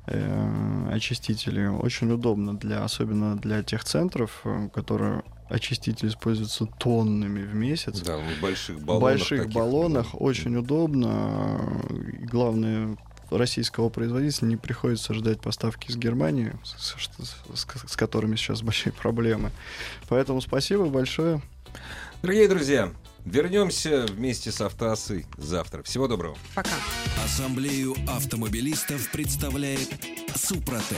э, 0.05 0.89
очистители. 0.91 1.65
Очень 1.65 2.11
удобно, 2.11 2.55
для, 2.55 2.83
особенно 2.83 3.37
для 3.37 3.63
тех 3.63 3.83
центров, 3.83 4.41
э, 4.43 4.69
которые 4.71 5.23
очиститель 5.49 6.07
используется 6.09 6.65
тоннами 6.65 7.43
в 7.43 7.53
месяц. 7.55 7.99
Да, 8.01 8.17
в 8.17 8.41
больших 8.41 8.77
В 8.77 8.85
баллонах. 8.85 9.01
больших 9.19 9.39
таких. 9.41 9.53
баллонах 9.55 10.07
очень 10.21 10.55
удобно. 10.57 11.83
И 12.13 12.25
главное, 12.25 12.97
российского 13.29 13.89
производителя 13.89 14.47
не 14.47 14.57
приходится 14.57 15.13
ждать 15.13 15.41
поставки 15.41 15.89
из 15.91 15.97
Германии, 15.97 16.53
с, 16.63 16.95
с- 16.95 17.09
с- 17.53 17.91
с 17.91 17.95
которыми 17.95 18.35
сейчас 18.35 18.61
большие 18.61 18.93
проблемы. 19.01 19.51
Поэтому 20.09 20.41
спасибо 20.41 20.85
большое. 20.85 21.41
Дорогие 22.21 22.47
друзья, 22.47 22.91
вернемся 23.25 24.05
вместе 24.07 24.51
с 24.51 24.61
Автоассой 24.61 25.25
завтра. 25.37 25.83
Всего 25.83 26.07
доброго. 26.07 26.37
Пока. 26.55 26.69
Ассамблею 27.23 27.95
автомобилистов 28.07 29.11
представляет 29.11 29.89
Супротек. 30.35 30.97